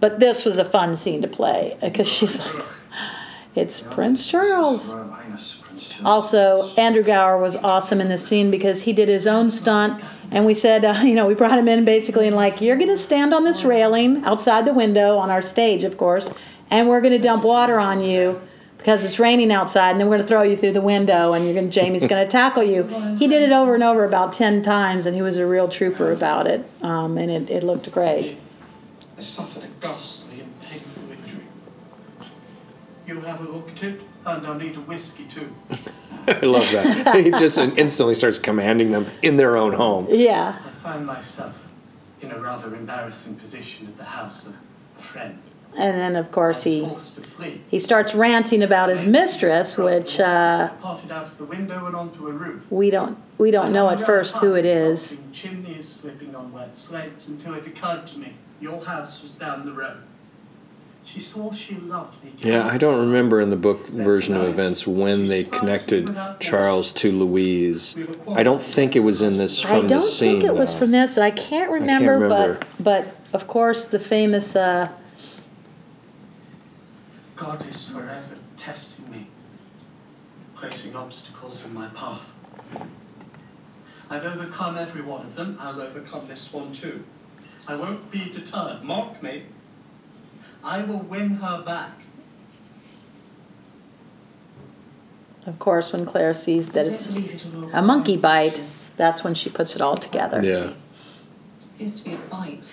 but 0.00 0.20
this 0.20 0.44
was 0.44 0.58
a 0.58 0.64
fun 0.64 0.96
scene 0.96 1.22
to 1.22 1.28
play 1.28 1.76
because 1.80 2.06
she's 2.06 2.38
like, 2.38 2.64
it's 3.54 3.80
Prince 3.80 4.26
Charles. 4.26 4.94
Prince 4.94 5.58
Charles. 5.88 6.04
Also, 6.04 6.70
Andrew 6.76 7.02
Gower 7.02 7.38
was 7.38 7.56
awesome 7.56 8.00
in 8.00 8.08
this 8.08 8.26
scene 8.26 8.50
because 8.50 8.82
he 8.82 8.92
did 8.92 9.08
his 9.08 9.26
own 9.26 9.50
stunt, 9.50 10.02
and 10.30 10.44
we 10.44 10.52
said, 10.54 10.84
uh, 10.84 10.92
you 11.02 11.14
know, 11.14 11.26
we 11.26 11.34
brought 11.34 11.58
him 11.58 11.68
in 11.68 11.84
basically 11.84 12.26
and 12.26 12.36
like, 12.36 12.60
you're 12.60 12.76
going 12.76 12.90
to 12.90 12.96
stand 12.96 13.32
on 13.32 13.44
this 13.44 13.64
railing 13.64 14.22
outside 14.24 14.66
the 14.66 14.74
window 14.74 15.16
on 15.16 15.30
our 15.30 15.42
stage, 15.42 15.84
of 15.84 15.96
course, 15.96 16.32
and 16.70 16.88
we're 16.88 17.00
going 17.00 17.12
to 17.12 17.18
dump 17.18 17.44
water 17.44 17.78
on 17.78 18.02
you 18.02 18.40
because 18.78 19.04
it's 19.04 19.18
raining 19.18 19.52
outside, 19.52 19.90
and 19.90 20.00
then 20.00 20.08
we're 20.08 20.16
going 20.16 20.26
to 20.26 20.28
throw 20.28 20.42
you 20.42 20.56
through 20.56 20.72
the 20.72 20.80
window, 20.80 21.32
and 21.34 21.44
you're 21.44 21.54
going, 21.54 21.70
Jamie's 21.70 22.06
going 22.06 22.24
to 22.26 22.30
tackle 22.30 22.62
you. 22.62 22.84
He 23.18 23.26
did 23.26 23.42
it 23.42 23.52
over 23.52 23.74
and 23.74 23.82
over 23.82 24.04
about 24.04 24.32
ten 24.32 24.62
times, 24.62 25.04
and 25.04 25.14
he 25.14 25.22
was 25.22 25.36
a 25.36 25.46
real 25.46 25.68
trooper 25.68 26.12
about 26.12 26.46
it, 26.46 26.64
um, 26.82 27.18
and 27.18 27.30
it, 27.30 27.50
it 27.50 27.62
looked 27.62 27.90
great. 27.92 28.38
I 29.18 29.20
suffered 29.20 29.64
a 29.64 29.66
ghastly 29.80 30.40
and 30.40 30.60
painful 30.62 31.02
injury. 31.10 31.44
You 33.06 33.20
have 33.20 33.40
a 33.40 33.44
look 33.50 33.68
at 33.76 33.82
it, 33.82 34.00
and 34.24 34.46
I'll 34.46 34.54
need 34.54 34.76
a 34.76 34.80
whiskey 34.80 35.24
too. 35.24 35.52
I 36.28 36.40
love 36.44 36.70
that. 36.72 37.16
he 37.16 37.30
just 37.32 37.58
instantly 37.58 38.14
starts 38.14 38.38
commanding 38.38 38.92
them 38.92 39.06
in 39.22 39.36
their 39.36 39.56
own 39.56 39.72
home. 39.72 40.06
Yeah. 40.10 40.56
I 40.64 40.70
find 40.82 41.06
myself 41.06 41.66
in 42.20 42.30
a 42.30 42.38
rather 42.38 42.74
embarrassing 42.74 43.36
position 43.36 43.86
at 43.86 43.96
the 43.96 44.04
house 44.04 44.46
of 44.46 44.54
a 44.98 45.02
friend. 45.02 45.38
And 45.76 45.96
then, 45.96 46.16
of 46.16 46.32
course, 46.32 46.64
he 46.64 46.82
was 46.82 46.90
forced 46.92 47.14
to 47.16 47.20
flee. 47.22 47.60
he 47.68 47.78
starts 47.78 48.14
ranting 48.14 48.62
about 48.62 48.88
his 48.88 49.04
mistress, 49.04 49.76
which 49.76 50.18
uh, 50.18 50.70
Parted 50.80 51.12
out 51.12 51.26
of 51.26 51.38
the 51.38 51.44
window 51.44 51.86
and 51.86 51.94
onto 51.94 52.26
a 52.26 52.32
roof. 52.32 52.62
we 52.70 52.90
don't 52.90 53.16
we 53.38 53.50
don't 53.52 53.72
know 53.72 53.88
at 53.88 54.00
first 54.00 54.38
who 54.38 54.54
it 54.54 54.64
is. 54.64 55.18
Chimneys 55.32 55.86
slipping 55.88 56.34
on 56.34 56.52
wet 56.52 56.76
slates 56.76 57.28
until 57.28 57.54
it 57.54 57.66
occurred 57.66 58.06
to 58.08 58.18
me 58.18 58.34
your 58.60 58.84
house 58.84 59.22
was 59.22 59.32
down 59.32 59.64
the 59.64 59.72
road. 59.72 59.98
She 61.04 61.20
saw 61.20 61.50
she 61.52 61.76
loved 61.76 62.22
me. 62.22 62.32
Yeah, 62.40 62.66
I 62.66 62.76
don't 62.76 63.00
remember 63.06 63.40
in 63.40 63.48
the 63.48 63.56
book 63.56 63.86
version 63.86 64.36
of 64.36 64.44
events 64.44 64.86
when 64.86 65.26
they 65.28 65.44
connected 65.44 66.14
Charles 66.38 66.92
to 66.94 67.10
Louise. 67.10 67.96
I 68.34 68.42
don't 68.42 68.60
think 68.60 68.94
it 68.94 69.00
was 69.00 69.22
in 69.22 69.38
this 69.38 69.64
I 69.64 69.80
don't 69.80 70.02
think 70.02 70.44
it 70.44 70.54
was 70.54 70.72
though. 70.72 70.80
from 70.80 70.90
this. 70.90 71.16
and 71.16 71.24
I 71.24 71.30
can't 71.30 71.70
remember, 71.70 72.18
remember. 72.18 72.58
but 72.78 73.04
but 73.04 73.16
of 73.32 73.46
course 73.46 73.86
the 73.86 73.98
famous. 73.98 74.54
Uh, 74.56 74.90
God 77.38 77.68
is 77.68 77.88
forever 77.88 78.36
testing 78.56 79.10
me, 79.10 79.28
placing 80.56 80.96
obstacles 80.96 81.64
in 81.64 81.72
my 81.72 81.86
path. 81.88 82.32
I've 84.10 84.24
overcome 84.24 84.76
every 84.76 85.02
one 85.02 85.24
of 85.24 85.36
them. 85.36 85.56
I'll 85.60 85.80
overcome 85.80 86.26
this 86.26 86.52
one 86.52 86.72
too. 86.72 87.04
I 87.68 87.76
won't 87.76 88.10
be 88.10 88.30
deterred. 88.30 88.82
Mark 88.82 89.22
me. 89.22 89.44
I 90.64 90.82
will 90.82 91.00
win 91.00 91.36
her 91.36 91.62
back. 91.62 91.92
of 95.46 95.58
course, 95.58 95.92
when 95.92 96.04
Claire 96.04 96.34
sees 96.34 96.70
that 96.70 96.86
it's 96.86 97.08
it'll 97.08 97.74
a 97.74 97.80
monkey 97.80 98.16
bite, 98.16 98.60
that's 98.96 99.24
when 99.24 99.34
she 99.34 99.48
puts 99.48 99.74
it 99.74 99.80
all 99.80 99.96
together. 99.96 100.42
Yeah. 100.42 100.72
appears 101.74 101.96
to 101.96 102.04
be 102.04 102.14
a 102.14 102.18
bite. 102.18 102.72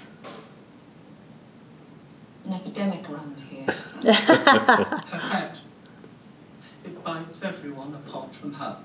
An 2.45 2.53
epidemic 2.53 3.09
around 3.09 3.39
here. 3.39 3.65
Her 3.65 4.99
pet. 5.31 5.57
It 6.83 7.03
bites 7.03 7.43
everyone 7.43 7.95
apart 7.95 8.35
from 8.35 8.53
her. 8.53 8.77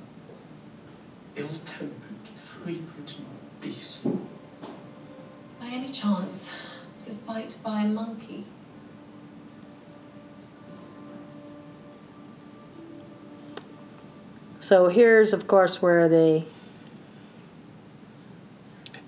Ill-tempered, 1.36 2.28
flea-bitten 2.62 3.26
beast. 3.60 3.98
By 5.60 5.66
any 5.66 5.92
chance, 5.92 6.48
was 6.96 7.04
this 7.04 7.16
bite 7.18 7.58
by 7.62 7.82
a 7.82 7.86
monkey? 7.86 8.46
So 14.58 14.88
here's, 14.88 15.32
of 15.32 15.46
course, 15.46 15.82
where 15.82 16.08
they. 16.08 16.46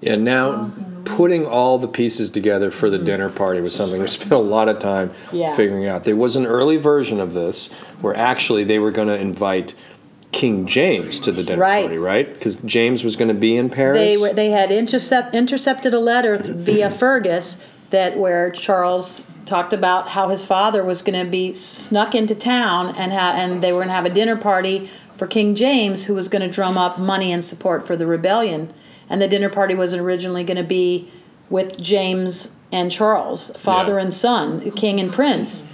Yeah, 0.02 0.16
now 0.16 0.70
putting 1.04 1.46
all 1.46 1.78
the 1.78 1.88
pieces 1.88 2.28
together 2.28 2.70
for 2.70 2.90
the 2.90 2.96
mm-hmm. 2.96 3.06
dinner 3.06 3.28
party 3.30 3.60
was 3.60 3.74
something 3.74 4.00
we 4.00 4.06
spent 4.08 4.32
a 4.32 4.38
lot 4.38 4.68
of 4.68 4.80
time 4.80 5.12
Yeah. 5.32 5.54
figuring 5.56 5.86
out. 5.86 6.04
There 6.04 6.16
was 6.16 6.36
an 6.36 6.44
early 6.44 6.76
version 6.76 7.20
of 7.20 7.34
this 7.34 7.70
where 8.00 8.14
actually 8.16 8.64
they 8.64 8.78
were 8.78 8.90
going 8.90 9.08
to 9.08 9.16
invite 9.16 9.74
King 10.32 10.66
James 10.66 11.20
to 11.20 11.30
the 11.32 11.44
dinner 11.44 11.60
Right. 11.60 11.84
party, 11.84 11.98
right? 11.98 12.28
Because 12.32 12.56
James 12.56 13.04
was 13.04 13.16
going 13.16 13.28
to 13.28 13.34
be 13.34 13.56
in 13.56 13.70
Paris. 13.70 13.96
They 13.96 14.16
were, 14.16 14.32
they 14.32 14.50
had 14.50 14.72
intercept, 14.72 15.34
intercepted 15.34 15.94
a 15.94 16.00
letter 16.00 16.36
via 16.36 16.90
Fergus 17.02 17.58
that 17.90 18.16
where 18.18 18.50
Charles 18.50 19.26
talked 19.46 19.72
about 19.72 20.08
how 20.08 20.28
his 20.28 20.44
father 20.44 20.82
was 20.82 21.02
going 21.02 21.24
to 21.24 21.30
be 21.30 21.52
snuck 21.52 22.14
into 22.14 22.34
town 22.34 22.94
and 22.96 23.12
ha- 23.12 23.34
and 23.36 23.62
they 23.62 23.72
were 23.72 23.80
going 23.80 23.88
to 23.88 23.94
have 23.94 24.06
a 24.06 24.10
dinner 24.10 24.36
party 24.36 24.88
for 25.16 25.26
King 25.26 25.54
James 25.54 26.04
who 26.04 26.14
was 26.14 26.28
going 26.28 26.42
to 26.42 26.48
drum 26.48 26.78
up 26.78 26.98
money 26.98 27.32
and 27.32 27.44
support 27.44 27.86
for 27.86 27.94
the 27.96 28.06
rebellion 28.06 28.72
and 29.12 29.20
the 29.22 29.28
dinner 29.28 29.48
party 29.50 29.74
was 29.74 29.92
originally 29.94 30.42
going 30.42 30.56
to 30.56 30.62
be 30.64 31.08
with 31.50 31.80
James 31.80 32.50
and 32.72 32.90
Charles 32.90 33.50
father 33.56 33.96
Yeah. 33.96 34.02
and 34.04 34.14
son 34.14 34.70
king 34.72 34.98
and 34.98 35.12
prince 35.12 35.66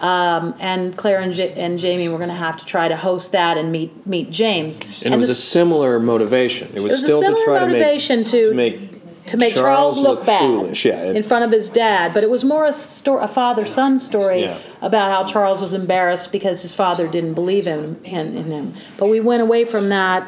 um, 0.00 0.54
and 0.60 0.96
Claire 0.96 1.20
and, 1.20 1.32
J- 1.32 1.52
and 1.52 1.78
Jamie 1.78 2.08
were 2.08 2.16
going 2.16 2.30
to 2.30 2.34
have 2.34 2.56
to 2.56 2.64
try 2.64 2.88
to 2.88 2.96
host 2.96 3.32
that 3.32 3.56
and 3.58 3.70
meet 3.70 4.06
meet 4.06 4.30
James 4.30 4.80
and 5.04 5.12
it 5.14 5.16
was 5.18 5.28
the 5.28 5.32
a 5.32 5.36
similar 5.36 6.00
motivation. 6.00 6.68
It 6.74 6.80
was, 6.80 6.92
it 6.92 6.96
was 6.96 7.02
still 7.02 7.20
to 7.20 7.44
try 7.44 7.58
to 7.60 7.66
make, 7.66 8.00
to 8.26 8.54
make 8.54 9.26
to 9.26 9.36
make 9.36 9.52
Charles, 9.54 9.96
Charles 9.96 9.98
look, 9.98 10.18
look 10.20 10.26
bad 10.26 10.40
foolish, 10.40 10.84
yeah, 10.86 11.02
it- 11.04 11.16
in 11.16 11.22
front 11.22 11.44
of 11.44 11.52
his 11.52 11.68
dad. 11.70 12.14
But 12.14 12.24
it 12.24 12.30
was 12.30 12.42
more 12.44 12.64
a, 12.66 12.72
sto- 12.72 13.18
a 13.18 13.28
father-son 13.28 13.98
story 14.00 14.40
Yeah. 14.44 14.58
about 14.80 15.10
how 15.12 15.24
Charles 15.30 15.60
was 15.60 15.74
embarrassed 15.74 16.32
because 16.32 16.62
his 16.62 16.74
father 16.74 17.06
didn't 17.06 17.34
believe 17.34 17.66
in, 17.68 18.00
in, 18.04 18.36
in 18.38 18.44
him. 18.46 18.72
But 18.96 19.10
we 19.10 19.20
went 19.20 19.42
away 19.42 19.66
from 19.66 19.90
that 19.90 20.26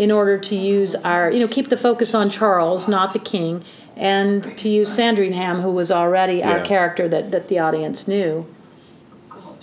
in 0.00 0.10
order 0.10 0.38
to 0.38 0.56
use 0.56 0.94
our, 0.96 1.30
you 1.30 1.40
know, 1.40 1.46
keep 1.46 1.68
the 1.68 1.76
focus 1.76 2.14
on 2.14 2.30
Charles, 2.30 2.88
not 2.88 3.12
the 3.12 3.18
king, 3.18 3.62
and 3.98 4.56
to 4.56 4.66
use 4.66 4.90
Sandringham, 4.90 5.60
who 5.60 5.70
was 5.70 5.92
already 5.92 6.42
our 6.42 6.64
character 6.64 7.06
that, 7.06 7.30
that 7.32 7.48
the 7.48 7.58
audience 7.58 8.08
knew. 8.08 8.46
God. 9.28 9.58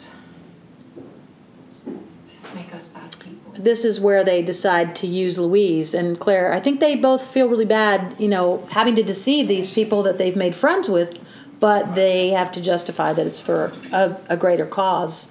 Does 2.28 2.43
this 2.43 2.54
make 2.54 2.71
us 2.71 2.88
bad 2.89 3.17
people? 3.19 3.52
this 3.56 3.84
is 3.84 4.00
where 4.00 4.23
they 4.23 4.43
decide 4.43 4.95
to 4.97 5.08
use 5.08 5.39
Louise 5.39 5.95
and 5.95 6.19
Claire. 6.19 6.54
I 6.54 6.60
think 6.60 6.82
they 6.82 6.95
both 6.95 7.26
feel 7.26 7.50
really 7.50 7.65
bad, 7.65 8.15
you 8.19 8.28
know, 8.28 8.63
having 8.69 8.93
to 8.93 9.02
deceive 9.02 9.47
these 9.47 9.71
people 9.71 10.04
that 10.04 10.19
they've 10.19 10.36
made 10.36 10.56
friends 10.56 10.88
with, 10.88 11.17
but 11.60 11.95
they 11.95 12.30
have 12.30 12.52
to 12.52 12.62
justify 12.62 13.12
that 13.12 13.26
it's 13.26 13.39
for 13.39 13.73
a, 13.91 14.15
a 14.30 14.38
greater 14.38 14.67
cause. 14.67 15.26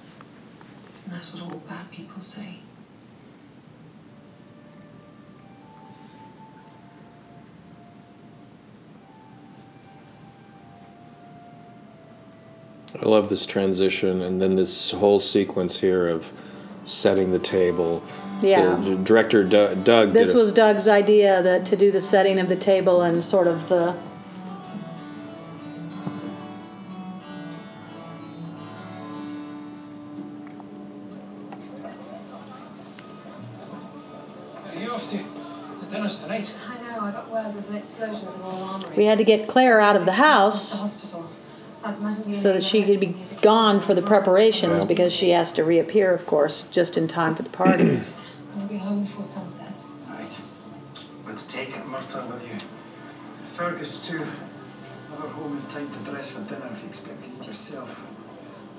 I 13.07 13.09
love 13.09 13.29
this 13.29 13.47
transition, 13.47 14.21
and 14.21 14.42
then 14.42 14.57
this 14.57 14.90
whole 14.90 15.21
sequence 15.21 15.79
here 15.79 16.09
of 16.09 16.33
setting 16.83 17.31
the 17.31 17.38
table. 17.38 18.03
Yeah. 18.42 18.75
The, 18.75 18.90
the 18.90 18.97
director 18.97 19.45
Doug, 19.45 19.85
Doug 19.85 20.12
This 20.12 20.31
did 20.31 20.37
a- 20.37 20.38
was 20.40 20.53
Doug's 20.53 20.88
idea 20.88 21.40
that 21.40 21.64
to 21.66 21.77
do 21.77 21.92
the 21.92 22.01
setting 22.01 22.40
of 22.40 22.49
the 22.49 22.57
table 22.57 23.03
and 23.03 23.23
sort 23.23 23.47
of 23.47 23.69
the 23.69 23.95
Are 34.66 34.75
you 34.75 34.90
off 34.90 35.09
to 35.11 35.16
the 35.81 35.87
dinners 35.90 36.19
tonight? 36.19 36.53
I 36.69 36.83
know, 36.83 37.01
I 37.01 37.12
got 37.12 37.31
word 37.31 37.55
there's 37.55 37.69
an 37.71 37.77
explosion 37.77 38.27
at 38.29 38.35
the 38.35 38.40
Royal 38.40 38.62
Armoury. 38.64 38.97
we 38.97 39.05
had 39.05 39.19
to 39.19 39.25
get 39.25 39.49
Claire 39.49 39.81
out 39.81 39.97
of 39.97 40.03
the 40.03 40.07
the 40.07 40.12
house 40.12 40.81
hospital. 40.81 40.97
Besides, 40.97 41.05
imagine 41.07 41.31
being 41.73 41.76
so 42.33 42.53
that 42.53 42.62
she 42.62 42.83
could 42.85 43.01
be 43.01 43.14
gone 43.42 43.81
for 43.81 43.94
the 43.94 44.03
preparations 44.03 44.81
Yeah. 44.81 44.85
because 44.85 45.12
she 45.12 45.31
has 45.31 45.53
to 45.53 45.64
reappear, 45.64 46.12
of 46.12 46.27
course, 46.27 46.62
just 46.70 46.96
in 46.99 47.07
time 47.09 47.35
for 47.35 47.42
the 47.42 47.51
party. 47.51 48.01
We'll 48.57 48.66
be 48.68 48.79
home 48.79 49.03
before 49.03 49.25
sunset. 49.25 49.85
Right. 50.09 50.40
But 51.27 51.44
take 51.49 51.72
Murtagh 51.85 52.27
with 52.33 52.42
you. 52.42 52.57
Fergus, 53.51 54.01
too. 54.07 54.16
Have 54.18 55.20
her 55.20 55.29
home 55.29 55.59
in 55.59 55.66
time 55.75 55.90
to 55.92 56.11
dress 56.11 56.31
for 56.31 56.40
dinner 56.40 56.70
if 56.75 56.83
you 56.83 56.88
expect 56.88 57.22
to 57.22 57.29
eat 57.38 57.46
yourself. 57.49 58.03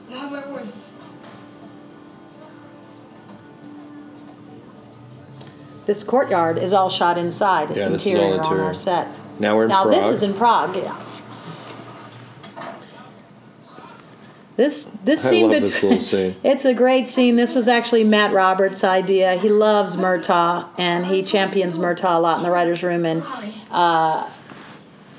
You 0.09 0.15
have 0.17 0.31
my 0.31 0.51
word. 0.51 0.67
this 5.85 6.03
courtyard 6.03 6.57
is 6.57 6.73
all 6.73 6.89
shot 6.89 7.17
inside. 7.17 7.69
It's 7.71 7.79
Yeah, 7.79 7.89
this 7.89 8.01
is 8.01 8.07
interior, 8.07 8.27
all 8.27 8.33
on 8.33 8.39
interior. 8.39 8.63
our 8.65 8.73
set. 8.73 9.07
now 9.39 9.55
we're 9.55 9.63
in 9.63 9.69
Now 9.69 9.83
Prague. 9.83 9.95
this 9.95 10.09
is 10.09 10.23
in 10.23 10.33
Prague. 10.33 10.75
Yeah. 10.75 10.95
This 14.57 14.89
this 15.05 15.25
I 15.25 15.29
scene 15.29 15.49
love 15.51 15.61
this 15.61 15.75
between- 15.75 15.91
little 15.91 16.03
scene. 16.05 16.35
It's 16.43 16.65
a 16.65 16.73
great 16.73 17.07
scene. 17.07 17.35
This 17.35 17.55
was 17.55 17.67
actually 17.67 18.03
Matt 18.03 18.33
Roberts' 18.33 18.83
idea. 18.83 19.35
He 19.35 19.49
loves 19.49 19.95
Murtagh 19.95 20.67
and 20.77 21.05
he 21.05 21.23
champions 21.23 21.77
Murtagh 21.77 22.17
a 22.17 22.19
lot 22.19 22.37
in 22.37 22.43
the 22.43 22.49
writers' 22.51 22.81
room. 22.83 23.05
And 23.05 23.23
uh, 23.71 24.27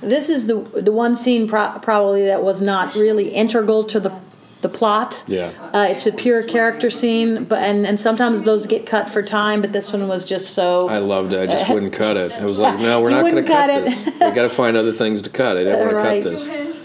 this 0.00 0.28
is 0.28 0.46
the 0.48 0.56
the 0.82 0.92
one 0.92 1.14
scene 1.16 1.48
pro- 1.48 1.78
probably 1.80 2.26
that 2.26 2.42
was 2.42 2.60
not 2.60 2.94
really 2.94 3.28
integral 3.30 3.84
to 3.84 4.00
the 4.00 4.12
the 4.60 4.68
plot. 4.68 5.22
Yeah. 5.28 5.52
Uh, 5.72 5.86
it's 5.88 6.04
a 6.08 6.10
pure 6.12 6.42
character 6.42 6.90
scene, 6.90 7.44
but 7.44 7.60
and, 7.62 7.86
and 7.86 8.00
sometimes 8.00 8.42
those 8.42 8.66
get 8.66 8.86
cut 8.86 9.08
for 9.08 9.22
time. 9.22 9.60
But 9.60 9.72
this 9.72 9.92
one 9.92 10.08
was 10.08 10.24
just 10.24 10.50
so. 10.50 10.88
I 10.88 10.98
loved 10.98 11.32
it. 11.32 11.38
I 11.38 11.46
just 11.46 11.70
wouldn't 11.72 11.92
cut 11.92 12.16
it. 12.16 12.32
I 12.32 12.44
was 12.44 12.58
like, 12.58 12.80
no, 12.80 13.00
we're 13.00 13.10
not 13.10 13.20
going 13.20 13.36
to 13.36 13.42
cut, 13.44 13.70
cut 13.70 13.70
it. 13.70 13.84
this. 13.84 14.04
We 14.06 14.18
got 14.18 14.34
to 14.34 14.48
find 14.48 14.76
other 14.76 14.90
things 14.90 15.22
to 15.22 15.30
cut. 15.30 15.56
I 15.56 15.62
didn't 15.62 15.78
want 15.78 15.90
to 15.90 16.02
cut 16.02 16.24
this. 16.24 16.77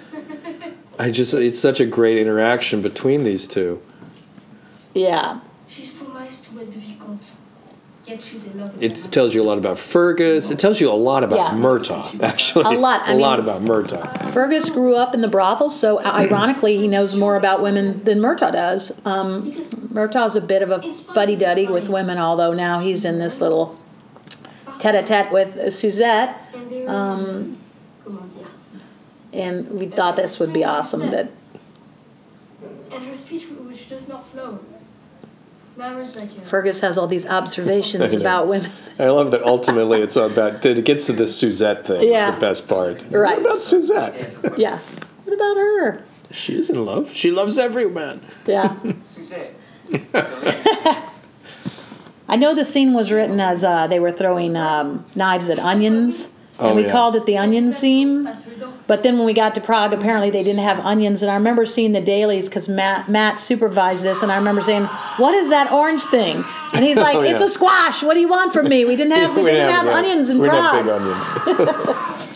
I 0.99 1.09
just, 1.11 1.33
it's 1.33 1.59
such 1.59 1.79
a 1.79 1.85
great 1.85 2.17
interaction 2.17 2.81
between 2.81 3.23
these 3.23 3.47
two. 3.47 3.81
yeah. 4.93 5.39
She's 5.67 5.89
promised 5.91 6.45
to 6.45 6.55
wed 6.55 6.71
the 6.71 6.79
Vicomte, 6.79 7.23
yet 8.05 8.21
she's 8.21 8.45
in 8.45 8.59
love 8.59 8.83
It 8.83 8.93
tells 9.11 9.33
you 9.33 9.41
a 9.41 9.43
lot 9.43 9.57
about 9.57 9.79
Fergus. 9.79 10.51
It 10.51 10.59
tells 10.59 10.79
you 10.79 10.91
a 10.91 10.93
lot 10.93 11.23
about 11.23 11.37
Yeah. 11.37 11.59
Murtagh, 11.59 12.21
actually. 12.21 12.75
A 12.75 12.79
lot. 12.79 13.01
I 13.07 13.13
a 13.13 13.15
lot 13.15 13.39
about 13.39 13.61
Murtagh. 13.63 14.31
Fergus 14.31 14.69
grew 14.69 14.95
up 14.95 15.15
in 15.15 15.21
the 15.21 15.27
brothel, 15.27 15.71
so 15.71 15.99
ironically, 16.05 16.77
he 16.77 16.87
knows 16.87 17.15
more 17.15 17.35
about 17.37 17.63
women 17.63 18.03
than 18.03 18.19
Murtagh 18.19 18.51
does. 18.51 18.91
Um, 19.03 19.51
Murtagh's 19.91 20.35
a 20.35 20.41
bit 20.41 20.61
of 20.61 20.69
a 20.69 20.81
fuddy 20.93 21.35
duddy 21.35 21.65
with 21.65 21.89
women, 21.89 22.19
although 22.19 22.53
now 22.53 22.79
he's 22.79 23.03
in 23.03 23.17
this 23.17 23.41
little 23.41 23.79
tete 24.77 24.93
a 24.93 25.01
tete 25.01 25.31
with 25.31 25.73
Suzette. 25.73 26.39
Um, 26.87 27.57
comment 28.05 28.35
dire. 28.35 28.45
And 29.33 29.69
we 29.71 29.85
thought 29.85 30.15
this 30.15 30.39
would 30.39 30.53
be 30.53 30.63
awesome 30.63 31.09
that 31.11 31.31
And 32.91 33.05
her 33.05 33.15
speech 33.15 33.47
which 33.49 33.89
does 33.89 34.07
not 34.07 34.27
flow. 34.27 34.59
Matters 35.75 36.15
like 36.15 36.29
Fergus 36.45 36.81
has 36.81 36.99
all 36.99 37.07
these 37.07 37.27
observations 37.27 38.13
about 38.21 38.47
women. 38.47 38.71
I 38.99 39.07
love 39.07 39.31
that 39.31 39.41
ultimately 39.43 40.01
it's 40.01 40.15
about, 40.15 40.61
that 40.61 40.77
it 40.77 40.85
gets 40.85 41.07
to 41.07 41.13
this 41.13 41.35
Suzette 41.35 41.87
thing. 41.87 42.09
Yeah. 42.09 42.29
Is 42.29 42.35
the 42.35 42.39
best 42.39 42.67
part. 42.67 43.01
Right. 43.09 43.37
What 43.37 43.39
about 43.39 43.61
Suzette? 43.61 44.57
Yeah. 44.57 44.77
What 45.23 45.33
about 45.33 45.57
her? 45.57 46.03
She's 46.29 46.69
in 46.69 46.85
love. 46.85 47.11
She 47.13 47.31
loves 47.31 47.57
every 47.57 47.89
man. 47.89 48.21
Yeah. 48.45 48.75
Suzette. 49.03 49.55
I 52.27 52.35
know 52.35 52.55
the 52.55 52.65
scene 52.65 52.93
was 52.93 53.11
written 53.11 53.39
as 53.39 53.63
uh, 53.63 53.87
they 53.87 53.99
were 53.99 54.11
throwing 54.11 54.55
um, 54.55 55.05
knives 55.15 55.49
at 55.49 55.59
onions, 55.59 56.31
and 56.59 56.67
Oh, 56.71 56.75
we 56.75 56.83
yeah. 56.85 56.91
called 56.91 57.15
it 57.15 57.25
the 57.25 57.37
onion 57.37 57.71
scene. 57.71 58.25
passe 58.25 58.45
le 58.47 58.55
dent. 58.55 58.71
But 58.85 59.01
then 59.03 59.17
when 59.17 59.25
we 59.25 59.33
got 59.33 59.55
to 59.55 59.61
Prague, 59.61 59.93
apparently 59.93 60.29
they 60.29 60.43
didn't 60.43 60.61
have 60.63 60.79
onions, 60.81 61.21
and 61.23 61.31
I 61.31 61.35
remember 61.35 61.65
seeing 61.65 61.93
the 61.93 62.01
dailies 62.01 62.47
because 62.49 62.67
Matt 62.69 63.09
Matt 63.09 63.39
supervised 63.39 64.03
this, 64.03 64.21
and 64.21 64.31
I 64.31 64.35
remember 64.37 64.61
saying, 64.61 64.85
"What 65.17 65.33
is 65.33 65.49
that 65.49 65.71
orange 65.71 66.03
thing?" 66.03 66.43
And 66.73 66.83
he's 66.83 66.97
like, 67.07 67.15
Oh, 67.15 67.21
"It's 67.21 67.39
yeah. 67.39 67.45
a 67.47 67.49
squash. 67.49 68.03
What 68.03 68.13
do 68.13 68.19
you 68.19 68.27
want 68.27 68.53
from 68.53 68.67
me? 68.69 68.85
We 68.85 68.95
didn't 68.95 69.13
have 69.13 69.35
we, 69.37 69.43
didn't 69.43 69.69
have, 69.71 69.87
onions 69.87 70.29
in 70.29 70.39
we 70.39 70.47
didn't 70.47 70.61
have 70.63 70.85
Prague." 70.85 71.55
big 71.55 71.57
onions. 71.57 72.27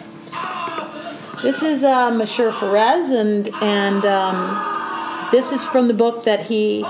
This 1.43 1.61
is 1.61 1.83
uh, 1.83 2.09
Monsieur 2.09 2.51
Forez, 2.51 3.11
and 3.13 3.47
and 3.61 4.03
um, 4.05 5.29
this 5.31 5.51
is 5.51 5.63
from 5.63 5.87
the 5.87 5.93
book 5.93 6.23
that 6.23 6.39
he 6.41 6.83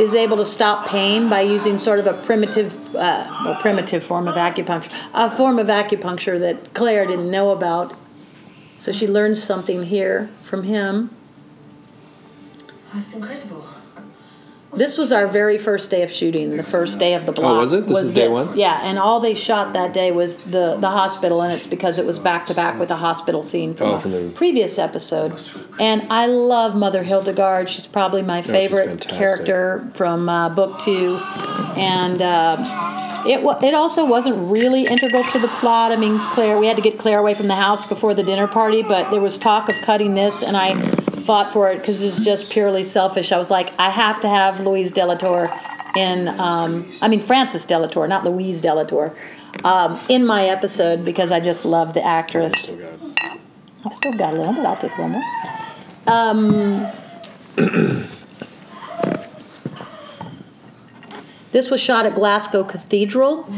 is 0.00 0.14
able 0.14 0.38
to 0.38 0.46
stop 0.46 0.88
pain 0.88 1.28
by 1.28 1.42
using 1.42 1.76
sort 1.76 1.98
of 1.98 2.06
a 2.06 2.14
primitive, 2.22 2.74
uh, 2.96 3.42
well, 3.44 3.60
primitive 3.60 4.02
form 4.02 4.26
of 4.26 4.34
acupuncture, 4.34 4.90
a 5.12 5.30
form 5.30 5.58
of 5.58 5.66
acupuncture 5.66 6.40
that 6.40 6.72
Claire 6.74 7.06
didn't 7.06 7.30
know 7.30 7.50
about. 7.50 7.94
So 8.78 8.92
she 8.92 9.06
learns 9.06 9.42
something 9.42 9.82
here 9.82 10.28
from 10.42 10.62
him. 10.62 11.10
That's 12.94 13.12
incredible. 13.12 13.66
This 14.72 14.96
was 14.96 15.10
our 15.10 15.26
very 15.26 15.58
first 15.58 15.90
day 15.90 16.02
of 16.04 16.12
shooting, 16.12 16.56
the 16.56 16.62
first 16.62 16.98
day 17.00 17.14
of 17.14 17.26
the 17.26 17.32
block. 17.32 17.56
Oh, 17.56 17.60
was 17.60 17.72
it? 17.72 17.88
This 17.88 17.98
is 18.02 18.10
day 18.12 18.28
one? 18.28 18.56
Yeah, 18.56 18.78
and 18.82 18.98
all 19.00 19.18
they 19.18 19.34
shot 19.34 19.72
that 19.72 19.92
day 19.92 20.12
was 20.12 20.44
the, 20.44 20.76
the 20.76 20.90
hospital, 20.90 21.42
and 21.42 21.52
it's 21.52 21.66
because 21.66 21.98
it 21.98 22.06
was 22.06 22.20
back 22.20 22.46
to 22.46 22.54
back 22.54 22.78
with 22.78 22.88
the 22.88 22.96
hospital 22.96 23.42
scene 23.42 23.74
from, 23.74 23.86
Oh, 23.88 23.96
from 23.98 24.12
the- 24.12 24.30
previous 24.34 24.78
episode. 24.78 25.32
And 25.80 26.02
I 26.12 26.26
love 26.26 26.76
Mother 26.76 27.02
Hildegard. 27.02 27.68
She's 27.68 27.86
probably 27.88 28.22
my 28.22 28.42
favorite 28.42 29.06
character 29.08 29.90
from 29.94 30.28
uh, 30.28 30.48
book 30.50 30.78
two. 30.78 31.16
And 31.76 32.22
uh, 32.22 32.56
it, 33.26 33.40
it 33.64 33.74
also 33.74 34.04
wasn't 34.06 34.50
really 34.50 34.84
integral 34.86 35.24
to 35.24 35.38
the 35.40 35.48
plot. 35.48 35.90
I 35.90 35.96
mean, 35.96 36.18
Claire, 36.30 36.58
we 36.58 36.66
had 36.68 36.76
to 36.76 36.82
get 36.82 36.96
Claire 36.98 37.18
away 37.18 37.34
from 37.34 37.48
the 37.48 37.56
house 37.56 37.84
before 37.86 38.14
the 38.14 38.22
dinner 38.22 38.46
party, 38.46 38.82
but 38.82 39.10
there 39.10 39.20
was 39.20 39.36
talk 39.36 39.68
of 39.68 39.74
cutting 39.82 40.14
this, 40.14 40.42
and 40.44 40.56
I 40.56 40.74
fought 41.30 41.52
for 41.52 41.70
it 41.70 41.78
because 41.78 42.02
it's 42.02 42.24
just 42.24 42.50
purely 42.50 42.82
selfish. 42.82 43.30
I 43.30 43.38
was 43.38 43.52
like, 43.52 43.72
I 43.78 43.88
have 43.88 44.20
to 44.22 44.28
have 44.28 44.58
Louise 44.66 44.90
de 44.90 45.06
la 45.06 45.14
Tour 45.14 45.48
in, 45.94 46.26
um, 46.40 46.92
I 47.00 47.06
mean 47.06 47.20
Frances 47.20 47.64
de 47.66 47.78
la 47.78 47.86
Tour, 47.86 48.08
not 48.08 48.24
Louise 48.24 48.60
de 48.60 48.74
la 48.74 48.82
Tour, 48.82 49.14
um, 49.62 50.00
in 50.08 50.26
my 50.26 50.46
episode 50.46 51.04
because 51.04 51.30
I 51.30 51.38
just 51.38 51.64
love 51.64 51.94
the 51.94 52.04
actress. 52.04 52.74
I've 53.84 53.92
still 53.92 54.12
got 54.14 54.34
a 54.34 54.38
little 54.38 54.54
bit. 54.54 54.66
I'll 54.66 54.76
take 54.76 54.98
one 54.98 55.12
more. 55.12 55.22
Um, 56.08 56.88
this 61.52 61.70
was 61.70 61.80
shot 61.80 62.06
at 62.06 62.16
Glasgow 62.16 62.64
Cathedral 62.64 63.48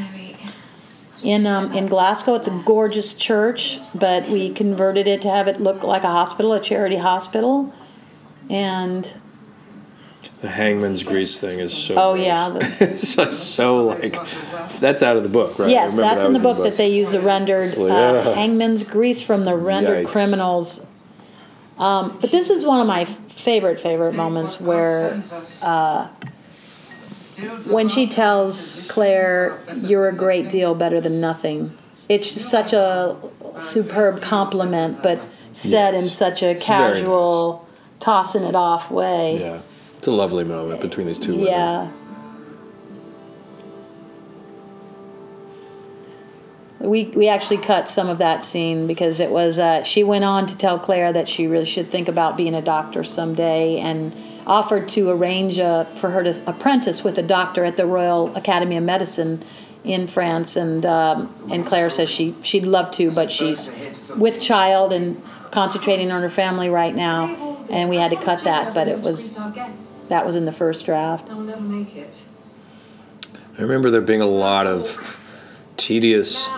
in 1.22 1.46
um, 1.46 1.72
in 1.72 1.86
Glasgow. 1.86 2.34
It's 2.34 2.48
a 2.48 2.58
gorgeous 2.64 3.14
church, 3.14 3.78
but 3.94 4.28
we 4.28 4.50
converted 4.50 5.06
it 5.06 5.22
to 5.22 5.28
have 5.30 5.48
it 5.48 5.60
look 5.60 5.82
like 5.82 6.02
a 6.04 6.10
hospital, 6.10 6.52
a 6.52 6.60
charity 6.60 6.96
hospital, 6.96 7.72
and 8.50 9.12
The 10.40 10.48
hangman's 10.48 11.02
grease 11.04 11.40
thing 11.40 11.60
is 11.60 11.72
so. 11.76 11.94
Oh, 11.96 12.14
gross. 12.14 12.26
yeah, 12.26 12.48
the- 12.48 12.76
it's 12.92 13.14
just 13.14 13.54
so 13.54 13.84
like 13.84 14.14
that's 14.80 15.02
out 15.02 15.16
of 15.16 15.22
the 15.22 15.28
book, 15.28 15.58
right? 15.58 15.70
Yes, 15.70 15.94
that's 15.94 16.22
in 16.24 16.32
the 16.32 16.38
was 16.40 16.42
book 16.56 16.64
that 16.64 16.76
they 16.76 16.88
use 16.88 17.12
the 17.12 17.20
rendered 17.20 17.76
uh, 17.78 17.86
Yeah. 17.86 18.34
hangman's 18.34 18.82
grease 18.82 19.22
from 19.22 19.44
the 19.44 19.56
rendered 19.56 20.06
Yikes. 20.06 20.10
criminals. 20.10 20.84
Um, 21.78 22.18
but 22.20 22.30
this 22.30 22.50
is 22.50 22.64
one 22.64 22.80
of 22.80 22.86
my 22.86 23.04
favorite 23.06 23.80
favorite 23.80 24.14
moments 24.14 24.60
where 24.60 25.22
uh, 25.62 26.06
when 27.68 27.88
she 27.88 28.06
tells 28.06 28.80
Claire, 28.88 29.58
"You're 29.76 30.08
a 30.08 30.14
great 30.14 30.48
deal 30.48 30.74
better 30.74 31.00
than 31.00 31.20
nothing." 31.20 31.72
It's 32.08 32.28
such 32.30 32.72
a 32.72 33.16
superb 33.60 34.20
compliment, 34.20 35.02
but 35.02 35.20
said 35.52 35.94
in 35.94 36.08
such 36.08 36.42
a 36.42 36.54
casual, 36.54 37.66
tossing 38.00 38.42
it 38.42 38.54
off 38.54 38.90
way. 38.90 39.38
Yeah, 39.40 39.60
it's 39.98 40.08
a 40.08 40.12
lovely 40.12 40.44
moment 40.44 40.80
between 40.80 41.06
these 41.06 41.18
two 41.18 41.32
women. 41.32 41.46
Yeah. 41.46 41.90
We, 46.80 47.04
we 47.04 47.28
actually 47.28 47.58
cut 47.58 47.88
some 47.88 48.08
of 48.08 48.18
that 48.18 48.42
scene 48.42 48.88
because 48.88 49.20
it 49.20 49.30
was 49.30 49.60
uh, 49.60 49.84
she 49.84 50.02
went 50.02 50.24
on 50.24 50.46
to 50.46 50.56
tell 50.56 50.80
Claire 50.80 51.12
that 51.12 51.28
she 51.28 51.46
really 51.46 51.64
should 51.64 51.92
think 51.92 52.08
about 52.08 52.36
being 52.36 52.54
a 52.54 52.62
doctor 52.62 53.04
someday 53.04 53.78
and 53.78 54.12
offered 54.46 54.88
to 54.88 55.10
arrange 55.10 55.58
uh, 55.58 55.84
for 55.94 56.10
her 56.10 56.22
to 56.22 56.42
apprentice 56.46 57.04
with 57.04 57.18
a 57.18 57.22
doctor 57.22 57.64
at 57.64 57.76
the 57.76 57.86
Royal 57.86 58.34
Academy 58.36 58.76
of 58.76 58.84
Medicine 58.84 59.42
in 59.84 60.06
France 60.06 60.56
and 60.56 60.86
um, 60.86 61.34
and 61.50 61.66
Claire 61.66 61.90
says 61.90 62.08
she 62.08 62.36
she'd 62.42 62.66
love 62.66 62.90
to 62.92 63.10
but 63.10 63.32
she's 63.32 63.70
with 64.16 64.40
child 64.40 64.92
and 64.92 65.20
concentrating 65.50 66.12
on 66.12 66.22
her 66.22 66.28
family 66.28 66.68
right 66.68 66.94
now 66.94 67.64
and 67.68 67.90
we 67.90 67.96
had 67.96 68.12
to 68.12 68.16
cut 68.16 68.44
that 68.44 68.72
but 68.74 68.86
it 68.86 69.00
was 69.00 69.36
that 70.08 70.26
was 70.26 70.36
in 70.36 70.44
the 70.44 70.52
first 70.52 70.84
draft. 70.86 71.28
I'll 71.30 71.40
never 71.40 71.62
make 71.62 71.96
it. 71.96 72.22
I 73.58 73.62
remember 73.62 73.90
there 73.90 74.00
being 74.00 74.20
a 74.20 74.26
lot 74.26 74.66
of 74.66 75.18
tedious 75.76 76.48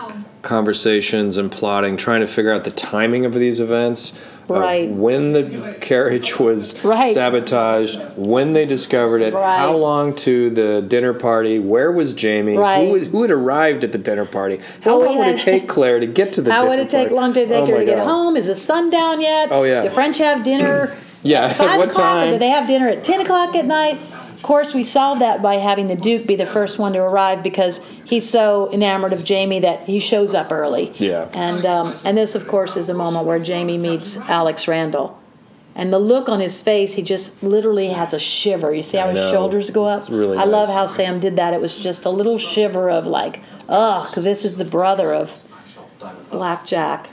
conversations 0.41 1.37
and 1.37 1.51
plotting, 1.51 1.97
trying 1.97 2.21
to 2.21 2.27
figure 2.27 2.51
out 2.51 2.63
the 2.63 2.71
timing 2.71 3.25
of 3.25 3.33
these 3.33 3.59
events. 3.59 4.13
Right. 4.47 4.89
when 4.89 5.33
the 5.33 5.75
carriage 5.81 6.39
was 6.39 6.75
Right. 6.83 7.13
sabotaged, 7.13 7.99
when 8.15 8.53
they 8.53 8.65
discovered 8.65 9.21
it, 9.21 9.33
Right. 9.33 9.57
how 9.57 9.73
long 9.73 10.13
to 10.17 10.49
the 10.49 10.81
dinner 10.87 11.13
party, 11.13 11.57
where 11.59 11.91
was 11.91 12.13
Jamie, 12.13 12.57
Right. 12.57 12.87
who, 12.87 12.99
who 12.99 13.21
had 13.23 13.31
arrived 13.31 13.83
at 13.83 13.91
the 13.91 13.97
dinner 13.97 14.25
party, 14.25 14.59
how 14.81 14.99
long 15.03 15.17
would 15.17 15.25
had- 15.27 15.35
it 15.35 15.41
take 15.41 15.67
Claire 15.67 15.99
to 15.99 16.05
get 16.07 16.33
to 16.33 16.41
the 16.41 16.51
How 16.51 16.67
would 16.67 16.79
it 16.79 16.89
take 16.89 17.07
party? 17.09 17.15
long 17.15 17.33
to 17.33 17.45
take 17.47 17.63
Oh 17.63 17.65
her 17.67 17.79
to 17.79 17.85
get 17.85 17.99
home? 17.99 18.37
Is 18.37 18.47
the 18.47 18.55
sun 18.55 18.89
down 18.89 19.21
yet? 19.21 19.49
Oh, 19.51 19.63
yeah. 19.63 19.81
Do 19.81 19.89
French 19.89 20.17
have 20.19 20.43
dinner 20.43 20.91
Yeah, 21.23 21.45
at 21.45 21.51
at 21.51 21.57
five 21.57 21.77
what 21.77 21.91
o'clock, 21.91 22.17
or 22.17 22.19
time? 22.21 22.31
do 22.33 22.37
they 22.37 22.49
have 22.49 22.67
dinner 22.67 22.87
at 22.87 23.03
ten 23.03 23.19
o'clock 23.21 23.55
at 23.55 23.65
night? 23.65 23.97
Of 24.45 24.47
course, 24.47 24.75
we 24.75 24.83
solve 24.83 25.21
that 25.21 25.41
by 25.41 25.55
having 25.55 25.87
the 25.87 25.95
Duke 25.95 26.27
be 26.27 26.35
the 26.35 26.45
first 26.45 26.77
one 26.77 26.93
to 26.93 26.99
arrive 26.99 27.41
because 27.41 27.81
he's 28.03 28.29
so 28.29 28.71
enamored 28.71 29.11
of 29.11 29.25
Jamie 29.25 29.61
that 29.61 29.85
he 29.85 29.99
shows 29.99 30.35
up 30.35 30.51
early. 30.51 30.93
Yeah. 30.97 31.27
And 31.33 31.65
um, 31.65 31.95
and 32.05 32.15
this, 32.15 32.35
of 32.35 32.47
course, 32.47 32.77
is 32.77 32.87
a 32.87 32.93
moment 32.93 33.25
where 33.25 33.39
Jamie 33.39 33.79
meets 33.79 34.17
Alex 34.17 34.67
Randall. 34.67 35.19
And 35.73 35.91
the 35.91 35.97
look 35.97 36.29
on 36.29 36.41
his 36.41 36.61
face, 36.61 36.93
he 36.93 37.01
just 37.01 37.41
literally 37.41 37.87
has 37.89 38.13
a 38.13 38.19
shiver. 38.19 38.71
You 38.71 38.83
see 38.83 38.97
how 38.99 39.09
his 39.09 39.31
shoulders 39.31 39.71
go 39.71 39.87
up? 39.87 40.01
It's 40.01 40.11
really 40.11 40.37
I 40.37 40.43
love 40.43 40.69
how 40.69 40.85
Sam 40.85 41.19
did 41.19 41.37
that. 41.37 41.55
It 41.55 41.59
was 41.59 41.75
just 41.79 42.05
a 42.05 42.11
little 42.11 42.37
shiver 42.37 42.87
of 42.87 43.07
like, 43.07 43.41
ugh, 43.67 44.13
this 44.13 44.45
is 44.45 44.57
the 44.57 44.65
brother 44.65 45.11
of 45.11 45.33
Black 46.29 46.67
Jack. 46.67 47.09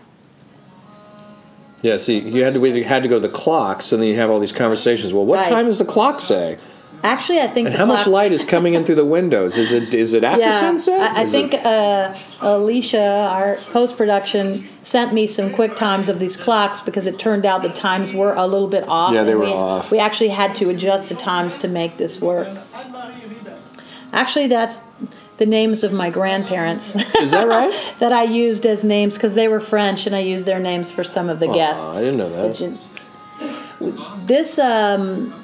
Yeah, 1.81 1.97
see, 1.97 2.19
you 2.19 2.45
had 2.45 2.53
to 2.53 2.61
we 2.61 2.83
had 2.83 3.03
to 3.05 3.09
go 3.09 3.19
to 3.19 3.27
the 3.27 3.35
clock, 3.35 3.81
so 3.81 3.97
then 3.97 4.07
you 4.07 4.17
have 4.17 4.29
all 4.29 4.39
these 4.39 4.53
conversations. 4.53 5.15
Well, 5.15 5.25
what 5.25 5.39
Right. 5.39 5.49
time 5.49 5.65
does 5.65 5.79
the 5.79 5.87
clock 5.87 6.21
say? 6.21 6.59
Actually, 7.05 7.41
I 7.41 7.49
think 7.49 7.69
how 7.71 7.85
much 7.85 8.07
light 8.07 8.31
is 8.31 8.45
coming 8.45 8.75
in 8.75 8.85
through 8.85 8.95
the 8.95 9.05
windows? 9.05 9.59
Is 9.59 9.73
it 9.73 9.93
is 9.93 10.15
it 10.15 10.23
after 10.23 10.43
yeah, 10.43 10.61
sunset? 10.61 11.17
I, 11.17 11.23
I 11.23 11.27
think 11.27 11.55
it- 11.55 11.67
uh, 11.67 12.15
Alicia, 12.41 13.29
our 13.31 13.57
post 13.73 13.97
production, 13.97 14.69
sent 14.83 15.13
me 15.13 15.27
some 15.27 15.53
quick 15.53 15.75
times 15.75 16.09
of 16.09 16.21
these 16.21 16.37
clocks 16.37 16.81
because 16.81 17.09
it 17.09 17.19
turned 17.19 17.45
out 17.45 17.63
the 17.63 17.71
times 17.71 18.13
were 18.13 18.35
a 18.35 18.47
little 18.47 18.69
bit 18.69 18.87
off. 18.87 19.15
Yeah, 19.15 19.25
they 19.25 19.35
were 19.35 19.47
we, 19.47 19.51
off. 19.51 19.91
We 19.91 19.99
actually 19.99 20.29
had 20.29 20.55
to 20.57 20.71
adjust 20.71 21.09
the 21.09 21.17
times 21.17 21.57
to 21.59 21.69
make 21.69 21.97
this 21.97 22.21
work. 22.21 22.49
Actually, 24.13 24.47
that's 24.47 24.81
the 25.39 25.47
names 25.47 25.83
of 25.83 25.93
my 25.93 26.09
grandparents 26.09 26.95
is 26.95 27.33
that 27.33 27.49
right? 27.49 27.73
that 27.99 28.13
I 28.13 28.23
used 28.23 28.65
as 28.65 28.85
names 28.85 29.15
because 29.15 29.35
they 29.35 29.49
were 29.49 29.59
French 29.59 30.07
and 30.07 30.15
I 30.15 30.21
used 30.21 30.47
their 30.47 30.61
names 30.61 30.93
for 30.93 31.03
some 31.03 31.29
of 31.29 31.41
the 31.41 31.49
guests. 31.49 31.89
I 31.89 32.01
didn't 32.01 32.19
know 32.19 32.31
that. 32.31 32.71
Which 33.81 34.27
This 34.27 34.59
um, 34.61 35.42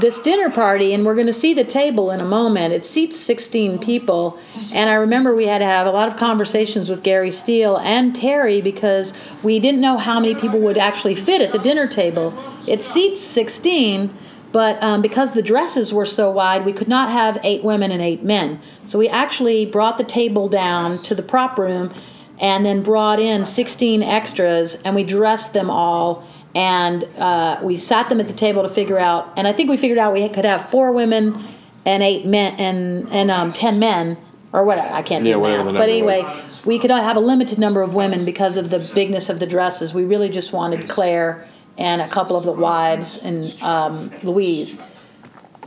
this 0.00 0.18
dinner 0.18 0.50
party, 0.50 0.92
and 0.92 1.04
we're 1.04 1.14
going 1.14 1.26
to 1.26 1.32
see 1.32 1.54
the 1.54 1.64
table 1.64 2.10
in 2.10 2.20
a 2.20 2.24
moment. 2.24 2.72
It 2.72 2.84
seats 2.84 3.18
16 3.18 3.78
people, 3.78 4.38
and 4.72 4.90
I 4.90 4.94
remember 4.94 5.34
we 5.34 5.46
had 5.46 5.58
to 5.58 5.64
have 5.64 5.86
a 5.86 5.90
lot 5.90 6.08
of 6.08 6.16
conversations 6.16 6.88
with 6.88 7.02
Gary 7.02 7.30
Steele 7.30 7.78
and 7.78 8.14
Terry 8.14 8.60
because 8.60 9.14
we 9.42 9.58
didn't 9.58 9.80
know 9.80 9.98
how 9.98 10.20
many 10.20 10.34
people 10.34 10.60
would 10.60 10.78
actually 10.78 11.14
fit 11.14 11.40
at 11.40 11.52
the 11.52 11.58
dinner 11.58 11.86
table. 11.86 12.34
It 12.66 12.82
seats 12.82 13.20
16. 13.20 14.12
But 14.52 14.80
um, 14.84 15.02
because 15.02 15.32
the 15.32 15.42
dresses 15.42 15.92
were 15.92 16.06
so 16.06 16.30
wide, 16.30 16.64
we 16.64 16.72
could 16.72 16.86
not 16.86 17.10
have 17.10 17.40
eight 17.42 17.64
women 17.64 17.90
and 17.90 18.00
eight 18.00 18.22
men. 18.22 18.60
So 18.84 19.00
we 19.00 19.08
actually 19.08 19.66
brought 19.66 19.98
the 19.98 20.04
table 20.04 20.48
down 20.48 20.96
to 20.98 21.14
the 21.16 21.24
prop 21.24 21.58
room 21.58 21.92
and 22.38 22.64
then 22.64 22.80
brought 22.80 23.18
in 23.18 23.44
16 23.44 24.02
extras 24.02 24.76
and 24.84 24.94
we 24.94 25.02
dressed 25.02 25.54
them 25.54 25.70
all 25.70 26.24
and 26.54 27.04
uh, 27.18 27.58
we 27.62 27.76
sat 27.76 28.08
them 28.08 28.20
at 28.20 28.28
the 28.28 28.34
table 28.34 28.62
to 28.62 28.68
figure 28.68 28.98
out 28.98 29.32
and 29.36 29.46
i 29.48 29.52
think 29.52 29.68
we 29.68 29.76
figured 29.76 29.98
out 29.98 30.12
we 30.12 30.28
could 30.28 30.44
have 30.44 30.64
four 30.64 30.92
women 30.92 31.42
and 31.86 32.02
eight 32.02 32.24
men 32.26 32.54
and, 32.58 33.08
and 33.12 33.30
um, 33.30 33.52
10 33.52 33.78
men 33.78 34.16
or 34.52 34.64
whatever 34.64 34.92
i 34.94 35.02
can't 35.02 35.24
do 35.24 35.30
Yeah, 35.30 35.36
whatever 35.36 35.64
math 35.72 35.74
but 35.74 35.88
anyway 35.88 36.22
was. 36.22 36.64
we 36.64 36.78
could 36.78 36.90
have 36.90 37.16
a 37.16 37.20
limited 37.20 37.58
number 37.58 37.82
of 37.82 37.94
women 37.94 38.24
because 38.24 38.56
of 38.56 38.70
the 38.70 38.78
bigness 38.94 39.28
of 39.28 39.38
the 39.40 39.46
dresses 39.46 39.92
we 39.92 40.04
really 40.04 40.28
just 40.28 40.52
wanted 40.52 40.88
claire 40.88 41.46
and 41.76 42.00
a 42.00 42.06
couple 42.08 42.36
of 42.36 42.44
the 42.44 42.52
wives 42.52 43.18
and 43.18 43.60
um, 43.62 44.10
louise 44.22 44.76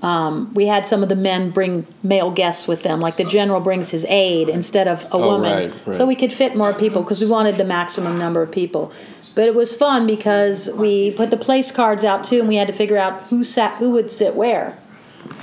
um, 0.03 0.53
we 0.53 0.67
had 0.67 0.85
some 0.85 1.01
of 1.01 1.09
the 1.09 1.15
men 1.15 1.49
bring 1.49 1.87
male 2.03 2.29
guests 2.29 2.67
with 2.67 2.83
them, 2.83 2.99
like 2.99 3.17
the 3.17 3.23
general 3.23 3.59
brings 3.59 3.89
his 3.89 4.05
aide 4.05 4.47
instead 4.47 4.87
of 4.87 5.05
a 5.05 5.13
Oh, 5.13 5.27
woman, 5.31 5.51
right, 5.51 5.73
right. 5.87 5.95
so 5.95 6.05
we 6.05 6.15
could 6.15 6.31
fit 6.31 6.55
more 6.55 6.71
people 6.71 7.01
because 7.01 7.19
we 7.19 7.25
wanted 7.27 7.57
the 7.57 7.63
maximum 7.63 8.19
number 8.19 8.43
of 8.43 8.51
people. 8.51 8.91
But 9.37 9.45
it 9.45 9.53
was 9.53 9.75
fun 9.75 10.07
because 10.07 10.67
we 10.71 11.11
put 11.11 11.29
the 11.29 11.37
place 11.37 11.71
cards 11.71 12.03
out 12.03 12.23
too, 12.23 12.39
and 12.39 12.47
we 12.47 12.55
had 12.55 12.65
to 12.65 12.73
figure 12.73 12.97
out 12.97 13.21
who 13.25 13.43
sat, 13.43 13.75
who 13.75 13.91
would 13.91 14.09
sit 14.09 14.33
where. 14.33 14.75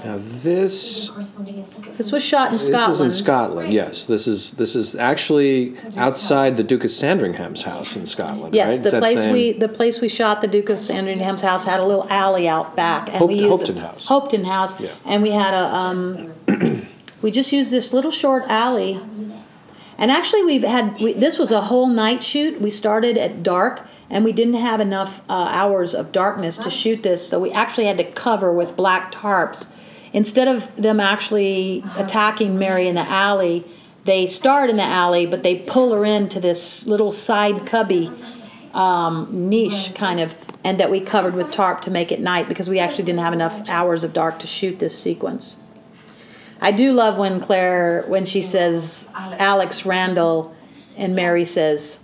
Now 0.04 0.18
this 0.18 1.10
Corresponding 1.10 1.58
in 1.58 1.64
secret 1.64 1.96
This 1.96 2.12
was 2.12 2.22
shot 2.22 2.48
in 2.48 2.52
this 2.54 2.66
Scotland. 2.66 2.92
is 2.92 3.00
in 3.00 3.10
Scotland. 3.10 3.72
Yes, 3.72 4.04
this 4.04 4.26
is 4.28 4.52
this 4.52 4.74
is 4.76 4.94
actually 4.94 5.74
outside 5.96 6.56
the 6.56 6.62
Duke 6.62 6.84
of 6.84 6.90
Sandringham's 6.90 7.62
house 7.62 7.96
in 7.96 8.04
Scotland. 8.04 8.54
Yes, 8.54 8.74
right? 8.78 8.90
The 8.90 8.98
place 8.98 9.22
same- 9.22 9.32
we 9.32 9.52
the 9.52 9.68
place 9.68 10.00
we 10.00 10.08
shot 10.08 10.40
the 10.42 10.46
Duke 10.48 10.68
of 10.68 10.78
Sandringham's 10.78 11.40
house 11.42 11.64
had 11.64 11.80
a 11.80 11.84
little 11.84 12.06
alley 12.10 12.46
out 12.48 12.76
back, 12.76 13.08
and 13.12 13.26
we 13.28 13.40
Hope- 13.42 13.60
used 13.60 13.72
Hopetoun 13.72 13.80
House. 13.80 14.06
Hopetoun 14.06 14.44
House, 14.44 14.80
Yeah. 14.80 14.90
and 15.06 15.22
we 15.22 15.30
had 15.30 15.54
a 15.54 15.74
um, 15.74 16.32
we 17.22 17.30
just 17.30 17.52
used 17.52 17.70
this 17.70 17.92
little 17.92 18.10
short 18.10 18.44
alley. 18.48 19.00
And 19.98 20.10
actually, 20.10 20.44
we've 20.44 20.62
had 20.62 21.00
we, 21.00 21.14
this 21.14 21.38
was 21.38 21.50
a 21.50 21.62
whole 21.62 21.86
night 21.86 22.22
shoot. 22.22 22.60
We 22.60 22.70
started 22.70 23.16
at 23.16 23.42
dark, 23.42 23.86
and 24.10 24.24
we 24.24 24.32
didn't 24.32 24.54
have 24.54 24.80
enough 24.80 25.22
uh, 25.28 25.32
hours 25.32 25.94
of 25.94 26.12
darkness 26.12 26.58
to 26.58 26.70
shoot 26.70 27.02
this, 27.02 27.26
so 27.26 27.40
we 27.40 27.50
actually 27.52 27.86
had 27.86 27.96
to 27.96 28.04
cover 28.04 28.52
with 28.52 28.76
black 28.76 29.10
tarps. 29.10 29.68
Instead 30.12 30.48
of 30.48 30.74
them 30.76 31.00
actually 31.00 31.82
attacking 31.96 32.58
Mary 32.58 32.86
in 32.88 32.94
the 32.94 33.08
alley, 33.08 33.64
they 34.04 34.26
start 34.26 34.70
in 34.70 34.76
the 34.76 34.82
alley, 34.82 35.26
but 35.26 35.42
they 35.42 35.58
pull 35.60 35.92
her 35.92 36.04
into 36.04 36.40
this 36.40 36.86
little 36.86 37.10
side 37.10 37.66
cubby 37.66 38.10
um, 38.72 39.28
niche 39.48 39.94
kind 39.94 40.20
of, 40.20 40.38
and 40.62 40.78
that 40.78 40.90
we 40.90 41.00
covered 41.00 41.34
with 41.34 41.50
tarp 41.50 41.80
to 41.82 41.90
make 41.90 42.12
it 42.12 42.20
night 42.20 42.48
because 42.48 42.68
we 42.68 42.78
actually 42.78 43.04
didn't 43.04 43.20
have 43.20 43.32
enough 43.32 43.68
hours 43.68 44.04
of 44.04 44.12
dark 44.12 44.38
to 44.38 44.46
shoot 44.46 44.78
this 44.78 44.96
sequence. 44.96 45.56
I 46.60 46.72
do 46.72 46.92
love 46.92 47.18
when 47.18 47.40
Claire, 47.40 48.04
when 48.08 48.24
she 48.24 48.40
oh, 48.40 48.42
says 48.42 49.08
Alex 49.14 49.84
Randall, 49.84 50.54
and 50.96 51.14
Mary 51.14 51.44
says, 51.44 52.02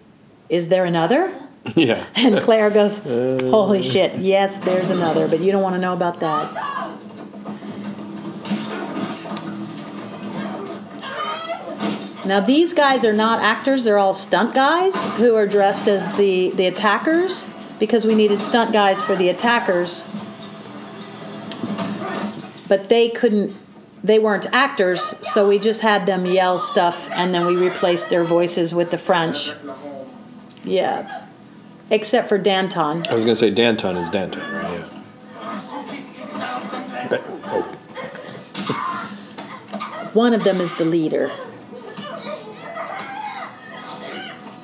"Is 0.49 0.69
there 0.69 0.85
another?" 0.85 1.33
Yeah. 1.77 2.05
And 2.17 2.41
Claire 2.41 2.71
goes, 2.71 2.99
uh. 3.07 3.49
Holy 3.51 3.83
shit, 3.83 4.19
yes, 4.19 4.59
there's 4.59 4.91
another, 4.91 5.29
but 5.29 5.41
you 5.41 5.53
don't 5.53 5.63
want 5.63 5.77
to 5.77 5.81
know 5.81 5.93
about 5.93 6.19
that. 6.21 6.53
Now, 12.25 12.39
these 12.39 12.73
guys 12.73 13.05
are 13.05 13.13
not 13.13 13.41
actors, 13.41 13.85
they're 13.85 13.99
all 13.99 14.15
stunt 14.15 14.55
guys 14.55 15.05
who 15.17 15.35
are 15.35 15.47
dressed 15.47 15.89
as 15.89 16.09
the, 16.17 16.51
the 16.51 16.67
attackers 16.67 17.47
because 17.81 18.07
we 18.07 18.15
needed 18.15 18.41
stunt 18.41 18.73
guys 18.73 19.03
for 19.03 19.17
the 19.17 19.29
attackers. 19.29 20.07
But 22.69 22.89
they 22.89 23.09
couldn't, 23.09 23.57
they 24.05 24.19
weren't 24.19 24.47
actors, 24.53 25.15
so 25.23 25.47
we 25.47 25.59
just 25.59 25.81
had 25.81 26.07
them 26.07 26.27
yell 26.27 26.59
stuff 26.59 27.11
and 27.13 27.35
then 27.35 27.47
we 27.47 27.57
replaced 27.57 28.11
their 28.11 28.25
voices 28.25 28.75
with 28.75 28.91
the 28.91 28.99
French. 28.99 29.53
Yeah. 30.65 31.27
Except 31.91 32.29
for 32.29 32.39
Danton. 32.39 33.07
I 33.09 33.15
was 33.15 33.25
going 33.25 33.35
to 33.35 33.37
say 33.37 33.51
Danton 33.51 33.97
is 33.97 34.09
Danton, 34.09 34.41
right? 34.41 34.73
Yeah. 34.73 34.89
One 40.13 40.35
of 40.35 40.45
them 40.45 40.61
is 40.61 40.75
the 40.75 40.85
leader. 40.85 41.31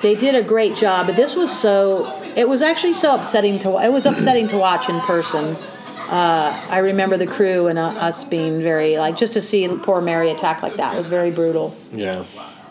They 0.01 0.15
did 0.15 0.35
a 0.35 0.43
great 0.43 0.77
job, 0.77 1.07
but 1.07 1.17
this 1.17 1.35
was 1.35 1.51
so. 1.51 2.23
It 2.37 2.49
was 2.49 2.63
actually 2.63 2.95
so 2.95 3.17
upsetting 3.17 3.59
to. 3.61 3.79
It 3.79 3.93
was 3.93 4.07
upsetting 4.07 4.47
to 4.49 4.57
watch 4.57 4.89
in 4.89 5.01
person. 5.01 5.57
Uh, 6.09 6.67
I 6.71 6.79
remember 6.79 7.17
the 7.17 7.27
crew 7.27 7.67
and 7.67 7.79
uh, 7.79 7.89
us 7.89 8.25
being 8.25 8.63
very 8.63 8.97
like 8.97 9.17
just 9.17 9.35
to 9.35 9.41
see 9.41 9.69
poor 9.69 10.01
Mary 10.01 10.31
attack 10.31 10.63
like 10.63 10.77
that 10.77 10.97
was 10.97 11.07
very 11.07 11.31
brutal. 11.31 11.75
yeah. 11.93 12.25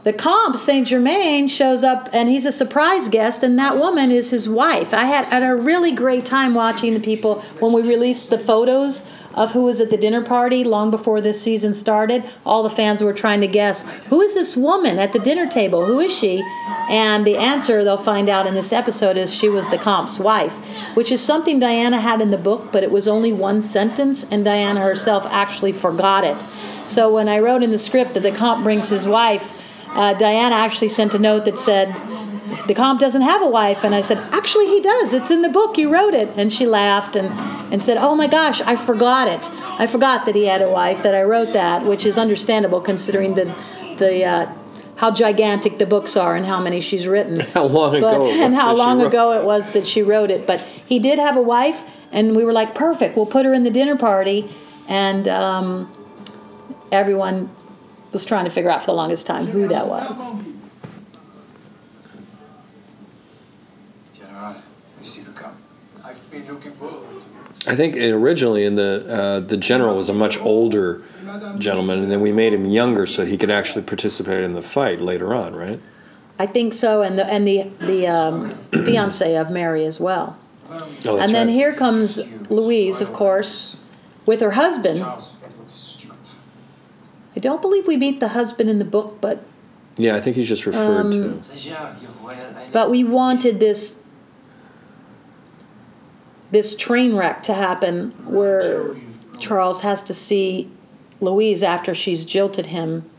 The 0.03 0.13
comte 0.13 0.57
Saint 0.57 0.87
Germain 0.87 1.49
shows 1.49 1.83
up 1.83 2.07
and 2.13 2.29
he's 2.29 2.45
a 2.45 2.51
surprise 2.51 3.09
guest, 3.09 3.43
and 3.43 3.59
that 3.59 3.77
woman 3.77 4.09
is 4.09 4.29
his 4.29 4.47
wife. 4.47 4.93
I 4.93 5.03
had, 5.03 5.25
had 5.25 5.43
a 5.43 5.53
really 5.53 5.91
great 5.91 6.25
time 6.25 6.53
watching 6.53 6.93
the 6.93 7.01
people 7.01 7.41
when 7.59 7.73
we 7.73 7.81
released 7.81 8.29
the 8.29 8.39
photos 8.39 9.05
of 9.37 9.51
who 9.51 9.63
was 9.63 9.79
at 9.79 9.89
the 9.89 9.97
dinner 9.97 10.21
party 10.21 10.63
long 10.63 10.91
before 10.91 11.21
this 11.21 11.41
season 11.41 11.73
started. 11.73 12.25
All 12.45 12.63
the 12.63 12.69
fans 12.69 13.01
were 13.01 13.13
trying 13.13 13.39
to 13.41 13.47
guess 13.47 13.83
who 14.07 14.19
is 14.19 14.33
this 14.33 14.57
woman 14.57 14.99
at 14.99 15.13
the 15.13 15.19
dinner 15.19 15.47
table? 15.47 15.85
Who 15.85 15.99
is 15.99 16.13
she? 16.13 16.43
And 16.89 17.25
the 17.25 17.37
answer 17.37 17.83
they'll 17.83 17.97
find 17.97 18.27
out 18.27 18.47
in 18.47 18.53
this 18.53 18.73
episode 18.73 19.15
is 19.15 19.33
she 19.33 19.47
was 19.47 19.67
the 19.69 19.77
comte's 19.77 20.19
wife, 20.19 20.57
which 20.95 21.11
is 21.11 21.21
something 21.21 21.59
Diana 21.59 21.99
had 21.99 22.19
in 22.19 22.31
the 22.31 22.37
book, 22.37 22.71
but 22.71 22.83
it 22.83 22.91
was 22.91 23.07
only 23.07 23.31
one 23.31 23.61
sentence, 23.61 24.25
and 24.31 24.43
Diana 24.43 24.81
herself 24.81 25.25
actually 25.27 25.71
forgot 25.71 26.23
it. 26.23 26.43
So 26.89 27.13
when 27.13 27.29
I 27.29 27.39
wrote 27.39 27.61
in 27.61 27.69
the 27.69 27.77
script 27.77 28.15
that 28.15 28.23
the 28.23 28.31
comte 28.31 28.63
brings 28.63 28.89
his 28.89 29.07
wife, 29.07 29.53
uh, 29.89 30.13
Diana 30.13 30.55
actually 30.55 30.89
sent 30.89 31.13
a 31.13 31.19
note 31.19 31.45
that 31.45 31.57
said, 31.57 31.89
the 32.67 32.73
comte 32.73 32.99
doesn't 32.99 33.21
have 33.21 33.41
a 33.41 33.47
wife. 33.47 33.83
And 33.83 33.93
I 33.95 34.01
said, 34.01 34.17
actually, 34.33 34.67
he 34.67 34.81
does. 34.81 35.13
It's 35.13 35.31
in 35.31 35.41
the 35.41 35.49
book. 35.49 35.77
You 35.77 35.91
wrote 35.91 36.13
it. 36.13 36.29
And 36.37 36.51
she 36.51 36.65
laughed 36.65 37.15
and, 37.15 37.27
and 37.73 37.81
said, 37.81 37.97
oh 37.97 38.15
my 38.15 38.27
gosh, 38.27 38.61
I 38.61 38.75
forgot 38.75 39.27
it. 39.27 39.49
I 39.79 39.87
forgot 39.87 40.25
that 40.25 40.35
he 40.35 40.45
had 40.45 40.61
a 40.61 40.69
wife, 40.69 41.03
that 41.03 41.15
I 41.15 41.23
wrote 41.23 41.53
that, 41.53 41.85
which 41.85 42.05
is 42.05 42.17
understandable 42.17 42.81
considering 42.81 43.33
the, 43.35 43.45
the, 43.97 44.23
uh, 44.25 44.53
how 44.95 45.11
gigantic 45.11 45.77
the 45.77 45.85
books 45.85 46.17
are 46.17 46.35
and 46.35 46.45
how 46.45 46.59
many 46.59 46.81
she's 46.81 47.05
written. 47.07 47.39
How 47.53 47.65
long 47.65 47.95
ago 47.95 48.25
it 48.25 48.39
and 48.39 48.53
was 48.53 48.61
how 48.61 48.67
that 48.69 48.73
she 48.73 48.77
long 48.79 48.97
wrote- 48.99 49.07
ago 49.07 49.39
it 49.39 49.45
was 49.45 49.69
that 49.71 49.85
she 49.85 50.01
wrote 50.01 50.31
it. 50.31 50.47
But 50.47 50.61
he 50.61 50.97
did 50.97 51.19
have 51.19 51.37
a 51.37 51.41
wife, 51.41 51.83
and 52.11 52.35
we 52.35 52.43
were 52.43 52.53
like, 52.53 52.73
perfect, 52.73 53.15
we'll 53.15 53.27
put 53.27 53.45
her 53.45 53.53
in 53.53 53.61
the 53.63 53.69
dinner 53.69 53.95
party. 53.95 54.49
And 54.87 55.27
um, 55.27 55.93
everyone 56.91 57.51
was 58.11 58.25
trying 58.25 58.45
to 58.45 58.49
figure 58.49 58.71
out 58.71 58.81
for 58.81 58.87
the 58.87 58.93
longest 58.93 59.27
time 59.27 59.45
who 59.45 59.67
that 59.67 59.87
was. 59.87 60.31
General, 64.17 64.55
is 65.03 65.13
he 65.15 65.23
to 65.23 65.31
come? 65.31 65.57
I've 66.03 66.31
been 66.31 66.47
looking 66.47 66.73
forward 66.73 67.03
to 67.03 67.17
it. 67.17 67.56
I 67.67 67.75
think 67.75 67.95
it 67.95 68.11
originally 68.11 68.63
in 68.65 68.75
the 68.75 69.05
uh, 69.09 69.39
the 69.41 69.57
general 69.57 69.97
was 69.97 70.09
a 70.09 70.13
much 70.13 70.39
older 70.39 71.03
gentleman, 71.59 72.01
and 72.01 72.11
then 72.11 72.21
we 72.21 72.31
made 72.31 72.53
him 72.53 72.65
younger 72.65 73.05
so 73.05 73.25
he 73.25 73.37
could 73.37 73.51
actually 73.51 73.83
participate 73.83 74.43
in 74.43 74.53
the 74.53 74.61
fight 74.61 75.01
later 75.01 75.33
on, 75.33 75.55
right? 75.55 75.79
I 76.39 76.45
think 76.45 76.73
so, 76.73 77.01
and 77.01 77.17
the 77.19 77.25
and 77.27 77.45
the 77.45 77.63
the 77.81 78.07
um, 78.07 78.57
fiance 78.85 79.35
of 79.35 79.49
Mary 79.49 79.85
as 79.85 79.99
well. 79.99 80.37
Oh, 81.05 81.17
and 81.17 81.33
then 81.33 81.47
right. 81.47 81.53
here 81.53 81.73
comes 81.73 82.19
Louise, 82.49 83.01
of 83.01 83.13
course, 83.13 83.77
with 84.25 84.41
her 84.41 84.51
husband. 84.51 84.99
Charles 84.99 85.35
Edward 85.43 85.71
Stuart. 85.71 86.31
I 87.35 87.39
don't 87.39 87.61
believe 87.61 87.87
we 87.87 87.97
meet 87.97 88.19
the 88.19 88.29
husband 88.29 88.69
in 88.69 88.77
the 88.77 88.85
book, 88.85 89.17
but 89.21 89.43
Yeah, 89.97 90.15
I 90.15 90.21
think 90.21 90.35
he's 90.35 90.47
just 90.49 90.65
referred 90.65 91.05
Um, 91.05 91.11
to. 91.11 92.69
but 92.71 92.89
we 92.91 93.03
wanted 93.03 93.59
this 93.59 93.99
this 96.51 96.75
train 96.75 97.15
wreck 97.15 97.43
to 97.43 97.53
happen 97.53 98.11
where 98.25 98.95
Charles 99.39 99.81
has 99.81 100.01
to 100.03 100.13
see 100.13 100.69
Louise 101.19 101.63
after 101.63 101.93
she's 101.93 102.25
jilted 102.25 102.67
him. 102.67 103.09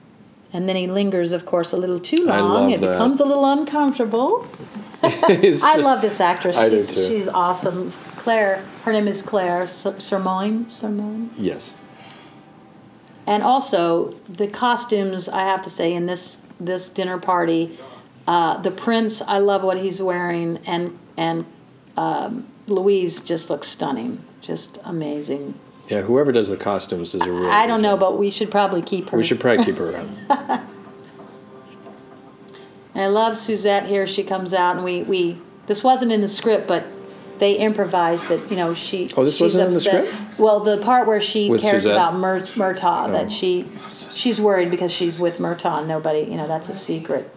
And 0.53 0.69
then 0.69 0.77
he 0.77 0.87
lingers, 0.87 1.33
of 1.33 1.45
course, 1.45 1.73
a 1.73 1.77
little 1.77 2.01
too 2.01 2.25
long. 2.25 2.71
it 2.71 2.81
that. 2.81 2.93
becomes 2.93 3.21
a 3.21 3.25
little 3.25 3.45
uncomfortable. 3.45 4.47
I 5.03 5.77
love 5.77 6.01
this 6.01 6.21
actress. 6.21 6.57
I 6.57 6.71
do 6.71 6.77
she's, 6.77 6.95
too. 6.95 7.09
she's 7.09 7.29
awesome. 7.29 7.93
Claire, 8.17 8.65
her 8.85 8.93
name 8.93 9.09
is 9.09 9.23
Claire 9.23 9.69
Ser- 9.69 9.93
Sermonne. 9.93 10.65
Sermonne. 10.65 11.29
Yes. 11.37 11.75
And 13.27 13.43
also 13.43 14.13
the 14.29 14.49
costumes, 14.49 15.29
I 15.29 15.43
have 15.43 15.63
to 15.63 15.71
say, 15.71 15.93
in 15.93 16.07
this 16.07 16.41
this 16.59 16.89
dinner 16.89 17.19
party, 17.19 17.79
uh, 18.27 18.57
the 18.57 18.71
prince, 18.71 19.23
I 19.23 19.39
love 19.39 19.63
what 19.63 19.77
he's 19.77 20.01
wearing, 20.01 20.59
and 20.67 20.99
and 21.17 21.45
um, 21.97 22.49
Louise 22.71 23.21
just 23.21 23.51
looks 23.51 23.69
stunning, 23.69 24.23
just 24.41 24.79
amazing. 24.85 25.55
Yeah, 25.89 26.03
whoever 26.03 26.33
does 26.33 26.49
the 26.49 26.57
costumes 26.57 27.13
does 27.13 27.23
a 27.23 27.31
really 27.33 27.49
I 27.51 27.67
don't 27.67 27.81
know, 27.83 27.93
job. 27.93 28.01
but 28.01 28.19
we 28.19 28.31
should 28.31 28.51
probably 28.51 28.83
keep 28.83 29.09
her. 29.11 29.17
We 29.17 29.25
should 29.25 29.41
probably 29.41 29.65
keep 29.65 29.79
her 29.79 29.91
around. 29.93 30.11
I 32.95 33.07
love 33.07 33.39
Suzette 33.39 33.87
here. 33.87 34.07
She 34.07 34.25
comes 34.25 34.53
out, 34.53 34.77
and 34.77 34.85
we 34.85 35.03
we 35.03 35.39
this 35.67 35.85
wasn't 35.85 36.13
in 36.13 36.21
the 36.21 36.29
script, 36.29 36.67
but 36.67 36.85
they 37.39 37.55
improvised 37.55 38.31
it. 38.31 38.51
You 38.51 38.57
know, 38.57 38.75
she. 38.75 39.09
Oh, 39.17 39.25
this 39.25 39.35
she's 39.37 39.55
wasn't 39.57 39.67
in 39.67 39.71
the 39.71 39.77
upset. 39.77 40.09
script? 40.15 40.39
Well, 40.41 40.61
the 40.61 40.79
part 40.79 41.07
where 41.07 41.21
she 41.21 41.49
With 41.49 41.63
cares 41.63 41.85
Suzette? 41.85 41.93
about 41.97 42.17
Mur- 42.17 42.41
Murtagh, 42.41 43.09
Oh. 43.09 43.13
that 43.13 43.31
she 43.33 43.67
she's 44.13 44.41
worried 44.41 44.71
because 44.71 44.93
she's 44.93 45.19
with 45.19 45.39
Murtagh. 45.39 45.79
and 45.81 45.89
Nobody, 45.89 46.21
you 46.21 46.37
know, 46.37 46.49
that's 46.49 46.69
a 46.69 46.75
secret. 46.75 47.31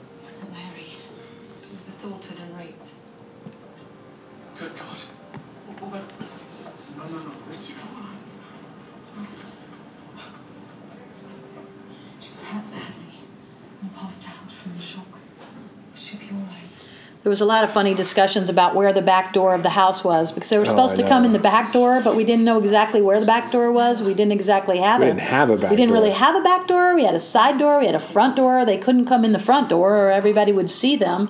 There 17.23 17.29
was 17.29 17.41
a 17.41 17.45
lot 17.45 17.63
of 17.63 17.71
funny 17.71 17.93
discussions 17.93 18.49
about 18.49 18.73
where 18.73 18.91
the 18.91 19.01
back 19.01 19.31
door 19.31 19.53
of 19.53 19.61
the 19.61 19.69
house 19.69 20.03
was 20.03 20.31
because 20.31 20.49
they 20.49 20.57
were 20.57 20.63
Oh, 20.63 20.67
supposed 20.67 20.95
I 20.95 21.03
to 21.03 21.07
come 21.07 21.23
in 21.23 21.33
the 21.33 21.39
back 21.39 21.71
door, 21.71 22.01
but 22.03 22.15
we 22.15 22.23
didn't 22.23 22.45
know 22.45 22.57
exactly 22.57 22.99
where 22.99 23.19
the 23.19 23.27
back 23.27 23.51
door 23.51 23.71
was. 23.71 24.01
We 24.01 24.15
didn't 24.15 24.31
exactly 24.31 24.79
have 24.79 25.01
We 25.01 25.05
it. 25.05 25.09
didn't 25.09 25.21
have 25.21 25.51
a 25.51 25.57
back 25.57 25.69
We 25.69 25.75
didn't 25.77 25.93
really 25.93 26.09
have 26.09 26.35
a 26.35 26.41
back 26.41 26.67
door. 26.67 26.95
We 26.95 27.03
had 27.03 27.13
a 27.13 27.19
side 27.19 27.59
door. 27.59 27.79
We 27.79 27.85
had 27.85 27.93
a 27.93 27.99
front 27.99 28.37
door. 28.37 28.65
They 28.65 28.77
couldn't 28.77 29.05
come 29.05 29.23
in 29.23 29.33
the 29.33 29.39
front 29.39 29.69
door, 29.69 29.95
or 29.97 30.09
everybody 30.09 30.51
would 30.51 30.71
see 30.71 30.95
them. 30.95 31.29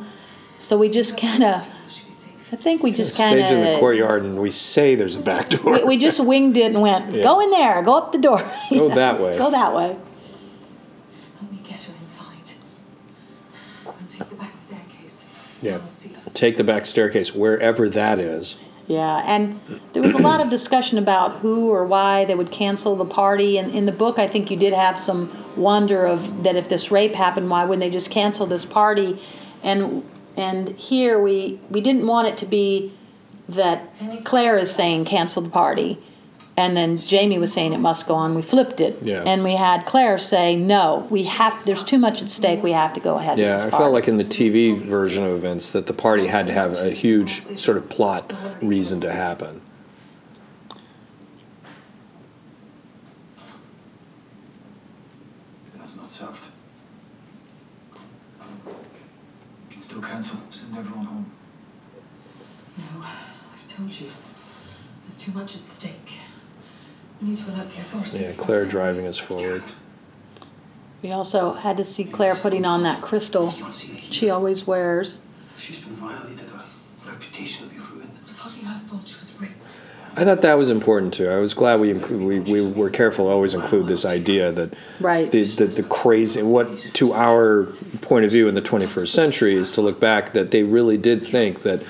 So 0.59 0.77
we 0.77 0.87
just 0.87 1.17
kind 1.17 1.43
of, 1.43 1.67
She'll 1.89 2.05
be 2.05 2.11
safe. 2.13 2.53
I 2.53 2.55
think 2.55 2.83
we 2.83 2.91
just 2.91 3.17
kind 3.17 3.37
of 3.37 3.47
Stage 3.47 3.57
in 3.57 3.73
the 3.73 3.77
courtyard, 3.77 4.23
and 4.23 4.39
we 4.39 4.49
say 4.49 4.95
there's 4.95 5.17
a 5.17 5.21
back 5.21 5.49
door. 5.49 5.73
we, 5.73 5.83
we 5.83 5.97
just 5.97 6.21
winged 6.23 6.55
it 6.55 6.67
and 6.71 6.79
went, 6.81 7.11
Yeah. 7.13 7.23
go 7.23 7.41
in 7.41 7.49
there, 7.51 7.81
go 7.83 7.97
up 7.97 8.13
the 8.13 8.17
door, 8.17 8.39
Go 8.69 8.87
that 8.95 9.19
way. 9.21 9.37
go 9.37 9.51
that 9.51 9.73
way. 9.75 9.97
Yeah. 15.61 15.71
No 15.71 15.77
one 15.77 15.85
will 15.85 15.93
see 15.93 16.15
us. 16.15 16.33
Take 16.33 16.57
the 16.57 16.63
back 16.63 16.85
staircase, 16.85 17.33
wherever 17.33 17.87
that 17.89 18.19
is. 18.19 18.57
Yeah, 18.87 19.23
and 19.25 19.59
there 19.93 20.01
was 20.01 20.15
a 20.15 20.17
lot 20.17 20.41
of 20.41 20.49
discussion 20.49 20.97
about 20.97 21.37
who 21.37 21.69
or 21.69 21.85
why 21.85 22.25
they 22.25 22.35
would 22.35 22.51
cancel 22.51 22.95
the 22.97 23.05
party. 23.05 23.57
And 23.57 23.73
in 23.73 23.85
the 23.85 23.91
book, 23.91 24.19
I 24.19 24.27
think 24.27 24.51
you 24.51 24.57
did 24.57 24.73
have 24.73 24.99
some 24.99 25.31
wonder 25.55 26.05
of 26.05 26.43
that 26.43 26.57
if 26.57 26.67
this 26.67 26.91
rape 26.91 27.15
happened, 27.15 27.49
why 27.49 27.63
wouldn't 27.63 27.79
they 27.79 27.89
just 27.89 28.11
cancel 28.11 28.45
this 28.45 28.65
party? 28.65 29.21
And 29.63 30.03
and 30.35 30.69
here 30.69 31.19
we 31.19 31.59
we 31.69 31.79
didn't 31.79 32.05
want 32.05 32.27
it 32.27 32.37
to 32.37 32.45
be 32.45 32.91
that 33.47 33.93
Claire 34.23 34.57
is 34.57 34.73
saying 34.73 35.05
cancel 35.05 35.41
the 35.41 35.49
party, 35.49 35.97
and 36.61 36.77
then 36.77 36.97
Jamie 36.97 37.39
was 37.39 37.51
saying 37.51 37.73
it 37.73 37.79
must 37.79 38.07
go 38.07 38.13
on. 38.15 38.35
We 38.35 38.41
flipped 38.41 38.79
it, 38.81 38.99
Yeah. 39.01 39.23
and 39.25 39.43
we 39.43 39.53
had 39.55 39.85
Claire 39.85 40.17
say 40.17 40.55
no, 40.55 41.07
we 41.09 41.23
have. 41.23 41.63
There's 41.65 41.83
too 41.83 41.97
much 41.97 42.21
at 42.21 42.29
stake. 42.29 42.61
We 42.63 42.71
have 42.71 42.93
to 42.93 42.99
go 42.99 43.17
ahead. 43.17 43.37
Yeah, 43.39 43.53
I 43.59 43.63
this 43.65 43.71
felt 43.75 43.91
like 43.93 44.07
in 44.07 44.17
the 44.17 44.23
TV 44.23 44.77
version 44.79 45.23
of 45.23 45.31
events 45.35 45.71
that 45.71 45.85
the 45.87 45.93
party 45.93 46.27
had 46.27 46.47
to 46.47 46.53
have 46.53 46.73
a 46.73 46.91
huge 46.91 47.57
sort 47.59 47.77
of 47.77 47.89
plot 47.89 48.31
reason 48.61 49.01
to 49.01 49.11
happen. 49.11 49.61
That's 55.77 55.95
not 55.95 56.11
served. 56.11 56.43
You 58.65 58.73
can 59.71 59.81
still 59.81 60.01
cancel. 60.01 60.37
Send 60.51 60.77
everyone 60.77 61.05
home. 61.05 61.31
No, 62.77 62.83
I've 63.03 63.67
told 63.67 63.93
you. 63.99 64.07
There's 65.05 65.17
too 65.19 65.31
much 65.31 65.55
at 65.55 65.63
stake. 65.63 65.91
We 65.93 65.99
need 66.01 66.09
to 66.09 66.09
alert 66.09 66.09
the 66.11 67.09
authorities. 67.09 67.10
Yeah, 67.23 68.31
Claire 68.37 68.65
driving 68.65 69.05
us 69.05 69.17
forward. 69.17 69.63
We 71.01 71.11
also 71.11 71.53
had 71.53 71.77
to 71.77 71.83
see 71.83 72.03
Claire 72.03 72.35
putting 72.35 72.65
on 72.65 72.83
that 72.83 73.01
crystal 73.01 73.53
You 73.55 73.63
want 73.63 73.75
to 73.75 73.81
see 73.81 73.91
the 73.93 74.01
she 74.13 74.29
always 74.29 74.67
wears. 74.67 75.19
She's 75.57 75.79
been 75.79 75.95
violated. 75.95 76.39
Her 76.39 76.63
reputation 77.05 77.65
will 77.67 77.73
be 77.73 77.79
ruined. 77.79 78.11
It 78.21 78.27
was 78.27 78.37
hardly 78.37 78.61
her 78.63 78.79
fault 78.87 79.07
she 79.07 79.17
was 79.19 79.33
raped. 79.39 79.53
I 80.17 80.25
thought 80.25 80.41
that 80.41 80.57
was 80.57 80.69
important 80.69 81.13
too. 81.13 81.29
I 81.29 81.37
was 81.37 81.53
glad 81.53 81.79
we 81.79 81.89
include, 81.91 82.21
we, 82.21 82.39
we 82.61 82.71
were 82.71 82.89
careful 82.89 83.25
to 83.25 83.31
always 83.31 83.53
include 83.53 83.87
this 83.87 84.03
idea 84.05 84.51
that 84.51 84.73
Right. 84.99 85.31
the, 85.31 85.43
the, 85.43 85.65
the 85.67 85.83
crazy, 85.83 86.43
what 86.43 86.77
to 86.93 87.13
our 87.13 87.65
point 88.01 88.25
of 88.25 88.31
view 88.31 88.47
in 88.47 88.55
the 88.55 88.61
21st 88.61 89.07
century 89.07 89.55
is 89.55 89.71
to 89.71 89.81
look 89.81 89.99
back 89.99 90.33
that 90.33 90.51
they 90.51 90.63
really 90.63 90.97
did 90.97 91.23
think 91.23 91.61
that 91.63 91.81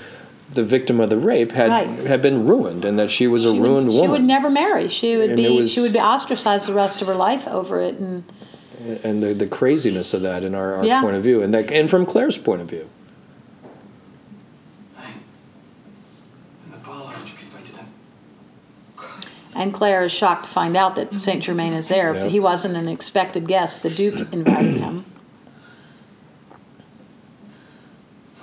the 0.53 0.63
victim 0.63 0.99
of 0.99 1.09
the 1.09 1.17
rape 1.17 1.51
had, 1.53 1.69
Right. 1.69 1.87
had 2.07 2.21
been 2.21 2.45
ruined 2.45 2.83
and 2.85 2.99
that 2.99 3.09
she 3.11 3.25
was 3.27 3.45
a 3.45 3.53
She 3.53 3.59
ruined 3.59 3.87
would, 3.87 3.93
woman. 3.95 4.07
She 4.07 4.11
would 4.11 4.23
never 4.23 4.49
marry. 4.49 4.87
She 4.89 5.15
would 5.15 5.29
And 5.31 5.37
be 5.37 5.49
was- 5.49 5.71
she 5.71 5.79
would 5.79 5.93
be 5.93 5.99
ostracized 5.99 6.67
the 6.67 6.73
rest 6.73 7.01
of 7.01 7.07
her 7.07 7.15
life 7.15 7.47
over 7.47 7.79
it 7.81 7.95
and 7.95 8.23
and 9.03 9.21
the, 9.21 9.33
the 9.35 9.45
craziness 9.45 10.11
of 10.13 10.23
that 10.23 10.43
in 10.43 10.55
our, 10.55 10.73
our 10.75 10.83
Yeah. 10.85 11.01
point 11.01 11.15
of 11.15 11.23
view 11.23 11.41
and 11.43 11.53
that 11.53 11.71
and 11.71 11.87
from 11.89 12.05
Claire's 12.05 12.37
point 12.39 12.61
of 12.61 12.67
view. 12.69 12.89
Aye. 14.99 15.03
In 16.65 16.71
the 16.71 16.77
parlour, 16.79 17.13
and 17.15 17.29
you 17.29 17.35
invited 17.45 17.75
him. 17.77 17.85
Christ. 18.97 19.55
and 19.55 19.71
Claire 19.73 20.03
is 20.05 20.11
shocked 20.11 20.45
to 20.45 20.49
find 20.49 20.75
out 20.75 20.95
that 20.95 21.19
Saint 21.19 21.43
Germain 21.43 21.73
is 21.73 21.89
there. 21.89 22.15
Yeah. 22.15 22.27
He 22.27 22.39
wasn't 22.39 22.75
an 22.75 22.87
expected 22.89 23.47
guest. 23.47 23.83
The 23.83 23.89
Duke 23.91 24.33
invited 24.33 24.77
him. 24.77 25.05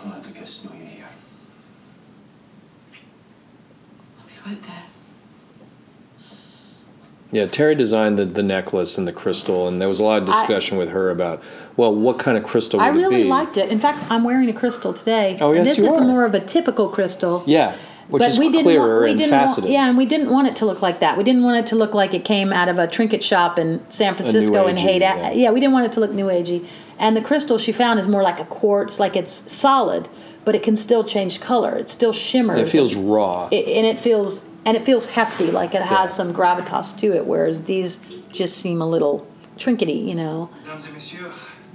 I'll 0.05 0.13
let 0.13 0.23
the 0.23 0.31
guests 0.31 0.63
know 0.63 0.71
you're 0.79 0.87
here. 0.87 1.09
I'll 4.21 4.27
be 4.27 4.51
right 4.55 4.63
there. 4.63 4.85
Yeah, 7.31 7.45
Terry 7.47 7.75
designed 7.75 8.19
the, 8.19 8.25
the 8.25 8.43
necklace 8.43 8.97
and 8.97 9.07
the 9.07 9.13
crystal, 9.13 9.69
and 9.69 9.81
there 9.83 9.89
was 9.89 10.01
a 10.01 10.05
lot 10.05 10.23
of 10.23 10.31
I- 10.31 10.41
discussion 10.41 10.79
with 10.79 10.89
her 10.91 11.11
about, 11.11 11.43
well, 11.77 11.95
what 11.95 12.19
kind 12.19 12.39
of 12.39 12.45
crystal 12.45 12.81
would 12.81 12.85
be. 12.85 12.89
I 12.89 12.93
really 12.93 13.25
liked 13.25 13.57
it. 13.59 13.69
In 13.71 13.79
fact, 13.79 14.03
I'm 14.11 14.25
wearing 14.25 14.49
a 14.49 14.53
crystal 14.55 14.95
today. 14.95 15.37
Oh, 15.41 15.53
yes, 15.53 15.59
And 15.59 15.67
this 15.67 15.79
you 15.79 15.87
is 15.89 15.95
are. 15.99 16.01
more 16.01 16.25
of 16.25 16.35
a 16.35 16.41
typical 16.41 16.89
crystal. 16.89 17.43
Yeah, 17.47 17.77
which 18.09 18.21
but 18.23 18.31
is 18.31 18.39
we 18.39 18.49
didn't 18.49 18.75
want, 18.75 19.03
we 19.03 19.11
and 19.11 19.19
didn't 19.19 19.31
faceted. 19.33 19.65
Want, 19.65 19.73
yeah, 19.75 19.89
and 19.91 19.99
we 19.99 20.07
didn't 20.07 20.31
want 20.31 20.49
it 20.49 20.57
to 20.57 20.65
look 20.65 20.81
like 20.81 21.01
that. 21.01 21.19
We 21.19 21.23
didn't 21.25 21.43
want 21.43 21.59
it 21.59 21.67
to 21.67 21.77
look 21.77 21.93
like 21.93 22.15
it 22.15 22.25
came 22.25 22.51
out 22.55 22.71
of 22.71 22.79
a 22.79 22.87
trinket 22.87 23.23
shop 23.23 23.59
in 23.59 23.83
San 23.91 24.15
Francisco 24.15 24.67
and 24.67 24.79
Haight. 24.79 25.03
yeah. 25.03 25.31
Yeah. 25.31 25.51
we 25.51 25.61
didn't 25.61 25.75
want 25.75 25.85
it 25.85 25.93
to 25.93 26.01
look 26.01 26.13
new 26.13 26.29
agey. 26.29 26.67
And 26.99 27.15
the 27.15 27.21
crystal 27.21 27.59
she 27.59 27.73
found 27.73 28.01
is 28.01 28.09
more 28.09 28.23
like 28.23 28.41
a 28.41 28.47
quartz, 28.47 28.99
like 28.99 29.15
it's 29.17 29.53
solid, 29.53 30.09
but 30.47 30.55
it 30.55 30.63
can 30.63 30.75
still 30.77 31.05
change 31.05 31.43
color. 31.43 31.77
It 31.77 31.91
still 31.91 32.15
shimmers. 32.15 32.59
It 32.61 32.71
feels 32.71 32.95
raw. 32.95 33.49
It- 33.53 33.69
and 33.69 33.85
it 33.87 34.01
feels 34.01 34.41
and 34.69 34.77
it 34.77 34.83
feels 34.83 35.07
hefty, 35.07 35.51
like 35.51 35.75
it 35.75 35.81
has 35.81 36.15
some 36.15 36.31
gravitas 36.35 36.95
to 36.99 37.15
it. 37.17 37.25
Whereas 37.25 37.63
these 37.65 38.01
just 38.31 38.59
seem 38.59 38.83
a 38.83 38.87
little 38.87 39.27
trinkety, 39.57 40.07
you 40.07 40.15
know. 40.15 40.51
Mesdames 40.67 40.87
et 40.89 40.93
messieurs, 40.93 41.33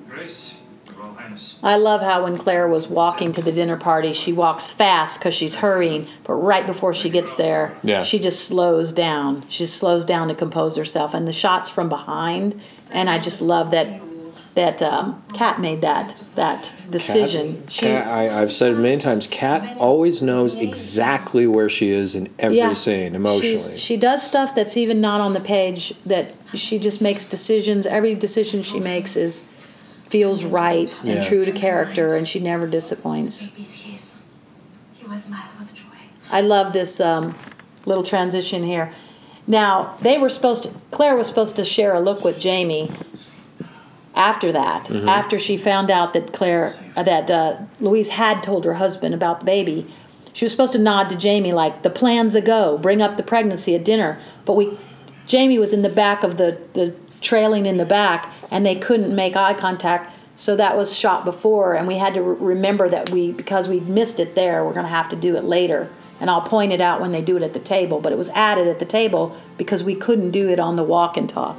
Grace, 0.08 0.54
Your 0.86 0.98
Royal 0.98 1.16
Highness. 1.16 1.58
I 1.64 1.76
love 1.78 2.02
how 2.02 2.22
when 2.26 2.38
Claire 2.38 2.68
was 2.68 2.88
walking 2.88 3.32
to 3.32 3.42
the 3.42 3.52
dinner 3.52 3.78
party, 3.78 4.14
she 4.14 4.32
walks 4.32 4.72
fast 4.72 5.18
because 5.20 5.34
she's 5.34 5.56
hurrying, 5.56 6.06
but 6.24 6.34
right 6.34 6.68
before 6.68 6.94
she 6.94 7.10
gets 7.10 7.34
there, 7.34 7.76
Yeah. 7.82 8.04
she 8.04 8.20
just 8.20 8.46
slows 8.48 8.94
down. 8.94 9.44
She 9.50 9.66
slows 9.66 10.06
down 10.06 10.28
to 10.28 10.36
compose 10.36 10.76
herself, 10.78 11.16
and 11.16 11.28
the 11.28 11.32
shots 11.32 11.70
from 11.70 11.90
behind, 11.90 12.62
and 12.92 13.10
I 13.10 13.18
just 13.18 13.42
love 13.42 13.72
that 13.72 13.88
that 14.56 14.82
um, 14.84 15.24
Cait 15.34 15.60
made 15.60 15.82
that 15.82 16.16
that 16.36 16.76
decision. 16.90 17.62
Cait, 17.64 17.72
she, 17.72 17.80
Cait, 17.82 18.02
I, 18.02 18.42
I've 18.42 18.52
said 18.52 18.72
it 18.74 18.78
many 18.78 18.98
times. 18.98 19.26
Cait 19.28 19.76
always 19.78 20.22
knows 20.22 20.56
exactly 20.56 21.48
where 21.48 21.70
she 21.70 21.90
is 21.90 22.14
in 22.16 22.32
every 22.38 22.58
yeah, 22.58 22.74
scene 22.74 23.16
emotionally. 23.16 23.78
she 23.78 23.98
does 23.98 24.24
stuff 24.24 24.54
that's 24.54 24.78
even 24.78 25.02
not 25.02 25.22
on 25.22 25.34
the 25.34 25.40
page. 25.40 25.94
That 26.06 26.34
she 26.54 26.78
just 26.78 27.02
makes 27.02 27.26
decisions. 27.26 27.88
Every 27.88 28.14
decision 28.16 28.62
she 28.64 28.80
makes 28.80 29.16
is 29.16 29.44
feels 30.06 30.44
right 30.46 30.96
and 31.00 31.10
Yeah. 31.10 31.24
true 31.28 31.44
to 31.46 31.52
character, 31.52 32.16
and 32.16 32.28
she 32.28 32.40
never 32.40 32.68
disappoints. 32.68 33.50
Baby's 33.50 33.74
his. 33.74 34.16
He 34.94 35.08
was 35.08 35.28
mad 35.28 35.50
with 35.60 35.74
joy. 35.74 35.84
I 36.30 36.42
love 36.42 36.74
this 36.74 37.00
um, 37.00 37.34
little 37.88 38.04
transition 38.04 38.62
here. 38.64 38.94
Now 39.48 39.96
they 40.02 40.20
were 40.20 40.30
supposed 40.30 40.64
to. 40.64 40.74
Claire 40.92 41.16
was 41.16 41.26
supposed 41.26 41.56
to 41.56 41.66
share 41.66 41.96
a 41.96 42.00
look 42.00 42.24
with 42.24 42.38
Jamie. 42.40 42.92
After 44.16 44.52
that, 44.52 44.86
Mm-hmm. 44.86 45.10
after 45.10 45.40
she 45.40 45.58
found 45.58 45.90
out 45.90 46.14
that 46.14 46.34
Claire, 46.34 46.74
uh, 46.96 47.04
that 47.04 47.30
uh, 47.32 47.58
Louise 47.80 48.10
had 48.10 48.44
told 48.44 48.64
her 48.66 48.76
husband 48.76 49.16
about 49.16 49.40
the 49.40 49.46
baby, 49.46 49.88
she 50.34 50.46
was 50.46 50.52
supposed 50.52 50.74
to 50.74 50.80
nod 50.80 51.10
to 51.10 51.16
Jamie 51.16 51.52
like 51.54 51.82
the 51.84 51.90
plan's 51.90 52.36
a 52.36 52.42
go, 52.42 52.78
bring 52.78 53.02
up 53.02 53.18
the 53.18 53.24
pregnancy 53.24 53.74
at 53.76 53.84
dinner. 53.86 54.20
But 54.46 54.54
we, 54.54 54.78
Jamie 55.26 55.58
was 55.60 55.74
in 55.74 55.82
the 55.82 55.90
back 55.90 56.24
of 56.24 56.38
the 56.38 56.58
the 56.74 56.94
trailing 57.22 57.66
in 57.66 57.78
the 57.78 57.86
back, 57.86 58.32
and 58.52 58.66
they 58.66 58.76
couldn't 58.76 59.16
make 59.16 59.36
eye 59.36 59.54
contact. 59.54 60.12
So 60.36 60.56
that 60.56 60.76
was 60.76 60.98
shot 60.98 61.24
before, 61.26 61.76
and 61.76 61.88
we 61.88 61.98
had 61.98 62.14
to 62.16 62.22
re- 62.22 62.36
remember 62.56 62.90
that 62.90 63.12
we 63.12 63.32
because 63.32 63.68
we 63.68 63.80
missed 63.80 64.20
it 64.20 64.36
there, 64.36 64.66
we're 64.66 64.74
going 64.74 64.86
to 64.86 64.92
have 64.92 65.10
to 65.10 65.16
do 65.16 65.36
it 65.36 65.44
later. 65.44 65.90
And 66.20 66.30
I'll 66.30 66.42
point 66.42 66.72
it 66.72 66.82
out 66.82 67.02
when 67.02 67.12
they 67.12 67.22
do 67.22 67.36
it 67.38 67.44
at 67.44 67.54
the 67.54 67.60
table. 67.60 68.00
But 68.00 68.12
it 68.12 68.18
was 68.18 68.30
added 68.30 68.68
at 68.68 68.80
the 68.80 68.86
table 68.86 69.36
because 69.58 69.84
we 69.84 69.96
couldn't 69.96 70.32
do 70.32 70.50
it 70.50 70.60
on 70.60 70.76
the 70.76 70.84
walk 70.84 71.18
and 71.18 71.28
talk. 71.30 71.58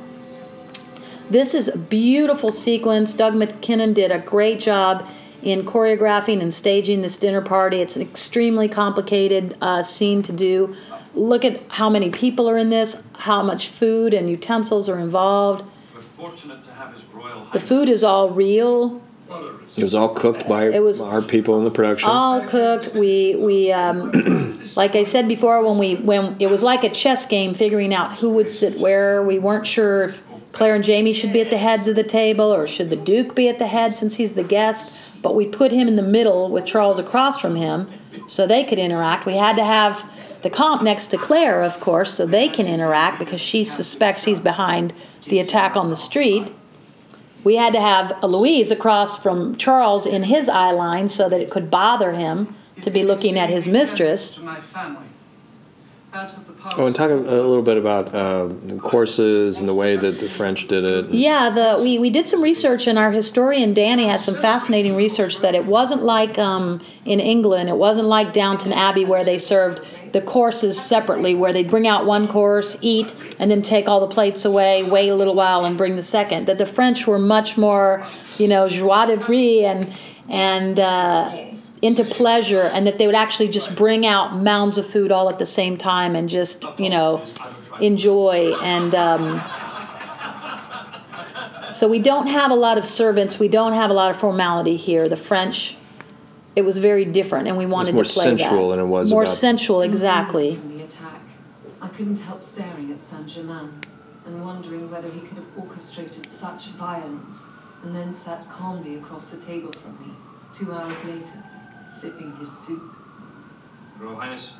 This 1.30 1.54
is 1.54 1.68
a 1.68 1.78
beautiful 1.78 2.52
sequence. 2.52 3.14
Doug 3.14 3.34
Mackinnon 3.34 3.92
did 3.92 4.10
a 4.10 4.18
great 4.18 4.60
job 4.60 5.06
in 5.42 5.64
choreographing 5.64 6.40
and 6.40 6.52
staging 6.52 7.00
this 7.02 7.16
dinner 7.16 7.40
party. 7.40 7.78
It's 7.80 7.96
an 7.96 8.02
extremely 8.02 8.68
complicated 8.68 9.56
uh, 9.60 9.82
scene 9.82 10.22
to 10.22 10.32
do. 10.32 10.74
Look 11.14 11.44
at 11.44 11.60
how 11.68 11.88
many 11.90 12.10
people 12.10 12.48
are 12.48 12.56
in 12.58 12.70
this, 12.70 13.02
how 13.18 13.42
much 13.42 13.68
food 13.68 14.14
and 14.14 14.28
utensils 14.28 14.88
are 14.88 14.98
involved. 14.98 15.64
We're 15.94 16.02
fortunate 16.16 16.62
to 16.64 16.70
have 16.72 16.94
His 16.94 17.04
Royal 17.14 17.46
The 17.52 17.60
food 17.60 17.88
is 17.88 18.02
all 18.04 18.30
real, 18.30 19.00
it 19.76 19.82
was 19.82 19.94
all 19.94 20.08
cooked 20.10 20.46
by 20.48 20.66
It 20.66 20.82
was- 20.82 21.00
our 21.00 21.22
people 21.22 21.58
in 21.58 21.64
the 21.64 21.70
production. 21.70 22.10
all 22.10 22.40
cooked. 22.42 22.94
We 22.94 23.34
we 23.36 23.72
um, 23.72 24.60
like 24.76 24.94
I 24.94 25.02
said 25.02 25.26
before 25.28 25.62
when 25.64 25.78
we 25.78 25.96
when 25.96 26.36
it 26.38 26.48
was 26.48 26.62
like 26.62 26.84
a 26.84 26.90
chess 26.90 27.26
game 27.26 27.54
figuring 27.54 27.92
out 27.94 28.14
who 28.16 28.30
would 28.30 28.50
sit 28.50 28.78
where. 28.78 29.22
We 29.22 29.38
weren't 29.38 29.66
sure 29.66 30.04
if 30.04 30.22
Claire 30.54 30.76
and 30.76 30.84
Jamie 30.84 31.12
should 31.12 31.32
be 31.32 31.40
at 31.40 31.50
the 31.50 31.58
heads 31.58 31.88
of 31.88 31.96
the 31.96 32.04
table 32.04 32.54
or 32.54 32.68
should 32.68 32.88
the 32.88 32.96
Duke 32.96 33.34
be 33.34 33.48
at 33.48 33.58
the 33.58 33.66
head 33.66 33.96
since 33.96 34.16
he's 34.16 34.34
the 34.34 34.44
guest. 34.44 34.92
But 35.20 35.34
we 35.34 35.46
put 35.46 35.72
him 35.72 35.88
in 35.88 35.96
the 35.96 36.02
middle 36.02 36.48
with 36.48 36.64
Charles 36.64 37.00
across 37.00 37.40
from 37.40 37.56
him 37.56 37.90
so 38.28 38.46
they 38.46 38.62
could 38.62 38.78
interact. 38.78 39.26
We 39.26 39.34
had 39.34 39.56
to 39.56 39.64
have 39.64 40.08
the 40.42 40.50
comte 40.50 40.84
next 40.84 41.08
to 41.08 41.18
Claire, 41.18 41.64
of 41.64 41.80
course, 41.80 42.14
so 42.14 42.24
they 42.24 42.48
can 42.48 42.68
interact 42.68 43.18
because 43.18 43.40
she 43.40 43.64
suspects 43.64 44.24
he's 44.24 44.38
behind 44.38 44.92
the 45.26 45.40
attack 45.40 45.74
on 45.74 45.90
the 45.90 45.96
street. 45.96 46.52
We 47.42 47.56
had 47.56 47.72
to 47.72 47.80
have 47.80 48.22
Louise 48.22 48.70
across 48.70 49.18
from 49.18 49.56
Charles 49.56 50.06
in 50.06 50.22
his 50.22 50.48
eye 50.48 50.70
line 50.70 51.08
so 51.08 51.28
that 51.28 51.40
it 51.40 51.50
could 51.50 51.68
bother 51.68 52.12
him 52.12 52.54
to 52.82 52.90
be 52.90 53.02
looking 53.02 53.38
at 53.38 53.50
his 53.50 53.66
mistress. 53.66 54.38
Oh, 56.76 56.86
and 56.86 56.94
talk 56.94 57.10
a, 57.10 57.14
little 57.14 57.62
bit 57.62 57.76
about 57.76 58.14
uh, 58.14 58.48
courses 58.78 59.58
and 59.58 59.68
the 59.68 59.74
way 59.74 59.96
that 59.96 60.20
the 60.20 60.28
French 60.28 60.68
did 60.68 60.88
it. 60.88 61.10
Yeah, 61.10 61.50
the 61.50 61.82
we, 61.82 61.98
we 61.98 62.08
did 62.08 62.28
some 62.28 62.40
research, 62.40 62.86
and 62.86 62.98
our 62.98 63.10
historian 63.10 63.74
Danny 63.74 64.06
had 64.06 64.20
some 64.20 64.36
fascinating 64.36 64.94
research 64.94 65.40
that 65.40 65.56
it 65.56 65.66
wasn't 65.66 66.04
like 66.04 66.38
um, 66.38 66.80
in 67.04 67.18
England, 67.18 67.68
it 67.68 67.76
wasn't 67.76 68.06
like 68.06 68.32
Downton 68.32 68.72
Abbey 68.72 69.04
where 69.04 69.24
they 69.24 69.38
served 69.38 69.80
the 70.12 70.22
courses 70.22 70.80
separately, 70.80 71.34
where 71.34 71.52
they'd 71.52 71.68
bring 71.68 71.88
out 71.88 72.06
one 72.06 72.28
course, 72.28 72.78
eat, 72.80 73.14
and 73.40 73.50
then 73.50 73.60
take 73.60 73.88
all 73.88 73.98
the 73.98 74.06
plates 74.06 74.44
away, 74.44 74.84
wait 74.84 75.08
a 75.08 75.14
little 75.16 75.34
while, 75.34 75.64
and 75.64 75.76
bring 75.76 75.96
the 75.96 76.02
second. 76.02 76.46
That 76.46 76.58
the 76.58 76.66
French 76.66 77.08
were 77.08 77.18
much 77.18 77.58
more, 77.58 78.06
you 78.38 78.46
know, 78.46 78.68
joie 78.68 79.06
de 79.06 79.16
vivre 79.16 79.66
and 79.66 79.92
and 80.28 80.78
uh, 80.78 81.53
into 81.84 82.02
pleasure, 82.02 82.62
and 82.62 82.86
that 82.86 82.96
they 82.96 83.06
would 83.06 83.14
actually 83.14 83.48
just 83.48 83.76
bring 83.76 84.06
out 84.06 84.34
mounds 84.34 84.78
of 84.78 84.86
food 84.86 85.12
all 85.12 85.28
at 85.28 85.38
the 85.38 85.44
same 85.44 85.76
time 85.76 86.16
and 86.16 86.30
just, 86.30 86.64
you 86.78 86.88
know, 86.88 87.22
enjoy 87.80 88.54
and. 88.62 88.94
Um, 88.94 89.42
so 91.72 91.88
we 91.88 91.98
don't 91.98 92.28
have 92.28 92.50
a 92.50 92.54
lot 92.54 92.78
of 92.78 92.86
servants. 92.86 93.38
We 93.38 93.48
don't 93.48 93.72
have 93.72 93.90
a 93.90 93.92
lot 93.92 94.10
of 94.10 94.16
formality 94.16 94.76
here. 94.76 95.08
The 95.08 95.16
French, 95.16 95.76
it 96.56 96.62
was 96.62 96.78
very 96.78 97.04
different, 97.04 97.48
and 97.48 97.58
we 97.58 97.66
wanted 97.66 97.94
more 97.94 98.04
to 98.04 98.10
play 98.10 98.24
sensual 98.24 98.70
that. 98.70 98.76
than 98.76 98.86
it 98.86 98.88
was 98.88 99.10
more 99.10 99.24
about- 99.24 99.34
sensual, 99.34 99.82
exactly. 99.82 100.54
The 100.54 100.84
attack, 100.84 101.20
I 101.82 101.88
couldn't 101.88 102.20
help 102.20 102.42
staring 102.42 102.92
at 102.92 103.00
Saint 103.00 103.26
Germain 103.28 103.72
and 104.24 104.42
wondering 104.42 104.90
whether 104.90 105.10
he 105.10 105.20
could 105.20 105.36
have 105.36 105.48
orchestrated 105.58 106.30
such 106.30 106.68
violence 106.78 107.42
and 107.82 107.94
then 107.94 108.12
sat 108.12 108.48
calmly 108.48 108.94
across 108.94 109.26
the 109.26 109.36
table 109.36 109.72
from 109.72 109.98
me 110.00 110.14
two 110.54 110.72
hours 110.72 110.96
later, 111.04 111.42
sipping 111.94 112.34
his 112.36 112.50
soup. 112.50 112.82
Royal 113.98 114.16
Highness, 114.16 114.54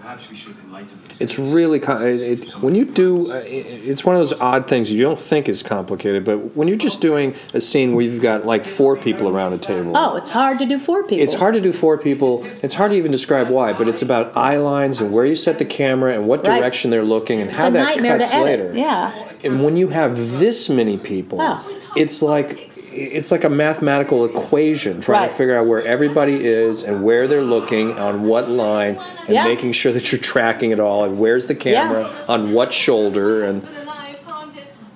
Perhaps 0.00 0.28
we 0.28 0.34
should 0.34 0.56
enlighten 0.64 1.00
them. 1.04 1.16
It's 1.20 1.38
really 1.38 1.78
co- 1.78 2.00
it, 2.04 2.20
it, 2.20 2.50
when 2.54 2.74
you 2.74 2.84
do. 2.86 3.30
Uh, 3.30 3.36
it, 3.36 3.48
it's 3.86 4.04
one 4.04 4.16
of 4.16 4.20
those 4.20 4.32
odd 4.40 4.66
things 4.66 4.90
you 4.90 5.00
don't 5.00 5.18
think 5.18 5.48
is 5.48 5.62
complicated, 5.62 6.24
but 6.24 6.56
when 6.56 6.66
you're 6.66 6.76
just 6.76 7.00
doing 7.00 7.36
a 7.54 7.60
scene 7.60 7.94
where 7.94 8.04
you've 8.04 8.20
got 8.20 8.44
like 8.44 8.64
four 8.64 8.96
people 8.96 9.28
around 9.28 9.52
a 9.52 9.58
table. 9.58 9.92
Oh, 9.96 10.16
it's 10.16 10.30
hard 10.30 10.58
to 10.58 10.66
do 10.66 10.76
four 10.80 11.04
people. 11.04 11.22
It's 11.22 11.34
hard 11.34 11.54
to 11.54 11.60
do 11.60 11.72
four 11.72 11.98
people. 11.98 12.44
It's 12.64 12.74
hard 12.74 12.90
to 12.90 12.96
even 12.96 13.12
describe 13.12 13.48
why, 13.48 13.74
but 13.74 13.88
it's 13.88 14.02
about 14.02 14.36
eye 14.36 14.56
lines 14.56 15.00
and 15.00 15.12
where 15.12 15.24
you 15.24 15.36
set 15.36 15.58
the 15.60 15.64
camera 15.64 16.14
and 16.14 16.26
what 16.26 16.44
Right. 16.48 16.58
direction 16.58 16.90
they're 16.90 17.04
looking 17.04 17.38
and 17.38 17.48
It's 17.50 17.56
how 17.56 17.68
a 17.68 17.70
that 17.70 17.84
nightmare 17.84 18.18
cuts 18.18 18.32
to 18.32 18.36
edit. 18.38 18.60
later. 18.72 18.76
Yeah. 18.76 19.28
And 19.44 19.62
when 19.62 19.76
you 19.76 19.88
have 19.90 20.16
this 20.40 20.68
many 20.68 20.98
people, 20.98 21.38
Oh. 21.40 21.64
it's 21.94 22.22
like 22.22 22.71
it's 22.94 23.30
like 23.30 23.44
a 23.44 23.48
mathematical 23.50 24.24
equation 24.24 25.00
trying 25.00 25.22
Right. 25.22 25.30
to 25.30 25.34
figure 25.36 25.56
out 25.58 25.66
where 25.66 25.84
everybody 25.84 26.44
is 26.44 26.82
and 26.84 27.02
where 27.02 27.26
they're 27.26 27.42
looking 27.42 27.92
on 27.98 28.24
what 28.24 28.50
line 28.50 28.98
and 29.26 29.34
Yeah. 29.34 29.44
making 29.44 29.72
sure 29.72 29.92
that 29.92 30.12
you're 30.12 30.20
tracking 30.20 30.70
it 30.70 30.80
all 30.80 31.04
and 31.04 31.18
where's 31.18 31.46
the 31.46 31.54
camera 31.54 32.10
on 32.28 32.52
what 32.52 32.72
shoulder 32.72 33.42
and 33.44 33.62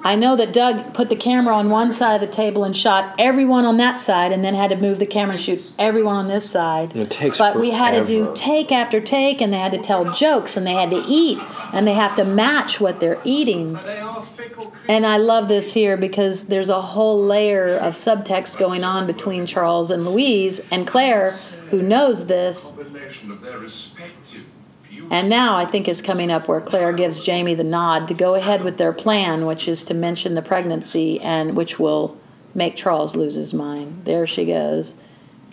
I 0.06 0.14
know 0.14 0.36
that 0.36 0.52
Doug 0.52 0.94
put 0.94 1.08
the 1.08 1.16
camera 1.16 1.56
on 1.56 1.68
one 1.68 1.90
side 1.90 2.14
of 2.14 2.20
the 2.20 2.32
table 2.32 2.62
and 2.62 2.76
shot 2.76 3.16
everyone 3.18 3.64
on 3.64 3.76
that 3.78 3.98
side, 3.98 4.30
and 4.30 4.44
then 4.44 4.54
had 4.54 4.70
to 4.70 4.76
move 4.76 5.00
the 5.00 5.06
camera 5.06 5.34
and 5.34 5.42
shoot 5.42 5.60
everyone 5.80 6.14
on 6.14 6.28
this 6.28 6.48
side. 6.48 6.92
And 6.92 7.02
it 7.02 7.10
takes 7.10 7.38
but 7.38 7.58
we 7.58 7.72
had 7.72 7.90
to 7.90 8.06
do 8.06 8.32
take 8.36 8.70
after 8.70 9.00
take, 9.00 9.40
and 9.40 9.52
they 9.52 9.58
had 9.58 9.72
to 9.72 9.78
tell 9.78 10.12
jokes, 10.12 10.56
and 10.56 10.64
they 10.64 10.74
had 10.74 10.90
to 10.90 11.02
eat, 11.08 11.42
and 11.72 11.88
they 11.88 11.94
have 11.94 12.14
to 12.14 12.24
match 12.24 12.80
what 12.80 13.00
they're 13.00 13.20
eating. 13.24 13.72
They 13.72 13.98
are 13.98 14.24
fickle 14.36 14.72
And 14.86 15.04
I 15.04 15.16
love 15.16 15.48
this 15.48 15.74
here 15.74 15.96
because 15.96 16.46
there's 16.46 16.68
a 16.68 16.80
whole 16.80 17.20
layer 17.24 17.76
of 17.76 17.94
subtext 17.94 18.60
going 18.60 18.84
on 18.84 19.08
between 19.08 19.44
Charles 19.44 19.90
and 19.90 20.04
Louise 20.04 20.60
and 20.70 20.86
Claire, 20.86 21.32
who 21.70 21.82
knows 21.82 22.26
this. 22.26 22.70
Combination 22.70 23.32
of 23.32 23.40
their 23.40 23.58
respective 23.58 24.44
beauty. 24.88 24.95
And 25.10 25.28
now 25.28 25.56
I 25.56 25.64
think 25.64 25.88
is 25.88 26.02
coming 26.02 26.30
up 26.30 26.48
where 26.48 26.60
Claire 26.60 26.92
gives 26.92 27.20
Jamie 27.20 27.54
the 27.54 27.64
nod 27.64 28.08
to 28.08 28.14
go 28.14 28.34
ahead 28.34 28.62
with 28.62 28.76
their 28.76 28.92
plan, 28.92 29.46
which 29.46 29.68
is 29.68 29.84
to 29.84 29.94
mention 29.94 30.34
the 30.34 30.42
pregnancy 30.42 31.20
and 31.20 31.56
which 31.56 31.78
will 31.78 32.18
make 32.54 32.76
Charles 32.76 33.14
lose 33.14 33.34
his 33.34 33.54
mind. 33.54 34.02
There 34.04 34.26
she 34.26 34.46
goes. 34.46 34.96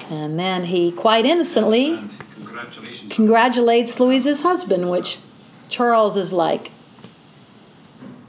And 0.10 0.40
then 0.40 0.64
he 0.64 0.92
quite 0.92 1.26
innocently 1.26 2.00
congratulations. 2.36 3.14
congratulates 3.14 4.00
Louise's 4.00 4.42
husband, 4.42 4.90
which 4.90 5.20
Charles 5.70 6.18
is 6.18 6.34
like, 6.34 6.72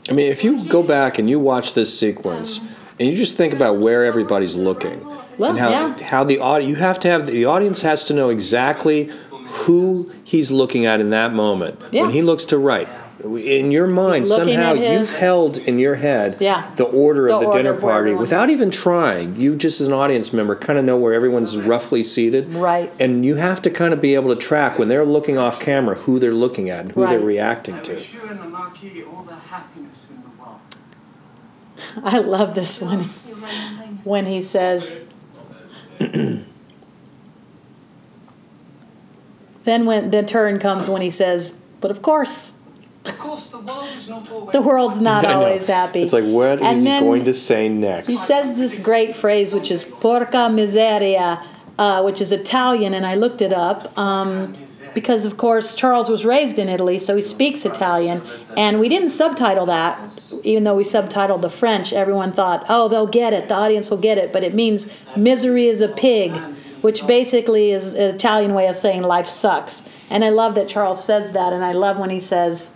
I 0.08 0.12
mean, 0.12 0.30
if 0.30 0.44
you 0.44 0.68
go 0.68 0.82
back 0.82 1.18
and 1.18 1.30
you 1.30 1.40
watch 1.40 1.74
this 1.74 1.98
sequence 1.98 2.60
and 3.00 3.08
you 3.08 3.16
just 3.16 3.36
think 3.36 3.54
about 3.54 3.78
where 3.78 4.04
everybody's 4.04 4.56
looking 4.56 5.02
Well, 5.38 5.50
and 5.50 5.58
how 5.58 5.70
yeah. 5.70 6.02
how 6.02 6.24
the 6.24 6.38
audience 6.38 6.70
you 6.70 6.76
have 6.76 7.00
to 7.00 7.08
have 7.08 7.26
the 7.26 7.46
audience 7.46 7.80
has 7.80 8.04
to 8.04 8.14
know 8.14 8.28
exactly 8.28 9.10
who 9.54 10.10
he's 10.24 10.50
looking 10.50 10.84
at 10.86 11.00
in 11.00 11.10
that 11.10 11.32
moment. 11.32 11.78
Yeah. 11.92 12.02
When 12.02 12.10
he 12.10 12.22
looks 12.22 12.44
to 12.46 12.58
right, 12.58 12.88
in 13.24 13.70
your 13.70 13.86
mind 13.86 14.26
somehow 14.26 14.74
his- 14.74 14.90
you've 15.12 15.20
held 15.20 15.56
in 15.56 15.78
your 15.78 15.94
head 15.94 16.36
Yeah. 16.40 16.64
the 16.76 16.84
order 16.84 17.28
of 17.28 17.34
The 17.38 17.40
the 17.40 17.46
order 17.46 17.58
dinner 17.62 17.74
party 17.80 18.12
without 18.14 18.50
even 18.50 18.70
trying. 18.70 19.36
You 19.36 19.54
just 19.56 19.80
as 19.80 19.86
an 19.86 19.92
audience 19.94 20.32
member 20.32 20.54
kind 20.56 20.78
of 20.78 20.84
know 20.84 20.96
where 20.98 21.14
everyone's 21.14 21.56
roughly 21.56 22.02
seated. 22.02 22.52
Right. 22.52 22.92
And 22.98 23.24
you 23.24 23.36
have 23.36 23.62
to 23.62 23.70
kind 23.70 23.94
of 23.94 24.00
be 24.00 24.14
able 24.16 24.30
to 24.30 24.36
track 24.36 24.78
when 24.78 24.88
they're 24.88 25.06
looking 25.06 25.38
off 25.38 25.58
camera 25.60 25.94
who 25.94 26.18
they're 26.18 26.34
looking 26.34 26.68
at 26.68 26.80
and 26.80 26.92
who 26.92 27.06
they're 27.06 27.20
reacting 27.20 27.80
to. 27.82 27.94
wish 27.94 28.12
you 28.12 28.20
and 28.28 28.40
the 28.40 28.44
Marquis 28.48 29.04
all 29.04 29.22
the 29.22 29.34
happiness 29.36 30.08
in 30.10 30.16
the 30.22 30.42
world. 30.42 30.60
I 32.14 32.18
love 32.18 32.54
this 32.54 32.80
one 32.80 33.10
when 34.02 34.26
he 34.26 34.42
says, 34.42 34.96
then 39.64 39.86
when 39.86 40.10
the 40.10 40.22
turn 40.22 40.58
comes 40.58 40.88
when 40.88 41.02
he 41.02 41.10
says, 41.10 41.58
but 41.80 41.90
of 41.90 42.02
course, 42.02 42.52
Of 43.04 43.18
course, 43.18 43.48
the 43.48 43.58
world 43.58 43.88
is 43.96 44.08
not 44.08 44.30
always. 44.30 44.52
the 44.52 44.62
world's 44.62 45.00
not 45.00 45.24
I 45.26 45.32
always 45.34 45.66
happy. 45.66 46.02
It's 46.02 46.12
like, 46.12 46.24
what 46.24 46.60
is 46.60 46.62
And 46.62 46.78
he 46.78 46.84
going 46.84 47.24
to 47.24 47.34
say 47.34 47.68
next? 47.68 48.06
He 48.08 48.16
says 48.16 48.56
this 48.56 48.78
great 48.78 49.14
phrase, 49.14 49.52
which 49.52 49.70
is 49.70 49.82
"porca 49.82 50.48
miseria," 50.48 51.42
uh, 51.78 52.02
which 52.02 52.20
is 52.20 52.32
Italian, 52.32 52.94
and 52.94 53.04
I 53.06 53.14
looked 53.14 53.42
it 53.42 53.52
up 53.52 53.96
um, 53.98 54.54
because, 54.94 55.24
of 55.26 55.36
course, 55.36 55.74
Charles 55.74 56.08
was 56.08 56.24
raised 56.24 56.58
in 56.58 56.68
Italy, 56.68 56.98
so 56.98 57.16
he 57.16 57.22
speaks 57.22 57.66
Italian, 57.66 58.22
and 58.56 58.78
we 58.80 58.88
didn't 58.88 59.10
subtitle 59.10 59.66
that, 59.66 59.98
even 60.44 60.64
though 60.64 60.76
we 60.76 60.84
subtitled 60.84 61.42
the 61.42 61.50
French. 61.50 61.92
Everyone 61.92 62.32
thought, 62.32 62.64
"Oh, 62.70 62.88
they'll 62.88 63.06
get 63.22 63.32
it. 63.34 63.48
The 63.48 63.54
audience 63.54 63.90
will 63.90 63.98
get 64.08 64.16
it," 64.18 64.32
but 64.32 64.42
it 64.44 64.54
means 64.54 64.88
"misery 65.16 65.66
is 65.66 65.80
a 65.82 65.88
pig." 65.88 66.40
Which 66.84 67.06
basically 67.06 67.70
is 67.72 67.94
an 67.94 68.14
Italian 68.14 68.52
way 68.52 68.66
of 68.66 68.76
saying 68.76 69.02
life 69.02 69.26
sucks. 69.28 69.82
And 70.10 70.22
I 70.22 70.28
love 70.28 70.54
that 70.56 70.68
Charles 70.68 71.02
says 71.02 71.32
that, 71.32 71.52
and 71.54 71.64
I 71.64 71.72
love 71.72 71.96
when 71.96 72.10
he 72.10 72.20
says 72.20 72.70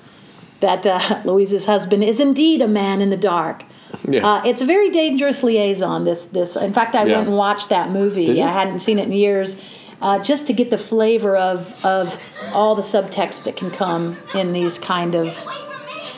that 0.60 0.86
uh, 0.86 1.20
Louise's 1.26 1.66
husband 1.66 2.02
is 2.02 2.18
indeed 2.18 2.62
a 2.62 2.68
man 2.68 3.02
in 3.02 3.10
the 3.10 3.16
dark. 3.18 3.64
Yeah. 4.06 4.26
Uh, 4.26 4.42
it's 4.44 4.62
a 4.62 4.66
very 4.66 4.90
dangerous 4.90 5.42
liaison. 5.42 6.04
This, 6.04 6.26
this. 6.26 6.56
In 6.56 6.72
fact, 6.72 6.94
I 6.94 7.04
Yeah. 7.04 7.16
went 7.16 7.28
and 7.28 7.36
watched 7.36 7.68
that 7.70 7.90
movie. 7.90 8.42
I 8.42 8.52
hadn't 8.52 8.78
seen 8.80 8.98
it 8.98 9.06
in 9.06 9.12
years, 9.12 9.56
uh, 10.00 10.18
just 10.18 10.46
to 10.46 10.52
get 10.54 10.70
the 10.70 10.78
flavor 10.78 11.36
of 11.36 11.74
of 11.84 12.18
all 12.54 12.74
the 12.74 12.82
subtext 12.82 13.44
that 13.44 13.56
can 13.56 13.70
come 13.70 14.16
in 14.34 14.52
these 14.52 14.78
kind 14.78 15.14
of, 15.14 15.26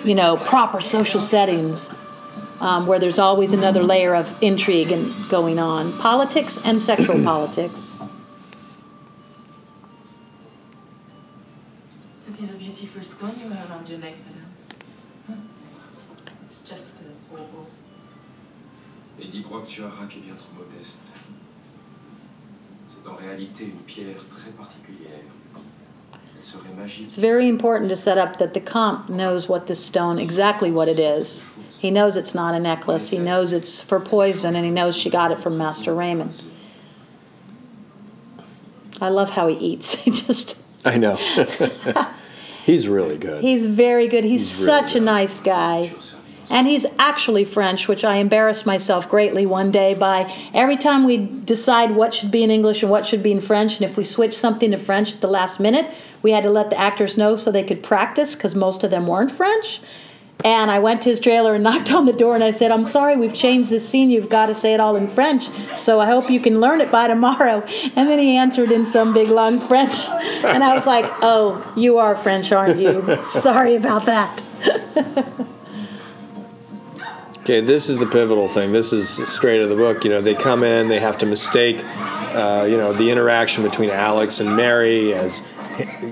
you 0.05 0.15
know, 0.15 0.37
proper 0.37 0.81
social 0.81 1.21
settings, 1.21 1.91
um, 2.61 2.87
where 2.87 2.99
there's 2.99 3.19
always 3.19 3.53
another 3.53 3.83
layer 3.83 4.15
of 4.15 4.35
intrigue 4.43 4.93
and 4.93 5.13
going 5.29 5.59
on, 5.59 5.97
politics 5.99 6.59
and 6.65 6.81
sexual 6.81 7.23
politics. 7.25 7.97
It 12.29 12.41
is 12.41 12.51
a 12.51 12.55
beautiful 12.55 13.03
stone 13.03 13.35
you 13.43 13.51
have 13.51 13.71
around 13.71 13.89
your 13.89 13.99
neck, 13.99 14.15
madame. 15.29 15.49
It's 16.47 16.61
just 16.61 17.01
a 17.03 17.35
bauble. 17.35 17.67
Lady 19.19 19.43
Broch 19.43 19.69
Tuarach 19.69 20.17
est 20.17 20.21
bien 20.25 20.37
trop 20.37 20.65
modeste. 20.65 21.01
C'est 22.89 23.09
en 23.09 23.17
réalité 23.17 23.65
une 23.65 23.81
pierre 23.87 24.25
très 24.31 24.51
particulière. 24.51 25.25
Elle 26.41 26.47
serait 26.47 26.75
magique. 26.75 27.05
It's 27.05 27.17
very 27.17 27.49
important 27.49 27.91
to 27.91 27.97
set 27.97 28.17
up 28.17 28.39
that 28.39 28.55
the 28.55 28.61
comte 28.61 29.11
knows 29.11 29.49
what 29.49 29.67
this 29.67 29.85
stone, 29.85 30.19
exactly 30.19 30.71
what 30.71 30.89
it 30.89 30.99
is. 30.99 31.45
He 31.79 31.91
knows 31.91 32.17
it's 32.17 32.35
not 32.35 32.55
a 32.55 32.59
necklace. 32.59 33.11
He 33.11 33.19
knows 33.19 33.53
it's 33.53 33.81
for 33.81 34.01
poison, 34.01 34.57
and 34.57 34.65
he 34.65 34.71
knows 34.71 34.97
she 34.97 35.11
got 35.11 35.33
it 35.33 35.41
from 35.41 35.59
Master 35.59 35.95
Raymond. 35.95 36.43
I 39.03 39.09
love 39.09 39.31
how 39.31 39.49
he 39.49 39.57
eats. 39.57 39.95
He 40.05 40.11
just, 40.11 40.59
I 40.85 40.97
know. 40.97 41.17
He's 42.65 42.89
really 42.89 43.19
good. 43.19 43.43
he's 43.43 43.67
very 43.67 44.07
good. 44.07 44.23
He's, 44.25 44.49
He's 44.49 44.67
really 44.67 44.81
such 44.81 44.97
a 44.97 45.01
nice 45.01 45.41
guy. 45.41 45.95
And 46.51 46.67
he's 46.67 46.85
actually 46.99 47.45
French, 47.45 47.87
which 47.87 48.05
I 48.05 48.17
embarrassed 48.17 48.67
myself 48.67 49.09
greatly 49.09 49.47
one 49.47 49.71
day 49.71 49.95
by 49.95 50.33
every 50.53 50.77
time 50.77 51.05
we 51.05 51.17
decide 51.17 51.93
what 51.93 52.13
should 52.13 52.33
be 52.33 52.43
in 52.43 52.51
English 52.51 52.83
and 52.83 52.91
what 52.91 53.07
should 53.07 53.23
be 53.23 53.31
in 53.31 53.41
French, 53.41 53.81
and 53.81 53.89
if 53.89 53.97
we 53.97 54.05
switch 54.05 54.35
something 54.35 54.73
to 54.73 54.77
French 54.77 55.15
at 55.15 55.21
the 55.21 55.29
last 55.29 55.61
minute, 55.61 55.89
we 56.23 56.33
had 56.33 56.43
to 56.43 56.51
let 56.51 56.71
the 56.71 56.79
actors 56.79 57.17
know 57.17 57.37
so 57.37 57.51
they 57.51 57.65
could 57.65 57.83
practice 57.83 58.35
because 58.35 58.55
most 58.55 58.85
of 58.85 58.91
them 58.91 59.07
weren't 59.07 59.31
French. 59.31 59.81
And 60.45 60.71
I 60.71 60.79
went 60.79 61.03
to 61.03 61.11
his 61.11 61.21
trailer 61.21 61.55
and 61.55 61.65
knocked 61.65 61.93
on 61.93 62.07
the 62.07 62.13
door 62.13 62.35
and 62.35 62.45
I 62.45 62.51
said, 62.51 62.71
I'm 62.71 62.85
sorry, 62.85 63.17
we've 63.17 63.35
changed 63.35 63.71
this 63.71 63.89
scene. 63.89 64.11
You've 64.11 64.29
got 64.29 64.47
to 64.47 64.55
say 64.55 64.75
it 64.75 64.81
all 64.81 64.97
in 64.97 65.07
French. 65.07 65.49
So 65.79 66.01
I 66.01 66.07
hope 66.07 66.31
you 66.31 66.41
can 66.41 66.61
learn 66.61 66.81
it 66.81 66.91
by 66.91 67.09
tomorrow. 67.09 67.67
And 67.97 68.09
then 68.09 68.19
he 68.19 68.37
answered 68.37 68.71
in 68.71 68.87
some 68.87 69.13
big 69.13 69.29
long 69.29 69.59
French. 69.69 70.07
And 70.45 70.63
I 70.63 70.75
was 70.75 70.87
like, 70.87 71.05
Oh, 71.23 71.73
you 71.77 71.99
are 71.99 72.15
French, 72.17 72.53
aren't 72.53 72.79
you? 72.79 73.19
Sorry 73.23 73.75
about 73.75 74.07
that. 74.07 74.43
Okay, 77.41 77.61
this 77.61 77.89
is 77.89 77.99
the 77.99 78.07
pivotal 78.07 78.49
thing. 78.49 78.71
This 78.71 78.93
is 78.93 79.09
straight 79.29 79.59
out 79.59 79.65
of 79.65 79.71
the 79.71 79.75
book. 79.75 80.05
You 80.05 80.11
know, 80.11 80.21
they 80.21 80.35
come 80.35 80.63
in, 80.63 80.89
they 80.89 81.01
have 81.01 81.19
to 81.19 81.27
mistake, 81.27 81.83
uh, 81.85 82.67
you 82.69 82.77
know, 82.77 82.93
the 82.93 83.11
interaction 83.11 83.65
between 83.65 83.91
Alex 83.91 84.41
and 84.41 84.55
Mary 84.55 85.13
as 85.15 85.43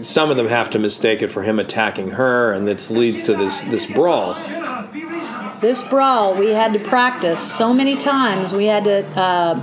some 0.02 0.30
of 0.30 0.36
them 0.36 0.48
have 0.48 0.70
to 0.70 0.78
mistake 0.78 1.22
it 1.22 1.28
for 1.28 1.42
him 1.42 1.58
attacking 1.58 2.10
her, 2.10 2.52
and 2.52 2.66
this 2.66 2.90
leads 2.90 3.22
to 3.24 3.34
this 3.36 3.62
this 3.62 3.86
brawl. 3.86 4.34
This 5.60 5.82
brawl 5.82 6.34
we 6.34 6.50
had 6.50 6.72
to 6.72 6.78
practice 6.78 7.40
so 7.40 7.72
many 7.74 7.96
times. 7.96 8.52
We 8.54 8.66
had 8.66 8.84
to. 8.84 9.04
Uh, 9.18 9.60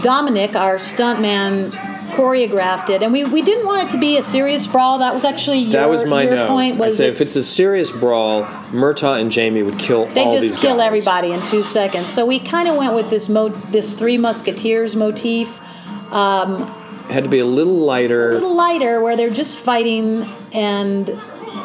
Dominic, 0.00 0.56
our 0.56 0.76
stuntman, 0.78 1.70
choreographed 2.10 2.90
it, 2.90 3.04
and 3.04 3.12
we, 3.12 3.22
we 3.22 3.40
didn't 3.40 3.64
want 3.64 3.84
it 3.86 3.90
to 3.92 3.98
be 3.98 4.16
a 4.18 4.22
serious 4.22 4.66
brawl. 4.66 4.98
That 4.98 5.14
was 5.14 5.24
actually 5.24 5.60
your, 5.60 5.72
That 5.72 5.88
was 5.88 6.04
my 6.04 6.26
point. 6.48 6.74
I 6.74 6.78
Was 6.78 6.96
said 6.96 7.08
it- 7.10 7.12
if 7.12 7.20
it's 7.20 7.36
a 7.36 7.44
serious 7.44 7.92
brawl, 7.92 8.42
Murtagh 8.72 9.20
and 9.20 9.30
Jamie 9.30 9.62
would 9.62 9.78
kill 9.78 10.06
they 10.06 10.24
just 10.40 10.58
kill 10.60 10.76
guys. 10.78 10.86
everybody 10.88 11.30
in 11.30 11.40
two 11.42 11.62
seconds. 11.62 12.08
So 12.08 12.26
we 12.26 12.40
kind 12.40 12.66
of 12.68 12.74
went 12.76 12.94
with 12.94 13.10
this 13.10 13.28
mo- 13.28 13.50
this 13.70 13.92
Three 13.92 14.18
Musketeers 14.18 14.96
motif, 14.96 15.60
It 16.12 16.81
had 17.12 17.24
to 17.24 17.30
be 17.30 17.38
a 17.38 17.44
little 17.46 17.74
lighter. 17.76 18.30
a 18.30 18.34
little 18.34 18.54
lighter, 18.56 19.00
where 19.00 19.16
they're 19.16 19.30
just 19.30 19.60
fighting 19.60 20.22
and 20.52 21.08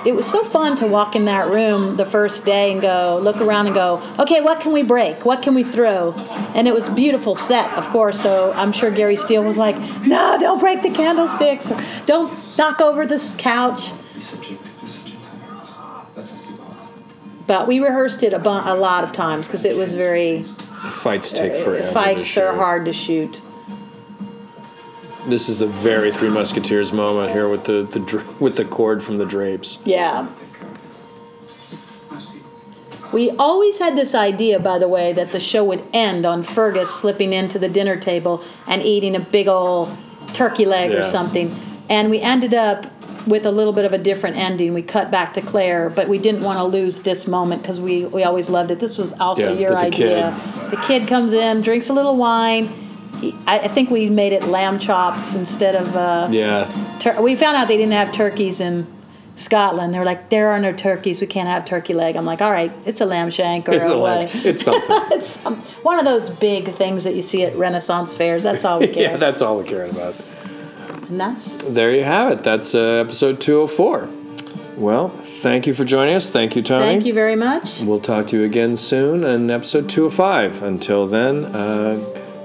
it 0.06 0.16
was 0.16 0.30
so 0.30 0.44
fun 0.44 0.76
to 0.78 0.86
walk 0.88 1.16
in 1.16 1.26
that 1.26 1.48
room 1.50 1.96
the 1.98 2.06
first 2.06 2.46
day 2.46 2.72
and 2.72 2.82
go 2.82 3.20
look 3.22 3.38
around 3.38 3.66
and 3.68 3.76
go, 3.76 4.02
okay, 4.20 4.42
what 4.42 4.60
can 4.62 4.72
we 4.72 4.84
break? 4.84 5.26
What 5.26 5.42
can 5.42 5.54
we 5.54 5.64
throw? 5.64 6.14
And 6.56 6.68
it 6.68 6.74
was 6.74 6.88
a 6.88 6.92
beautiful 6.94 7.36
set, 7.36 7.72
of 7.78 7.88
course. 7.90 8.22
So 8.22 8.52
I'm 8.54 8.72
sure 8.72 8.92
Gary 8.92 9.16
Steele 9.16 9.44
was 9.44 9.58
like, 9.58 9.78
no, 10.06 10.38
don't 10.40 10.60
break 10.60 10.82
the 10.82 10.92
candlesticks, 10.92 11.72
or 11.72 11.82
don't 12.06 12.32
knock 12.58 12.80
over 12.82 13.06
this 13.08 13.36
couch. 13.38 13.92
Be 14.14 14.22
subjected 14.22 14.60
to 14.80 14.88
such 14.88 15.12
entanglements. 15.12 15.74
That's 16.16 16.32
a 16.32 16.38
secret. 16.38 16.68
But 17.48 17.68
we 17.68 17.80
rehearsed 17.80 18.24
it 18.24 18.34
a, 18.34 18.40
bu- 18.40 18.50
a 18.50 18.76
lot 18.76 19.04
of 19.04 19.12
times 19.14 19.48
because 19.48 19.64
it 19.66 19.76
was 19.76 19.94
very 19.94 20.44
Fights 20.92 21.32
take 21.32 21.54
uh, 21.54 21.64
forever. 21.64 21.86
to 21.88 21.92
fights 21.94 22.38
are 22.38 22.54
hard 22.56 22.86
to 22.86 22.94
shoot. 22.94 23.42
This 25.28 25.50
is 25.50 25.62
a 25.62 25.68
very 25.68 26.10
Three 26.12 26.30
Musketeers 26.30 26.94
moment 26.94 27.32
here 27.34 27.50
with 27.50 27.66
the, 27.66 27.84
the 27.92 28.24
with 28.40 28.56
the 28.56 28.64
cord 28.64 29.04
from 29.04 29.18
the 29.18 29.26
drapes. 29.26 29.78
Yeah. 29.84 30.30
We 33.12 33.32
always 33.32 33.78
had 33.80 33.98
this 33.98 34.16
idea, 34.16 34.60
by 34.60 34.78
the 34.80 34.88
way, 34.88 35.12
that 35.14 35.32
the 35.34 35.40
show 35.40 35.64
would 35.66 35.84
end 35.94 36.26
on 36.26 36.44
Fergus 36.44 36.94
slipping 36.94 37.34
into 37.34 37.60
the 37.60 37.68
dinner 37.70 37.98
table 37.98 38.44
and 38.68 38.82
eating 38.82 39.16
a 39.16 39.20
big 39.20 39.48
old 39.50 39.96
turkey 40.34 40.66
leg 40.66 40.92
Yeah. 40.92 40.98
or 41.00 41.04
something. 41.04 41.56
And 41.90 42.10
we 42.10 42.20
ended 42.20 42.54
up 42.54 42.86
with 43.28 43.46
a 43.46 43.52
little 43.52 43.74
bit 43.74 43.84
of 43.84 43.92
a 43.94 43.98
different 43.98 44.38
ending. 44.38 44.74
We 44.74 44.82
cut 44.82 45.12
back 45.12 45.34
to 45.34 45.42
Claire, 45.42 45.90
but 45.90 46.08
we 46.08 46.18
didn't 46.18 46.42
want 46.42 46.58
to 46.60 46.64
lose 46.64 47.00
this 47.00 47.28
moment 47.28 47.62
because 47.62 47.80
we, 47.82 48.06
we 48.06 48.24
always 48.24 48.50
loved 48.50 48.72
it. 48.72 48.80
This 48.80 48.98
was 48.98 49.12
also 49.14 49.54
Yeah, 49.54 49.60
your 49.60 49.70
the 49.72 49.78
idea. 49.78 50.68
The 50.70 50.78
kid 50.78 51.08
comes 51.08 51.34
in, 51.34 51.62
drinks 51.62 51.90
a 51.90 51.94
little 51.94 52.16
wine. 52.16 52.87
I, 53.48 53.60
I 53.60 53.68
think 53.68 53.90
we 53.90 54.10
made 54.10 54.34
it 54.34 54.44
lamb 54.44 54.80
chops 54.80 55.34
instead 55.36 55.76
of. 55.76 55.96
Uh, 55.96 56.28
Yeah, 56.32 56.66
Tur- 57.00 57.22
we 57.22 57.36
found 57.36 57.58
out 57.58 57.68
they 57.68 57.78
didn't 57.78 57.94
have 57.94 58.12
turkeys 58.12 58.60
in 58.62 58.86
Scotland. 59.36 59.94
They're 59.94 60.06
like, 60.06 60.30
there 60.30 60.50
are 60.50 60.60
no 60.60 60.74
turkeys. 60.74 61.22
We 61.22 61.28
can't 61.28 61.48
have 61.48 61.64
turkey 61.66 61.94
leg. 61.94 62.16
I'm 62.16 62.26
like, 62.26 62.42
all 62.42 62.52
right, 62.52 62.72
it's 62.86 63.02
a 63.02 63.06
lamb 63.06 63.30
shank 63.30 63.70
or 63.70 63.74
it's, 63.74 63.86
a 63.86 63.92
a 63.94 64.00
what? 64.00 64.36
it's 64.46 64.62
something. 64.64 64.86
it's 65.12 65.44
um, 65.46 65.58
one 65.84 66.00
of 66.00 66.06
those 66.06 66.30
big 66.30 66.74
things 66.74 67.04
that 67.04 67.14
you 67.16 67.22
see 67.22 67.44
at 67.44 67.56
Renaissance 67.56 68.16
fairs. 68.16 68.44
That's 68.44 68.66
all 68.66 68.80
we 68.80 68.88
care. 68.94 69.12
yeah, 69.12 69.18
that's 69.18 69.42
all 69.42 69.58
we 69.58 69.64
cared 69.64 69.92
about. 69.92 70.16
and 71.08 71.20
that's 71.20 71.58
There 71.58 71.94
you 71.94 72.04
have 72.04 72.32
it. 72.32 72.44
That's 72.44 72.74
uh, 72.76 73.04
episode 73.06 73.40
204. 73.40 74.10
Well, 74.76 75.10
thank 75.10 75.66
you 75.66 75.74
for 75.74 75.84
joining 75.86 76.14
us. 76.16 76.30
Thank 76.30 76.56
you, 76.56 76.62
Toni. 76.62 76.86
thank 76.86 77.04
you 77.06 77.14
very 77.14 77.36
much. 77.36 77.82
We'll 77.82 78.00
talk 78.00 78.28
to 78.28 78.38
you 78.38 78.44
again 78.44 78.76
soon 78.78 79.24
in 79.24 79.50
episode 79.50 79.90
205. 79.90 80.62
Until 80.62 81.08
then, 81.08 81.46
uh, 81.46 82.17